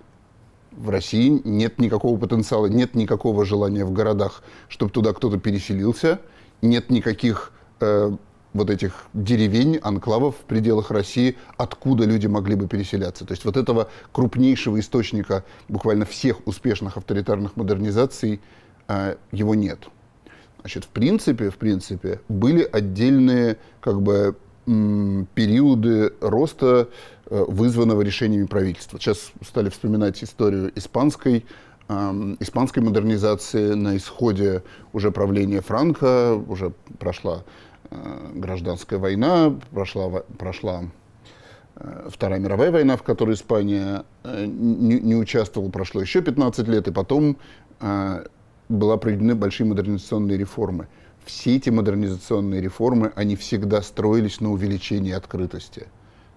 В 0.77 0.91
России 0.91 1.41
нет 1.45 1.79
никакого 1.79 2.19
потенциала, 2.19 2.67
нет 2.67 2.95
никакого 2.95 3.45
желания 3.45 3.85
в 3.85 3.93
городах, 3.93 4.43
чтобы 4.69 4.93
туда 4.93 5.13
кто-то 5.13 5.39
переселился, 5.39 6.21
нет 6.61 6.91
никаких 6.91 7.53
э, 7.81 8.11
вот 8.53 8.71
этих 8.71 9.07
деревень, 9.15 9.79
анклавов 9.79 10.37
в 10.37 10.45
пределах 10.45 10.91
России, 10.91 11.37
откуда 11.57 12.05
люди 12.05 12.27
могли 12.27 12.57
бы 12.57 12.69
переселяться. 12.69 13.25
То 13.25 13.33
есть 13.33 13.45
вот 13.45 13.57
этого 13.57 13.89
крупнейшего 14.13 14.79
источника 14.79 15.45
буквально 15.69 16.05
всех 16.05 16.47
успешных 16.47 16.97
авторитарных 16.97 17.57
модернизаций 17.57 18.41
э, 18.89 19.17
его 19.33 19.55
нет. 19.55 19.89
Значит, 20.61 20.85
в 20.85 20.89
принципе, 20.89 21.51
в 21.51 21.57
принципе, 21.57 22.21
были 22.29 22.69
отдельные 22.71 23.57
как 23.81 24.03
бы 24.03 24.37
периоды 24.67 26.13
роста, 26.21 26.89
вызванного 27.29 28.03
решениями 28.03 28.47
правительства. 28.47 28.99
Сейчас 29.01 29.33
стали 29.43 29.69
вспоминать 29.69 30.23
историю 30.23 30.73
испанской, 30.77 31.45
испанской 31.89 32.83
модернизации 32.83 33.75
на 33.75 33.97
исходе 33.97 34.63
уже 34.93 35.11
правления 35.11 35.61
Франка, 35.61 36.35
уже 36.35 36.73
прошла 36.99 37.45
Э, 37.91 38.33
гражданская 38.35 38.99
война, 38.99 39.59
прошла, 39.73 40.23
прошла 40.39 40.85
э, 41.77 42.09
Вторая 42.11 42.41
мировая 42.41 42.71
война, 42.71 42.97
в 42.97 43.03
которой 43.03 43.35
Испания 43.35 44.05
э, 44.25 44.47
не, 44.47 45.01
не 45.01 45.15
участвовала, 45.15 45.71
прошло 45.71 46.01
еще 46.01 46.23
15 46.23 46.67
лет, 46.69 46.89
и 46.89 46.93
потом 46.93 47.37
была 48.71 48.97
проведены 48.97 49.35
большие 49.35 49.67
модернизационные 49.67 50.39
реформы. 50.39 50.89
Все 51.27 51.57
эти 51.57 51.69
модернизационные 51.69 52.63
реформы, 52.63 53.13
они 53.15 53.37
всегда 53.37 53.83
строились 53.83 54.41
на 54.41 54.51
увеличении 54.51 55.13
открытости. 55.13 55.87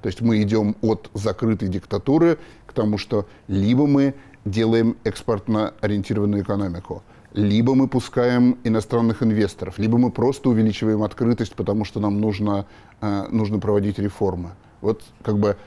То 0.02 0.08
есть 0.08 0.22
мы 0.22 0.42
идем 0.42 0.76
от 0.82 1.10
закрытой 1.14 1.68
диктатуры 1.68 2.38
к 2.66 2.74
тому, 2.74 2.98
что 2.98 3.28
либо 3.48 3.86
мы 3.88 4.16
делаем 4.46 4.96
экспортно 5.04 5.74
ориентированную 5.82 6.44
экономику– 6.44 7.04
либо 7.34 7.76
мы 7.76 7.88
пускаем 7.88 8.58
иностранных 8.64 9.22
инвесторов, 9.22 9.78
либо 9.78 9.98
мы 9.98 10.12
просто 10.12 10.50
увеличиваем 10.50 11.04
открытость, 11.04 11.54
потому 11.56 11.86
что 11.86 12.00
нам 12.00 12.20
нужно, 12.20 12.66
э, 13.02 13.28
нужно 13.30 13.60
проводить 13.60 14.00
реформы. 14.00 14.52
Вот 14.82 15.04
как 15.24 15.38
бы 15.38 15.58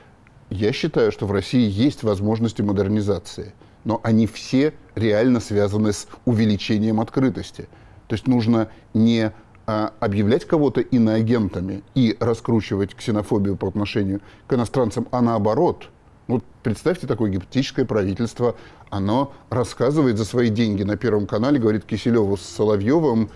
я 0.49 0.73
считаю, 0.73 1.11
что 1.11 1.25
в 1.25 1.31
России 1.31 1.69
есть 1.69 2.03
возможности 2.03 2.61
модернизации, 2.61 3.53
но 3.85 4.01
они 4.03 4.27
все 4.27 4.73
реально 4.95 5.39
связаны 5.39 5.93
с 5.93 6.07
увеличением 6.25 6.99
открытости. 6.99 7.67
То 8.07 8.15
есть 8.15 8.27
нужно 8.27 8.69
не 8.93 9.31
э, 9.67 9.89
объявлять 9.99 10.45
кого-то 10.45 10.81
иноагентами 10.81 11.83
и 11.95 12.15
раскручивать 12.19 12.95
ксенофобию 12.95 13.55
по 13.55 13.67
отношению 13.67 14.21
к 14.47 14.53
иностранцам, 14.53 15.07
а 15.11 15.21
наоборот– 15.21 15.89
вот 16.27 16.43
представьте 16.63 17.05
такое 17.05 17.29
гипотетическое 17.31 17.85
правительство, 17.85 18.55
оно 18.89 19.33
рассказывает 19.49 20.17
за 20.17 20.25
свои 20.25 20.49
деньги 20.49 20.83
на 20.83 20.95
Первом 20.95 21.27
канале, 21.27 21.59
говорит 21.59 21.83
Киселеву 21.83 22.37
с 22.37 22.41
Соловьевым, 22.41 23.29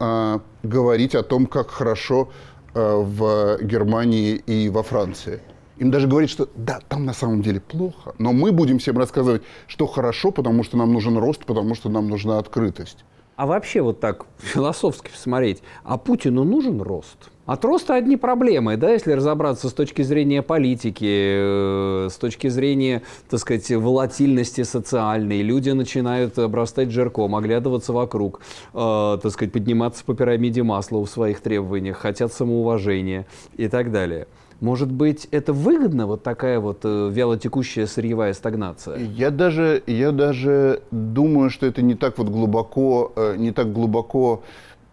э, 0.00 0.38
говорить 0.62 1.14
о 1.14 1.22
том, 1.22 1.46
как 1.46 1.70
хорошо 1.70 2.30
э, 2.74 2.80
в 2.80 3.58
Германии 3.62 4.34
и 4.34 4.68
во 4.70 4.82
Франции. 4.82 5.40
Им 5.78 5.90
даже 5.90 6.08
говорит, 6.08 6.30
что 6.30 6.48
да, 6.56 6.80
там 6.88 7.04
на 7.04 7.14
самом 7.14 7.42
деле 7.42 7.60
плохо, 7.60 8.14
но 8.18 8.32
мы 8.32 8.50
будем 8.50 8.78
всем 8.78 8.98
рассказывать, 8.98 9.42
что 9.68 9.86
хорошо, 9.86 10.32
потому 10.32 10.64
что 10.64 10.76
нам 10.76 10.92
нужен 10.92 11.16
рост, 11.18 11.44
потому 11.44 11.74
что 11.74 11.88
нам 11.88 12.08
нужна 12.08 12.38
открытость. 12.38 13.04
А 13.36 13.46
вообще 13.46 13.80
вот 13.80 14.00
так 14.00 14.26
философски 14.38 15.10
посмотреть, 15.10 15.62
а 15.84 15.98
Путину 15.98 16.44
нужен 16.44 16.80
рост? 16.80 17.30
От 17.44 17.64
роста 17.64 17.96
одни 17.96 18.16
проблемы, 18.16 18.76
да, 18.76 18.92
если 18.92 19.12
разобраться 19.12 19.68
с 19.68 19.72
точки 19.72 20.02
зрения 20.02 20.42
политики, 20.42 21.04
э, 21.04 22.08
с 22.08 22.14
точки 22.14 22.46
зрения, 22.46 23.02
так 23.28 23.40
сказать, 23.40 23.68
волатильности 23.68 24.62
социальной. 24.62 25.42
Люди 25.42 25.70
начинают 25.70 26.38
обрастать 26.38 26.92
жирком, 26.92 27.34
оглядываться 27.34 27.92
вокруг, 27.92 28.40
э, 28.74 29.18
так 29.20 29.32
сказать, 29.32 29.52
подниматься 29.52 30.04
по 30.04 30.14
пирамиде 30.14 30.62
масла 30.62 31.04
в 31.04 31.08
своих 31.08 31.40
требованиях, 31.40 31.98
хотят 31.98 32.32
самоуважения 32.32 33.26
и 33.56 33.66
так 33.66 33.90
далее. 33.90 34.28
Может 34.62 34.92
быть, 34.92 35.26
это 35.32 35.52
выгодно, 35.52 36.06
вот 36.06 36.22
такая 36.22 36.60
вот 36.60 36.82
э, 36.84 37.10
вялотекущая 37.12 37.88
сырьевая 37.88 38.32
стагнация? 38.32 38.96
Я 38.96 39.30
даже, 39.30 39.82
я 39.88 40.12
даже 40.12 40.84
думаю, 40.92 41.50
что 41.50 41.66
это 41.66 41.82
не 41.82 41.96
так 41.96 42.16
вот 42.16 42.28
глубоко, 42.28 43.12
э, 43.16 43.34
не 43.38 43.50
так 43.50 43.72
глубоко 43.72 44.44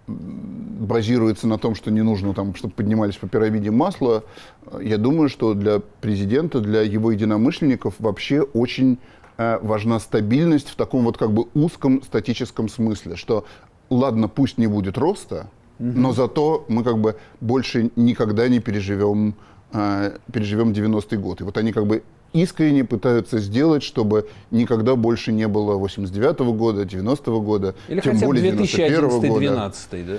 базируется 0.07 1.47
на 1.47 1.59
том, 1.59 1.75
что 1.75 1.91
не 1.91 2.01
нужно, 2.01 2.33
там, 2.33 2.55
чтобы 2.55 2.73
поднимались 2.73 3.17
по 3.17 3.27
пирамиде 3.27 3.69
масла, 3.69 4.23
я 4.81 4.97
думаю, 4.97 5.29
что 5.29 5.53
для 5.53 5.81
президента, 6.01 6.61
для 6.61 6.81
его 6.81 7.11
единомышленников 7.11 7.93
вообще 7.99 8.41
очень 8.41 8.97
э, 9.37 9.59
важна 9.61 9.99
стабильность 9.99 10.69
в 10.69 10.75
таком 10.77 11.03
вот 11.03 11.19
как 11.19 11.31
бы 11.31 11.45
узком 11.53 12.01
статическом 12.01 12.69
смысле, 12.69 13.15
что 13.15 13.45
ладно, 13.91 14.29
пусть 14.29 14.57
не 14.57 14.65
будет 14.65 14.97
роста, 14.97 15.51
угу. 15.77 15.91
но 15.95 16.11
зато 16.11 16.65
мы 16.69 16.83
как 16.83 16.97
бы 16.97 17.17
больше 17.39 17.91
никогда 17.95 18.47
не 18.47 18.59
переживем, 18.59 19.35
переживем 19.71 20.71
90-й 20.71 21.17
год. 21.17 21.41
И 21.41 21.43
вот 21.43 21.57
они 21.57 21.71
как 21.71 21.85
бы 21.85 22.03
искренне 22.33 22.83
пытаются 22.83 23.39
сделать, 23.39 23.83
чтобы 23.83 24.27
никогда 24.51 24.95
больше 24.95 25.31
не 25.31 25.47
было 25.47 25.77
89-го 25.79 26.53
года, 26.53 26.83
90-го 26.83 27.41
года, 27.41 27.75
Или 27.87 28.01
тем 28.01 28.17
более 28.19 28.51
2011 28.51 29.11
года. 29.11 29.39
2012 29.39 30.07
да? 30.07 30.17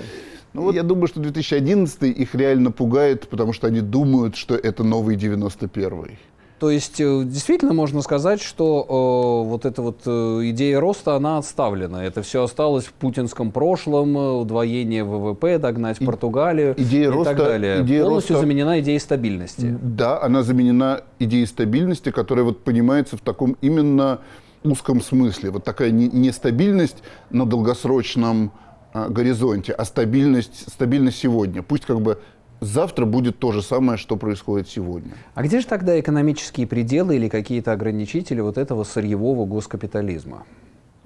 Ну, 0.53 0.63
вот 0.63 0.75
я 0.75 0.83
думаю, 0.83 1.07
что 1.07 1.21
2011 1.21 2.03
их 2.03 2.35
реально 2.35 2.71
пугает, 2.71 3.29
потому 3.29 3.53
что 3.53 3.67
они 3.67 3.79
думают, 3.79 4.35
что 4.35 4.55
это 4.55 4.83
новый 4.83 5.15
91-й. 5.15 6.17
То 6.61 6.69
есть 6.69 7.01
э, 7.01 7.23
действительно 7.25 7.73
можно 7.73 8.03
сказать, 8.03 8.39
что 8.39 8.85
э, 8.87 9.49
вот 9.49 9.65
эта 9.65 9.81
вот 9.81 10.01
э, 10.05 10.41
идея 10.51 10.79
роста, 10.79 11.15
она 11.15 11.39
отставлена. 11.39 12.05
Это 12.05 12.21
все 12.21 12.43
осталось 12.43 12.85
в 12.85 12.93
путинском 12.93 13.51
прошлом, 13.51 14.15
э, 14.15 14.31
удвоение 14.33 15.03
ВВП, 15.03 15.57
догнать 15.57 15.99
и, 15.99 16.05
Португалию 16.05 16.75
идея 16.77 17.05
и 17.05 17.07
роста, 17.07 17.33
так 17.33 17.45
далее. 17.45 17.81
Идея 17.81 18.03
Полностью 18.03 18.35
роста, 18.35 18.45
заменена 18.45 18.79
идеей 18.79 18.99
стабильности. 18.99 19.75
Да, 19.81 20.21
она 20.21 20.43
заменена 20.43 21.01
идеей 21.17 21.47
стабильности, 21.47 22.11
которая 22.11 22.45
вот 22.45 22.63
понимается 22.63 23.17
в 23.17 23.21
таком 23.21 23.57
именно 23.61 24.19
узком 24.63 25.01
смысле. 25.01 25.49
Вот 25.49 25.63
такая 25.63 25.89
нестабильность 25.89 27.01
на 27.31 27.47
долгосрочном 27.47 28.51
э, 28.93 29.09
горизонте, 29.09 29.73
а 29.73 29.83
стабильность, 29.83 30.71
стабильность 30.71 31.17
сегодня. 31.17 31.63
Пусть 31.63 31.85
как 31.85 32.01
бы 32.01 32.19
завтра 32.61 33.05
будет 33.05 33.39
то 33.39 33.51
же 33.51 33.61
самое, 33.61 33.97
что 33.97 34.15
происходит 34.15 34.69
сегодня. 34.69 35.11
А 35.33 35.43
где 35.43 35.59
же 35.59 35.67
тогда 35.67 35.99
экономические 35.99 36.67
пределы 36.67 37.17
или 37.17 37.27
какие-то 37.27 37.73
ограничители 37.73 38.39
вот 38.39 38.57
этого 38.57 38.83
сырьевого 38.85 39.45
госкапитализма? 39.45 40.45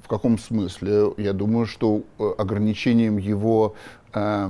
В 0.03 0.07
каком 0.07 0.37
смысле? 0.37 1.13
Я 1.17 1.33
думаю, 1.33 1.65
что 1.65 2.03
э, 2.19 2.31
ограничением 2.37 3.17
его 3.17 3.73
э, 4.13 4.49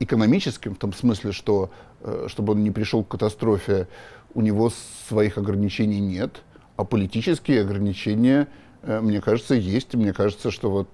экономическим, 0.00 0.74
в 0.74 0.78
том 0.78 0.92
смысле, 0.92 1.30
что 1.30 1.70
э, 2.00 2.26
чтобы 2.28 2.54
он 2.54 2.64
не 2.64 2.72
пришел 2.72 3.04
к 3.04 3.08
катастрофе, 3.08 3.86
у 4.34 4.40
него 4.40 4.72
своих 5.08 5.38
ограничений 5.38 6.00
нет, 6.00 6.42
а 6.76 6.84
политические 6.84 7.60
ограничения, 7.60 8.48
э, 8.82 9.00
мне 9.00 9.20
кажется, 9.20 9.54
есть. 9.54 9.94
Мне 9.94 10.12
кажется, 10.12 10.50
что 10.50 10.70
вот 10.70 10.88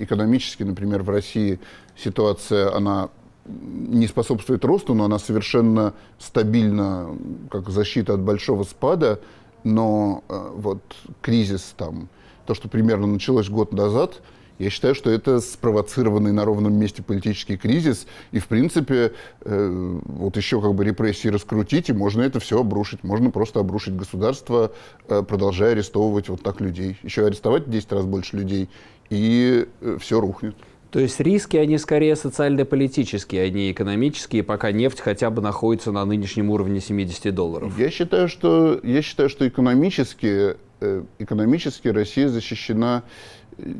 экономически, 0.00 0.64
например, 0.64 1.04
в 1.04 1.10
России 1.10 1.60
ситуация, 1.96 2.74
она 2.74 3.10
не 3.46 4.06
способствует 4.06 4.64
росту, 4.64 4.94
но 4.94 5.04
она 5.04 5.18
совершенно 5.18 5.94
стабильна, 6.18 7.08
как 7.50 7.70
защита 7.70 8.14
от 8.14 8.20
большого 8.20 8.64
спада. 8.64 9.20
Но 9.64 10.22
э, 10.28 10.50
вот 10.54 10.80
кризис 11.22 11.74
там, 11.76 12.08
то, 12.46 12.54
что 12.54 12.68
примерно 12.68 13.06
началось 13.06 13.48
год 13.48 13.72
назад, 13.72 14.22
Я 14.58 14.70
считаю, 14.70 14.94
что 14.94 15.10
это 15.10 15.40
спровоцированный 15.40 16.32
на 16.32 16.46
ровном 16.46 16.72
месте 16.74 17.02
политический 17.02 17.58
кризис, 17.58 18.06
и, 18.32 18.38
в 18.38 18.46
принципе, 18.46 19.12
э, 19.42 19.98
вот 20.04 20.36
еще 20.38 20.62
как 20.62 20.74
бы 20.74 20.82
репрессии 20.82 21.28
раскрутить, 21.28 21.90
и 21.90 21.92
можно 21.92 22.22
это 22.22 22.40
все 22.40 22.60
обрушить. 22.60 23.04
Можно 23.04 23.30
просто 23.30 23.60
обрушить 23.60 23.96
государство, 23.96 24.72
э, 25.08 25.22
продолжая 25.22 25.72
арестовывать 25.72 26.30
вот 26.30 26.42
так 26.42 26.62
людей. 26.62 26.96
Еще 27.02 27.26
арестовать 27.26 27.68
10 27.68 27.92
раз 27.92 28.06
больше 28.06 28.38
людей, 28.38 28.70
и 29.10 29.68
э, 29.82 29.98
все 30.00 30.20
рухнет. 30.20 30.56
То 30.90 31.00
есть 31.00 31.18
риски, 31.20 31.56
они 31.56 31.78
скорее 31.78 32.16
социально-политические, 32.16 33.42
а 33.42 33.50
не 33.50 33.72
экономические, 33.72 34.42
пока 34.42 34.72
нефть 34.72 35.00
хотя 35.00 35.30
бы 35.30 35.42
находится 35.42 35.92
на 35.92 36.04
нынешнем 36.04 36.50
уровне 36.50 36.80
70 36.80 37.34
долларов. 37.34 37.78
Я 37.78 37.90
считаю, 37.90 38.28
что, 38.28 38.80
я 38.82 39.02
считаю, 39.02 39.28
что 39.28 39.46
экономически, 39.46 40.56
э, 40.80 41.02
экономически 41.18 41.88
Россия 41.88 42.28
защищена 42.28 43.02
э, 43.58 43.72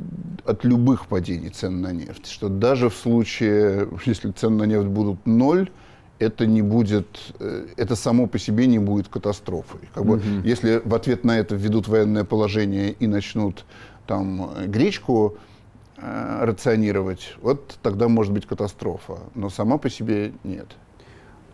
от 0.44 0.64
любых 0.64 1.06
падений 1.06 1.50
цен 1.50 1.80
на 1.80 1.92
нефть. 1.92 2.26
Что 2.28 2.48
даже 2.48 2.90
в 2.90 2.96
случае, 2.96 3.88
если 4.04 4.32
цены 4.32 4.56
на 4.56 4.64
нефть 4.64 4.88
будут 4.88 5.24
ноль, 5.26 5.70
это 6.18 6.44
не 6.44 6.62
будет, 6.62 7.06
э, 7.38 7.66
это 7.76 7.94
само 7.94 8.26
по 8.26 8.38
себе 8.38 8.66
не 8.66 8.78
будет 8.78 9.06
катастрофой. 9.08 9.80
Как 9.94 10.04
бы, 10.04 10.16
угу. 10.16 10.24
Если 10.44 10.82
в 10.84 10.94
ответ 10.94 11.24
на 11.24 11.38
это 11.38 11.54
введут 11.54 11.86
военное 11.86 12.24
положение 12.24 12.92
и 12.92 13.06
начнут 13.06 13.64
там 14.06 14.50
гречку 14.66 15.36
Э, 15.98 16.44
рационировать, 16.44 17.34
вот 17.40 17.78
тогда 17.82 18.08
может 18.08 18.32
быть 18.32 18.46
катастрофа. 18.46 19.20
Но 19.34 19.48
сама 19.48 19.78
по 19.78 19.88
себе 19.88 20.32
нет. 20.44 20.76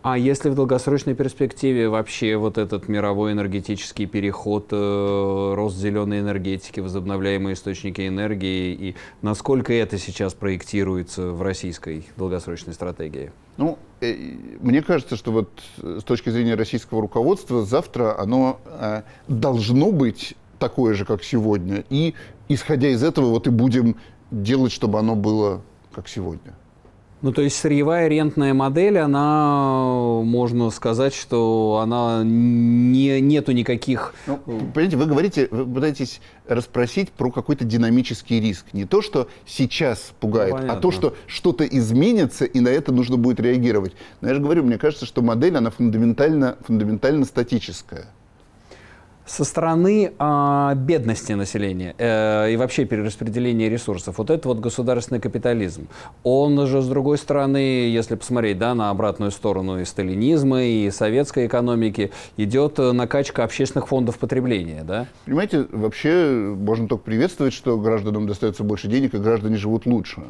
А 0.01 0.17
если 0.17 0.49
в 0.49 0.55
долгосрочной 0.55 1.15
перспективе 1.15 1.87
вообще 1.87 2.35
вот 2.35 2.57
этот 2.57 2.89
мировой 2.89 3.31
энергетический 3.31 4.05
переход, 4.05 4.67
э, 4.71 5.53
рост 5.55 5.77
зеленой 5.77 6.19
энергетики, 6.19 6.81
возобновляемые 6.81 7.53
источники 7.53 8.05
энергии, 8.05 8.73
и 8.73 8.95
насколько 9.21 9.71
это 9.71 9.97
сейчас 9.97 10.33
проектируется 10.33 11.31
в 11.31 11.41
российской 11.41 12.05
долгосрочной 12.17 12.73
стратегии? 12.73 13.31
Ну, 13.55 13.79
э, 14.01 14.13
мне 14.59 14.81
кажется, 14.81 15.15
что 15.15 15.31
вот 15.31 15.63
с 15.77 16.03
точки 16.03 16.31
зрения 16.31 16.55
российского 16.55 16.99
руководства 16.99 17.63
завтра 17.63 18.19
оно 18.19 18.59
э, 18.65 19.03
должно 19.29 19.93
быть 19.93 20.35
такое 20.59 20.95
же, 20.95 21.05
как 21.05 21.23
сегодня. 21.23 21.85
И 21.89 22.13
исходя 22.49 22.89
из 22.89 23.03
этого 23.03 23.27
вот 23.27 23.47
и 23.47 23.49
будем 23.49 23.95
делать, 24.33 24.71
чтобы 24.71 24.99
оно 24.99 25.15
было 25.15 25.61
как 25.93 26.07
сегодня. 26.07 26.53
Ну, 27.21 27.31
то 27.31 27.41
есть 27.41 27.55
сырьевая 27.55 28.09
рентная 28.09 28.53
модель, 28.53 28.97
она, 28.97 30.21
можно 30.25 30.69
сказать, 30.71 31.13
что 31.13 31.79
она 31.81 32.21
не, 32.21 33.21
нету 33.21 33.53
никаких... 33.53 34.13
Ну, 34.27 34.37
понимаете, 34.45 34.97
вы 34.97 35.05
говорите, 35.05 35.47
вы 35.49 35.65
пытаетесь 35.65 36.19
расспросить 36.49 37.13
про 37.13 37.31
какой-то 37.31 37.63
динамический 37.63 38.41
риск. 38.41 38.65
Не 38.73 38.83
то, 38.83 39.01
что 39.01 39.29
сейчас 39.45 40.11
пугает, 40.19 40.53
ну, 40.63 40.73
а 40.73 40.75
то, 40.75 40.91
что 40.91 41.15
что-то 41.25 41.63
изменится, 41.65 42.43
и 42.43 42.59
на 42.59 42.67
это 42.67 42.91
нужно 42.91 43.15
будет 43.15 43.39
реагировать. 43.39 43.93
Но 44.19 44.27
я 44.27 44.35
же 44.35 44.41
говорю, 44.41 44.63
мне 44.63 44.77
кажется, 44.77 45.05
что 45.05 45.21
модель, 45.21 45.55
она 45.55 45.69
фундаментально, 45.69 46.57
фундаментально 46.67 47.23
статическая 47.23 48.07
со 49.25 49.43
стороны 49.43 50.11
э, 50.17 50.73
бедности 50.75 51.33
населения 51.33 51.95
э, 51.97 52.51
и 52.51 52.57
вообще 52.57 52.85
перераспределения 52.85 53.69
ресурсов, 53.69 54.17
вот 54.17 54.29
это 54.29 54.47
вот 54.47 54.59
государственный 54.59 55.21
капитализм, 55.21 55.87
он 56.23 56.67
же, 56.67 56.81
с 56.81 56.87
другой 56.87 57.17
стороны, 57.17 57.57
если 57.57 58.15
посмотреть 58.15 58.57
да, 58.57 58.75
на 58.75 58.89
обратную 58.89 59.31
сторону 59.31 59.79
и 59.79 59.85
сталинизма, 59.85 60.63
и 60.63 60.91
советской 60.91 61.47
экономики, 61.47 62.11
идет 62.37 62.77
накачка 62.77 63.43
общественных 63.43 63.87
фондов 63.87 64.17
потребления, 64.17 64.83
да? 64.83 65.07
Понимаете, 65.25 65.67
вообще 65.71 66.55
можно 66.57 66.87
только 66.87 67.03
приветствовать, 67.03 67.53
что 67.53 67.77
гражданам 67.77 68.27
достается 68.27 68.63
больше 68.63 68.87
денег, 68.87 69.13
и 69.13 69.17
граждане 69.17 69.57
живут 69.57 69.85
лучше. 69.85 70.21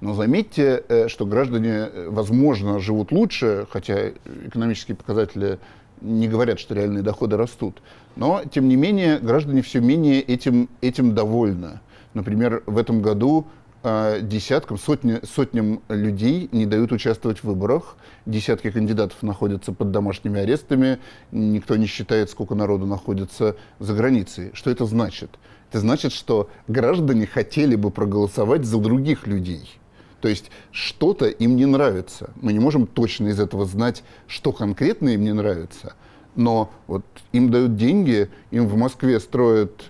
Но 0.00 0.14
заметьте, 0.14 0.84
э, 0.88 1.08
что 1.08 1.26
граждане, 1.26 1.88
э, 1.92 2.08
возможно, 2.10 2.78
живут 2.80 3.12
лучше, 3.12 3.66
хотя 3.70 4.10
экономические 4.46 4.96
показатели 4.96 5.58
не 6.00 6.28
говорят, 6.28 6.58
что 6.58 6.74
реальные 6.74 7.02
доходы 7.02 7.36
растут. 7.36 7.82
Но, 8.16 8.42
тем 8.50 8.68
не 8.68 8.76
менее, 8.76 9.18
граждане 9.18 9.62
все 9.62 9.80
менее 9.80 10.20
этим, 10.20 10.68
этим 10.80 11.14
довольны. 11.14 11.80
Например, 12.14 12.62
в 12.66 12.76
этом 12.76 13.00
году 13.00 13.46
э, 13.82 14.20
десяткам, 14.22 14.78
сотни, 14.78 15.20
сотням 15.24 15.80
людей 15.88 16.48
не 16.52 16.66
дают 16.66 16.92
участвовать 16.92 17.38
в 17.38 17.44
выборах. 17.44 17.96
Десятки 18.26 18.70
кандидатов 18.70 19.22
находятся 19.22 19.72
под 19.72 19.90
домашними 19.90 20.40
арестами. 20.40 20.98
Никто 21.30 21.76
не 21.76 21.86
считает, 21.86 22.30
сколько 22.30 22.54
народу 22.54 22.86
находится 22.86 23.56
за 23.78 23.94
границей. 23.94 24.50
Что 24.54 24.70
это 24.70 24.84
значит? 24.86 25.30
Это 25.70 25.80
значит, 25.80 26.12
что 26.12 26.50
граждане 26.68 27.26
хотели 27.26 27.76
бы 27.76 27.90
проголосовать 27.90 28.64
за 28.64 28.78
других 28.78 29.26
людей. 29.26 29.78
То 30.22 30.28
есть 30.28 30.52
что-то 30.70 31.26
им 31.26 31.56
не 31.56 31.66
нравится. 31.66 32.30
Мы 32.36 32.52
не 32.52 32.60
можем 32.60 32.86
точно 32.86 33.26
из 33.28 33.40
этого 33.40 33.66
знать, 33.66 34.04
что 34.28 34.52
конкретно 34.52 35.08
им 35.08 35.22
не 35.22 35.32
нравится. 35.32 35.94
Но 36.36 36.70
вот 36.86 37.04
им 37.32 37.50
дают 37.50 37.76
деньги, 37.76 38.30
им 38.52 38.68
в 38.68 38.76
Москве 38.76 39.18
строят 39.18 39.82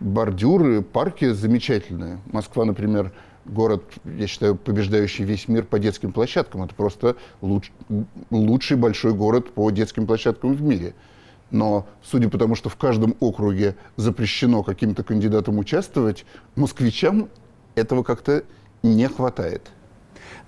бордюры, 0.00 0.80
парки 0.80 1.30
замечательные. 1.30 2.20
Москва, 2.32 2.64
например, 2.64 3.12
город, 3.44 3.84
я 4.04 4.26
считаю, 4.26 4.56
побеждающий 4.56 5.26
весь 5.26 5.46
мир 5.46 5.64
по 5.66 5.78
детским 5.78 6.10
площадкам. 6.10 6.62
Это 6.62 6.74
просто 6.74 7.16
луч, 7.42 7.70
лучший 8.30 8.78
большой 8.78 9.12
город 9.12 9.50
по 9.50 9.70
детским 9.70 10.06
площадкам 10.06 10.54
в 10.54 10.62
мире. 10.62 10.94
Но 11.50 11.86
судя 12.02 12.30
по 12.30 12.38
тому, 12.38 12.54
что 12.54 12.70
в 12.70 12.76
каждом 12.76 13.14
округе 13.20 13.76
запрещено 13.96 14.62
каким-то 14.62 15.02
кандидатам 15.02 15.58
участвовать, 15.58 16.24
москвичам 16.56 17.28
этого 17.74 18.02
как-то 18.02 18.44
не 18.82 19.08
хватает. 19.08 19.70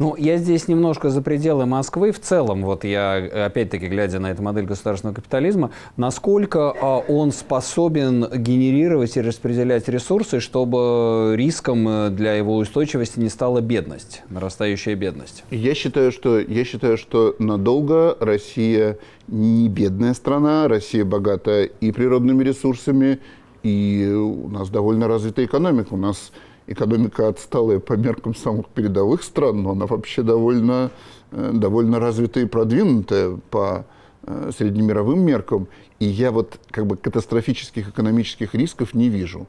Ну, 0.00 0.16
я 0.16 0.38
здесь 0.38 0.66
немножко 0.66 1.10
за 1.10 1.20
пределы 1.20 1.66
Москвы. 1.66 2.10
В 2.10 2.18
целом, 2.18 2.62
вот 2.62 2.84
я, 2.84 3.16
опять-таки, 3.16 3.86
глядя 3.86 4.18
на 4.18 4.30
эту 4.30 4.42
модель 4.42 4.64
государственного 4.64 5.14
капитализма, 5.14 5.72
насколько 5.98 6.70
а, 6.70 7.00
он 7.06 7.32
способен 7.32 8.26
генерировать 8.32 9.18
и 9.18 9.20
распределять 9.20 9.88
ресурсы, 9.90 10.40
чтобы 10.40 11.34
риском 11.36 11.86
э, 11.86 12.08
для 12.08 12.32
его 12.32 12.56
устойчивости 12.56 13.20
не 13.20 13.28
стала 13.28 13.60
бедность, 13.60 14.22
нарастающая 14.30 14.94
бедность? 14.94 15.44
Я 15.50 15.74
считаю, 15.74 16.12
что, 16.12 16.38
я 16.38 16.64
считаю, 16.64 16.96
что 16.96 17.36
надолго 17.38 18.16
Россия 18.20 18.96
не 19.28 19.68
бедная 19.68 20.14
страна, 20.14 20.66
Россия 20.66 21.04
богата 21.04 21.64
и 21.64 21.92
природными 21.92 22.42
ресурсами, 22.42 23.18
и 23.62 24.10
у 24.10 24.48
нас 24.48 24.70
довольно 24.70 25.08
развитая 25.08 25.44
экономика. 25.44 25.92
У 25.92 25.98
нас 25.98 26.32
экономика 26.70 27.28
отсталая 27.28 27.80
по 27.80 27.94
меркам 27.94 28.34
самых 28.34 28.68
передовых 28.68 29.22
стран, 29.24 29.62
но 29.62 29.72
она 29.72 29.86
вообще 29.86 30.22
довольно, 30.22 30.90
э, 31.32 31.50
довольно 31.52 31.98
развитая 31.98 32.44
и 32.44 32.46
продвинутая 32.46 33.36
по 33.50 33.84
э, 34.22 34.50
среднемировым 34.56 35.20
меркам. 35.20 35.66
И 35.98 36.04
я 36.06 36.30
вот 36.30 36.58
как 36.70 36.86
бы 36.86 36.96
катастрофических 36.96 37.88
экономических 37.88 38.54
рисков 38.54 38.94
не 38.94 39.08
вижу. 39.08 39.48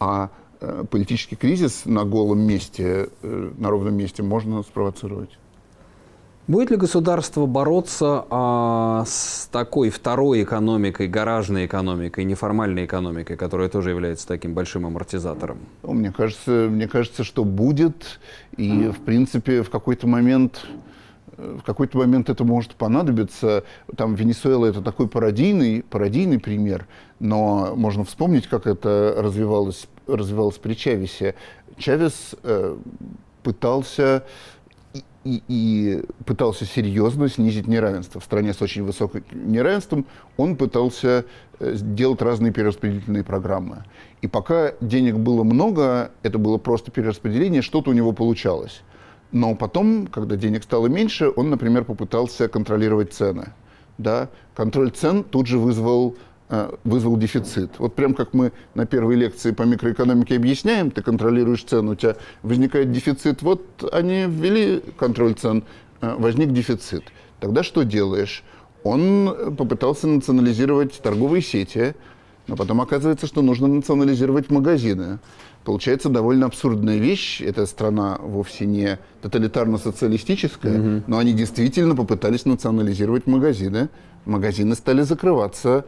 А 0.00 0.30
э, 0.60 0.84
политический 0.90 1.36
кризис 1.36 1.82
на 1.84 2.04
голом 2.04 2.40
месте, 2.40 3.10
на 3.22 3.68
ровном 3.70 3.94
месте 3.94 4.22
можно 4.22 4.62
спровоцировать. 4.62 5.38
Будет 6.48 6.70
ли 6.72 6.76
государство 6.76 7.46
бороться 7.46 8.24
а, 8.28 9.04
с 9.06 9.48
такой 9.52 9.90
второй 9.90 10.42
экономикой, 10.42 11.06
гаражной 11.06 11.66
экономикой, 11.66 12.24
неформальной 12.24 12.84
экономикой, 12.84 13.36
которая 13.36 13.68
тоже 13.68 13.90
является 13.90 14.26
таким 14.26 14.52
большим 14.52 14.84
амортизатором? 14.84 15.58
Ну, 15.84 15.92
мне 15.92 16.10
кажется, 16.10 16.66
мне 16.68 16.88
кажется, 16.88 17.22
что 17.22 17.44
будет. 17.44 18.18
И, 18.56 18.88
в 18.88 19.00
принципе, 19.04 19.62
в 19.62 19.70
какой-то 19.70 20.08
момент 20.08 20.66
в 21.36 21.62
какой-то 21.62 21.98
момент 21.98 22.28
это 22.28 22.44
может 22.44 22.74
понадобиться. 22.74 23.64
Там 23.96 24.14
Венесуэла 24.14 24.66
это 24.66 24.82
такой 24.82 25.08
пародийный, 25.08 25.82
пародийный 25.82 26.38
пример, 26.38 26.86
но 27.20 27.74
можно 27.74 28.04
вспомнить, 28.04 28.46
как 28.46 28.66
это 28.66 29.14
развивалось, 29.16 29.88
развивалось 30.06 30.58
при 30.58 30.74
Чавесе. 30.74 31.34
Чавес 31.78 32.34
э, 32.42 32.76
пытался 33.42 34.24
и, 35.24 35.42
и 35.48 36.02
пытался 36.24 36.64
серьезно 36.64 37.28
снизить 37.28 37.66
неравенство. 37.66 38.20
В 38.20 38.24
стране 38.24 38.52
с 38.52 38.62
очень 38.62 38.82
высоким 38.82 39.24
неравенством 39.32 40.06
он 40.36 40.56
пытался 40.56 41.24
э, 41.58 41.76
делать 41.76 42.22
разные 42.22 42.52
перераспределительные 42.52 43.24
программы. 43.24 43.84
И 44.20 44.28
пока 44.28 44.72
денег 44.80 45.16
было 45.16 45.44
много, 45.44 46.10
это 46.22 46.38
было 46.38 46.58
просто 46.58 46.90
перераспределение, 46.90 47.62
что-то 47.62 47.90
у 47.90 47.94
него 47.94 48.12
получалось. 48.12 48.82
Но 49.32 49.54
потом, 49.54 50.06
когда 50.06 50.36
денег 50.36 50.62
стало 50.62 50.88
меньше, 50.88 51.32
он, 51.34 51.50
например, 51.50 51.84
попытался 51.84 52.48
контролировать 52.48 53.14
цены. 53.14 53.52
Да? 53.98 54.28
Контроль 54.54 54.90
цен 54.90 55.24
тут 55.24 55.46
же 55.46 55.58
вызвал 55.58 56.16
вызвал 56.84 57.16
дефицит. 57.16 57.78
Вот 57.78 57.94
прям 57.94 58.14
как 58.14 58.34
мы 58.34 58.52
на 58.74 58.84
первой 58.84 59.16
лекции 59.16 59.52
по 59.52 59.62
микроэкономике 59.62 60.36
объясняем, 60.36 60.90
ты 60.90 61.02
контролируешь 61.02 61.62
цену, 61.64 61.92
у 61.92 61.94
тебя 61.94 62.16
возникает 62.42 62.92
дефицит. 62.92 63.42
Вот 63.42 63.88
они 63.92 64.26
ввели 64.28 64.82
контроль 64.98 65.34
цен, 65.34 65.64
э, 66.00 66.14
возник 66.18 66.52
дефицит. 66.52 67.04
Тогда 67.40 67.62
что 67.62 67.84
делаешь? 67.84 68.44
Он 68.84 69.54
попытался 69.56 70.06
национализировать 70.06 71.00
торговые 71.02 71.42
сети, 71.42 71.94
Но 72.48 72.56
потом 72.56 72.80
оказывается, 72.80 73.28
что 73.28 73.40
нужно 73.40 73.68
национализировать 73.68 74.50
магазины. 74.50 75.20
Получается 75.64 76.08
довольно 76.08 76.46
абсурдная 76.46 76.98
вещь. 76.98 77.40
Эта 77.40 77.66
страна 77.66 78.18
вовсе 78.20 78.66
не 78.66 78.98
тоталитарно-социалистическая, 79.22 80.80
угу. 80.80 81.04
но 81.06 81.18
они 81.18 81.32
действительно 81.34 81.94
попытались 81.94 82.44
национализировать 82.44 83.28
магазины. 83.28 83.90
Магазины 84.24 84.74
стали 84.74 85.02
закрываться. 85.02 85.84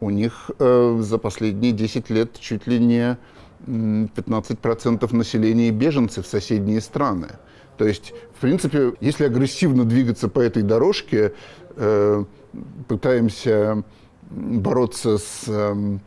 У 0.00 0.10
них 0.10 0.50
э, 0.58 0.98
за 1.00 1.18
последние 1.18 1.72
10 1.72 2.10
лет 2.10 2.38
чуть 2.38 2.66
ли 2.66 2.78
не 2.78 3.18
15% 3.66 5.14
населения 5.14 5.70
беженцы 5.70 6.22
в 6.22 6.26
соседние 6.26 6.80
страны. 6.80 7.28
То 7.76 7.86
есть, 7.86 8.12
в 8.36 8.40
принципе, 8.40 8.94
если 9.00 9.24
агрессивно 9.24 9.84
двигаться 9.84 10.28
по 10.28 10.40
этой 10.40 10.62
дорожке, 10.62 11.32
э, 11.76 12.24
пытаемся 12.88 13.84
бороться 14.30 15.18
с 15.18 15.44
э, 15.46 15.98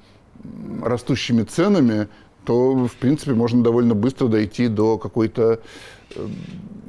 растущими 0.84 1.44
ценами, 1.44 2.08
то, 2.46 2.88
в 2.88 2.96
принципе, 2.96 3.34
можно 3.34 3.64
довольно 3.64 3.96
быстро 3.96 4.28
дойти 4.28 4.68
до 4.68 4.98
какой-то 4.98 5.62
э, 6.16 6.28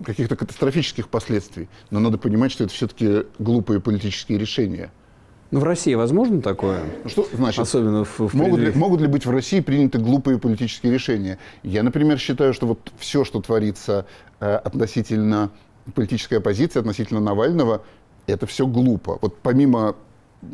каких-то 0.05 0.37
катастрофических 0.37 1.09
последствий. 1.09 1.69
Но 1.91 2.01
надо 2.01 2.19
понимать, 2.19 2.51
что 2.51 2.65
это 2.65 2.73
все-таки 2.73 3.25
глупые 3.39 3.81
политические 3.81 4.39
решения. 4.39 4.91
Но 5.53 5.61
в 5.61 5.65
России 5.65 5.95
возможно 5.95 6.41
такое? 6.41 6.81
Ну, 7.05 7.11
что 7.11 7.29
значит? 7.31 7.61
Особенно 7.61 8.05
в, 8.05 8.21
в 8.21 8.35
могут, 8.35 8.59
ли, 8.59 8.73
могут 8.75 9.03
ли 9.03 9.07
быть 9.07 9.27
в 9.27 9.31
России 9.31 9.61
приняты 9.61 9.99
глупые 9.99 10.39
политические 10.39 10.95
решения? 10.95 11.39
Я, 11.63 11.83
например, 11.83 12.19
считаю, 12.19 12.55
что 12.55 12.67
вот 12.67 12.91
все, 12.99 13.23
что 13.23 13.43
творится 13.43 14.07
э, 14.41 14.55
относительно 14.55 15.51
политической 15.95 16.39
оппозиции, 16.39 16.81
относительно 16.81 17.21
Навального, 17.21 17.83
это 18.27 18.47
все 18.47 18.67
глупо. 18.67 19.19
Вот 19.21 19.37
помимо 19.43 19.95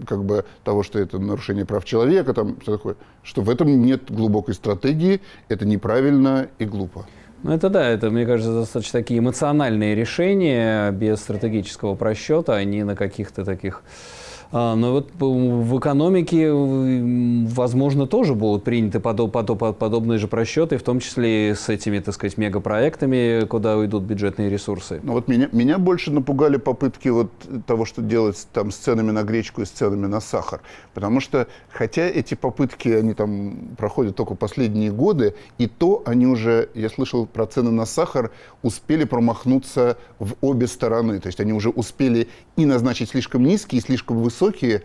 как 0.04 0.24
бы 0.24 0.44
того, 0.64 0.82
что 0.82 0.98
это 0.98 1.20
нарушение 1.20 1.64
прав 1.64 1.84
человека, 1.84 2.34
там 2.34 2.58
все 2.60 2.72
такое, 2.72 2.96
что 3.22 3.42
в 3.42 3.50
этом 3.50 3.80
нет 3.80 4.10
глубокой 4.10 4.54
стратегии, 4.54 5.20
это 5.48 5.64
неправильно 5.64 6.48
и 6.58 6.64
глупо. 6.64 7.06
Ну 7.44 7.52
это 7.52 7.70
да, 7.70 7.88
это, 7.88 8.10
мне 8.10 8.26
кажется, 8.26 8.52
достаточно 8.52 8.98
такие 8.98 9.20
эмоциональные 9.20 9.94
решения 9.94 10.90
без 10.90 11.20
стратегического 11.20 11.94
просчета, 11.94 12.56
они 12.56 12.82
на 12.82 12.96
каких-то 12.96 13.44
таких 13.44 13.82
а, 13.84 14.17
но 14.50 14.92
вот 14.92 15.10
в 15.18 15.78
экономике, 15.78 16.50
возможно, 16.50 18.06
тоже 18.06 18.34
будут 18.34 18.64
приняты 18.64 18.98
подоб, 18.98 19.30
подоб, 19.32 19.76
подобные 19.76 20.18
же 20.18 20.26
просчеты, 20.26 20.78
в 20.78 20.82
том 20.82 21.00
числе 21.00 21.54
с 21.54 21.68
этими, 21.68 21.98
так 21.98 22.14
сказать, 22.14 22.38
мегапроектами, 22.38 23.44
куда 23.44 23.76
уйдут 23.76 24.04
бюджетные 24.04 24.48
ресурсы. 24.48 25.00
Ну 25.02 25.12
вот 25.12 25.28
меня, 25.28 25.50
меня 25.52 25.76
больше 25.76 26.10
напугали 26.10 26.56
попытки 26.56 27.08
вот 27.08 27.30
того, 27.66 27.84
что 27.84 28.00
делать 28.00 28.46
там 28.54 28.70
с 28.70 28.76
ценами 28.76 29.10
на 29.10 29.22
гречку 29.22 29.60
и 29.60 29.66
с 29.66 29.70
ценами 29.70 30.06
на 30.06 30.20
сахар. 30.20 30.62
Потому 30.94 31.20
что, 31.20 31.46
хотя 31.68 32.02
эти 32.02 32.34
попытки, 32.34 32.88
они 32.88 33.12
там 33.12 33.76
проходят 33.76 34.16
только 34.16 34.34
последние 34.34 34.90
годы, 34.90 35.34
и 35.58 35.66
то 35.66 36.02
они 36.06 36.26
уже, 36.26 36.70
я 36.74 36.88
слышал 36.88 37.26
про 37.26 37.46
цены 37.46 37.70
на 37.70 37.84
сахар, 37.84 38.30
успели 38.62 39.04
промахнуться 39.04 39.98
в 40.18 40.36
обе 40.40 40.66
стороны. 40.66 41.20
То 41.20 41.26
есть 41.26 41.38
они 41.38 41.52
уже 41.52 41.68
успели 41.68 42.28
и 42.56 42.64
назначить 42.64 43.10
слишком 43.10 43.44
низкие, 43.44 43.80
и 43.80 43.82
слишком 43.82 44.16
высокие 44.22 44.37
высокие, 44.38 44.82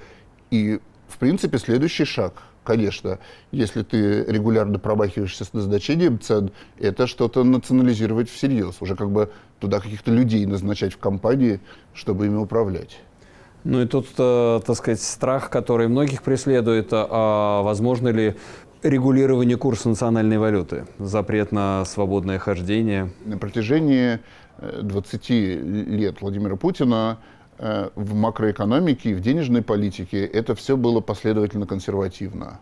и, 0.51 0.79
в 1.07 1.17
принципе, 1.17 1.57
следующий 1.57 2.05
шаг, 2.05 2.33
конечно, 2.63 3.19
если 3.51 3.83
ты 3.83 4.23
регулярно 4.25 4.79
промахиваешься 4.79 5.45
с 5.45 5.53
назначением 5.53 6.19
цен, 6.19 6.51
это 6.79 7.07
что-то 7.07 7.43
национализировать 7.43 8.29
всерьез, 8.29 8.77
уже 8.81 8.95
как 8.95 9.11
бы 9.11 9.31
туда 9.59 9.79
каких-то 9.79 10.11
людей 10.11 10.45
назначать 10.45 10.93
в 10.93 10.97
компании, 10.97 11.59
чтобы 11.93 12.25
ими 12.25 12.37
управлять. 12.37 12.99
Ну 13.63 13.81
и 13.81 13.85
тут, 13.85 14.07
э, 14.17 14.59
так 14.65 14.75
сказать, 14.75 15.01
страх, 15.01 15.49
который 15.49 15.87
многих 15.87 16.21
преследует, 16.21 16.89
а, 16.91 17.07
а 17.09 17.61
возможно 17.61 18.09
ли 18.09 18.35
регулирование 18.81 19.55
курса 19.55 19.87
национальной 19.87 20.37
валюты, 20.37 20.85
запрет 20.99 21.53
на 21.53 21.85
свободное 21.85 22.39
хождение? 22.39 23.11
На 23.25 23.37
протяжении 23.37 24.19
20 24.59 25.31
э, 25.31 25.33
лет 25.53 26.21
Владимира 26.21 26.57
Путина 26.57 27.19
в 27.57 28.13
макроэкономике 28.13 29.11
и 29.11 29.13
в 29.13 29.21
денежной 29.21 29.61
политике 29.61 30.25
это 30.25 30.55
все 30.55 30.77
было 30.77 31.01
последовательно 31.01 31.65
консервативно. 31.65 32.59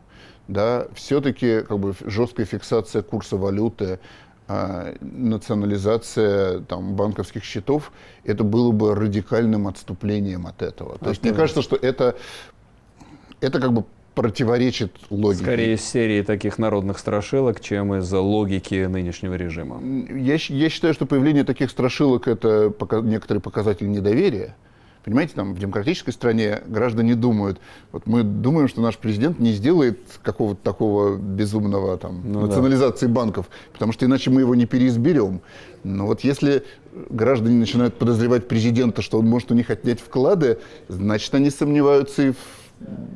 Да, 0.48 0.88
все-таки 0.94 1.62
как 1.62 1.80
бы 1.80 1.94
жесткая 2.06 2.46
фиксация 2.46 3.04
курса 3.04 3.38
валюты, 3.38 4.00
э, 4.48 4.96
национализация 5.00 6.60
там, 6.62 6.96
банковских 6.96 7.44
счетов, 7.44 7.92
это 8.26 8.44
было 8.44 8.72
бы 8.72 8.96
радикальным 8.96 9.68
отступлением 9.68 10.48
от 10.48 10.62
этого. 10.62 10.98
То 10.98 11.10
есть 11.10 11.24
мне 11.24 11.34
кажется, 11.34 11.62
что 11.62 11.76
это, 11.76 12.18
это 13.40 13.60
как 13.60 13.72
бы 13.72 13.86
противоречит 14.14 14.94
логике. 15.10 15.44
Скорее 15.44 15.74
из 15.76 15.86
серии 15.86 16.22
таких 16.22 16.58
народных 16.58 17.00
страшилок, 17.00 17.62
чем 17.62 17.96
из 17.96 18.12
логики 18.12 18.86
нынешнего 18.86 19.36
режима. 19.36 19.82
Я, 20.10 20.36
я 20.36 20.70
считаю, 20.70 20.94
что 20.94 21.06
появление 21.06 21.46
таких 21.46 21.72
страшилок– 21.72 22.28
это 22.30 22.72
пока, 22.72 23.00
некоторый 23.00 23.40
показатель 23.40 23.90
недоверия. 23.90 24.56
Понимаете, 25.04 25.34
там 25.36 25.56
в 25.56 25.60
демократической 25.60 26.12
стране 26.12 26.62
граждане 26.68 27.16
думают, 27.16 27.60
вот 27.92 28.06
мы 28.06 28.22
думаем, 28.22 28.68
что 28.68 28.82
наш 28.82 28.98
президент 28.98 29.40
не 29.40 29.52
сделает 29.52 30.00
какого-то 30.22 30.62
такого 30.64 31.16
безумного 31.18 31.98
там, 31.98 32.22
ну, 32.24 32.42
национализации 32.42 33.08
да. 33.08 33.14
банков, 33.14 33.50
потому 33.74 33.94
что 33.94 34.06
иначе 34.06 34.30
мы 34.30 34.42
его 34.42 34.54
не 34.54 34.68
переизберем. 34.68 35.42
Но 35.84 36.06
вот 36.06 36.22
если 36.22 36.64
граждане 37.10 37.56
начинают 37.56 37.98
подозревать 37.98 38.48
президента, 38.48 39.02
что 39.02 39.18
он 39.18 39.26
может 39.28 39.52
у 39.52 39.56
них 39.56 39.72
отнять 39.72 40.00
вклады, 40.00 40.60
значит, 40.88 41.34
они 41.34 41.50
сомневаются 41.50 42.22
и 42.22 42.32
в 42.32 42.61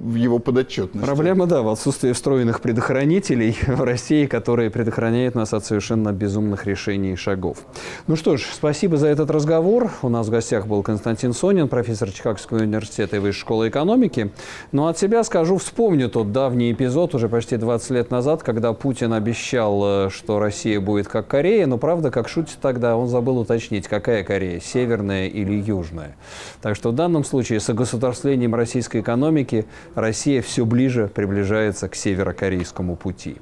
в 0.05 0.15
его 0.15 0.37
подотчетности. 0.37 1.05
Проблема, 1.05 1.47
да, 1.47 1.63
в 1.63 1.69
отсутствии 1.69 2.11
встроенных 2.11 2.61
предохранителей 2.61 3.57
в 3.67 3.81
России, 3.81 4.27
которые 4.27 4.69
предохраняют 4.69 5.33
нас 5.33 5.53
от 5.53 5.65
совершенно 5.65 6.11
безумных 6.13 6.67
решений 6.67 7.13
и 7.13 7.15
шагов. 7.15 7.57
Ну 8.05 8.15
что 8.15 8.37
ж, 8.37 8.43
спасибо 8.53 8.97
за 8.97 9.07
этот 9.07 9.31
разговор. 9.31 9.91
У 10.03 10.09
нас 10.09 10.27
в 10.27 10.29
гостях 10.29 10.67
был 10.67 10.83
Константин 10.83 11.33
Сонин, 11.33 11.67
профессор 11.67 12.11
Чикагского 12.11 12.59
университета 12.59 13.15
и 13.15 13.19
Высшей 13.19 13.41
школы 13.41 13.69
экономики. 13.69 14.31
Но 14.71 14.87
от 14.87 14.99
себя 14.99 15.23
скажу, 15.23 15.57
вспомню 15.57 16.09
тот 16.09 16.31
давний 16.31 16.71
эпизод 16.71 17.15
уже 17.15 17.27
почти 17.27 17.57
20 17.57 17.89
лет 17.91 18.11
назад, 18.11 18.43
когда 18.43 18.73
Путин 18.73 19.11
обещал, 19.11 20.07
э, 20.07 20.09
что 20.11 20.39
Россия 20.39 20.79
будет 20.79 21.07
как 21.07 21.27
Корея, 21.27 21.65
но 21.65 21.77
правда, 21.77 22.11
как 22.11 22.29
шутит 22.29 22.57
тогда, 22.61 22.95
он 22.95 23.07
забыл 23.07 23.39
уточнить, 23.39 23.87
какая 23.87 24.23
Корея, 24.23 24.59
северная 24.59 25.27
или 25.27 25.53
южная. 25.53 26.15
Так 26.61 26.75
что 26.75 26.91
в 26.91 26.95
данном 26.95 27.23
случае 27.23 27.59
с 27.59 27.69
огосударствлением 27.69 28.53
российской 28.53 29.01
экономики 29.01 29.54
экономики 29.55 29.65
Россия 29.95 30.41
все 30.41 30.65
ближе 30.65 31.07
приближается 31.07 31.87
к 31.87 31.95
северокорейскому 31.95 32.95
пути. 32.95 33.37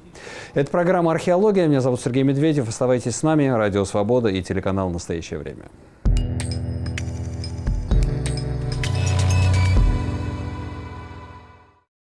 Это 0.54 0.70
программа 0.70 1.12
«Археология». 1.12 1.68
Меня 1.68 1.82
зовут 1.82 2.02
Сергей 2.02 2.24
Медведев. 2.24 2.70
Оставайтесь 2.70 3.16
с 3.16 3.24
нами. 3.24 3.48
Радио 3.48 3.86
«Свобода» 3.86 4.30
и 4.30 4.42
телеканал 4.42 4.90
«Настоящее 4.90 5.40
время». 5.40 5.64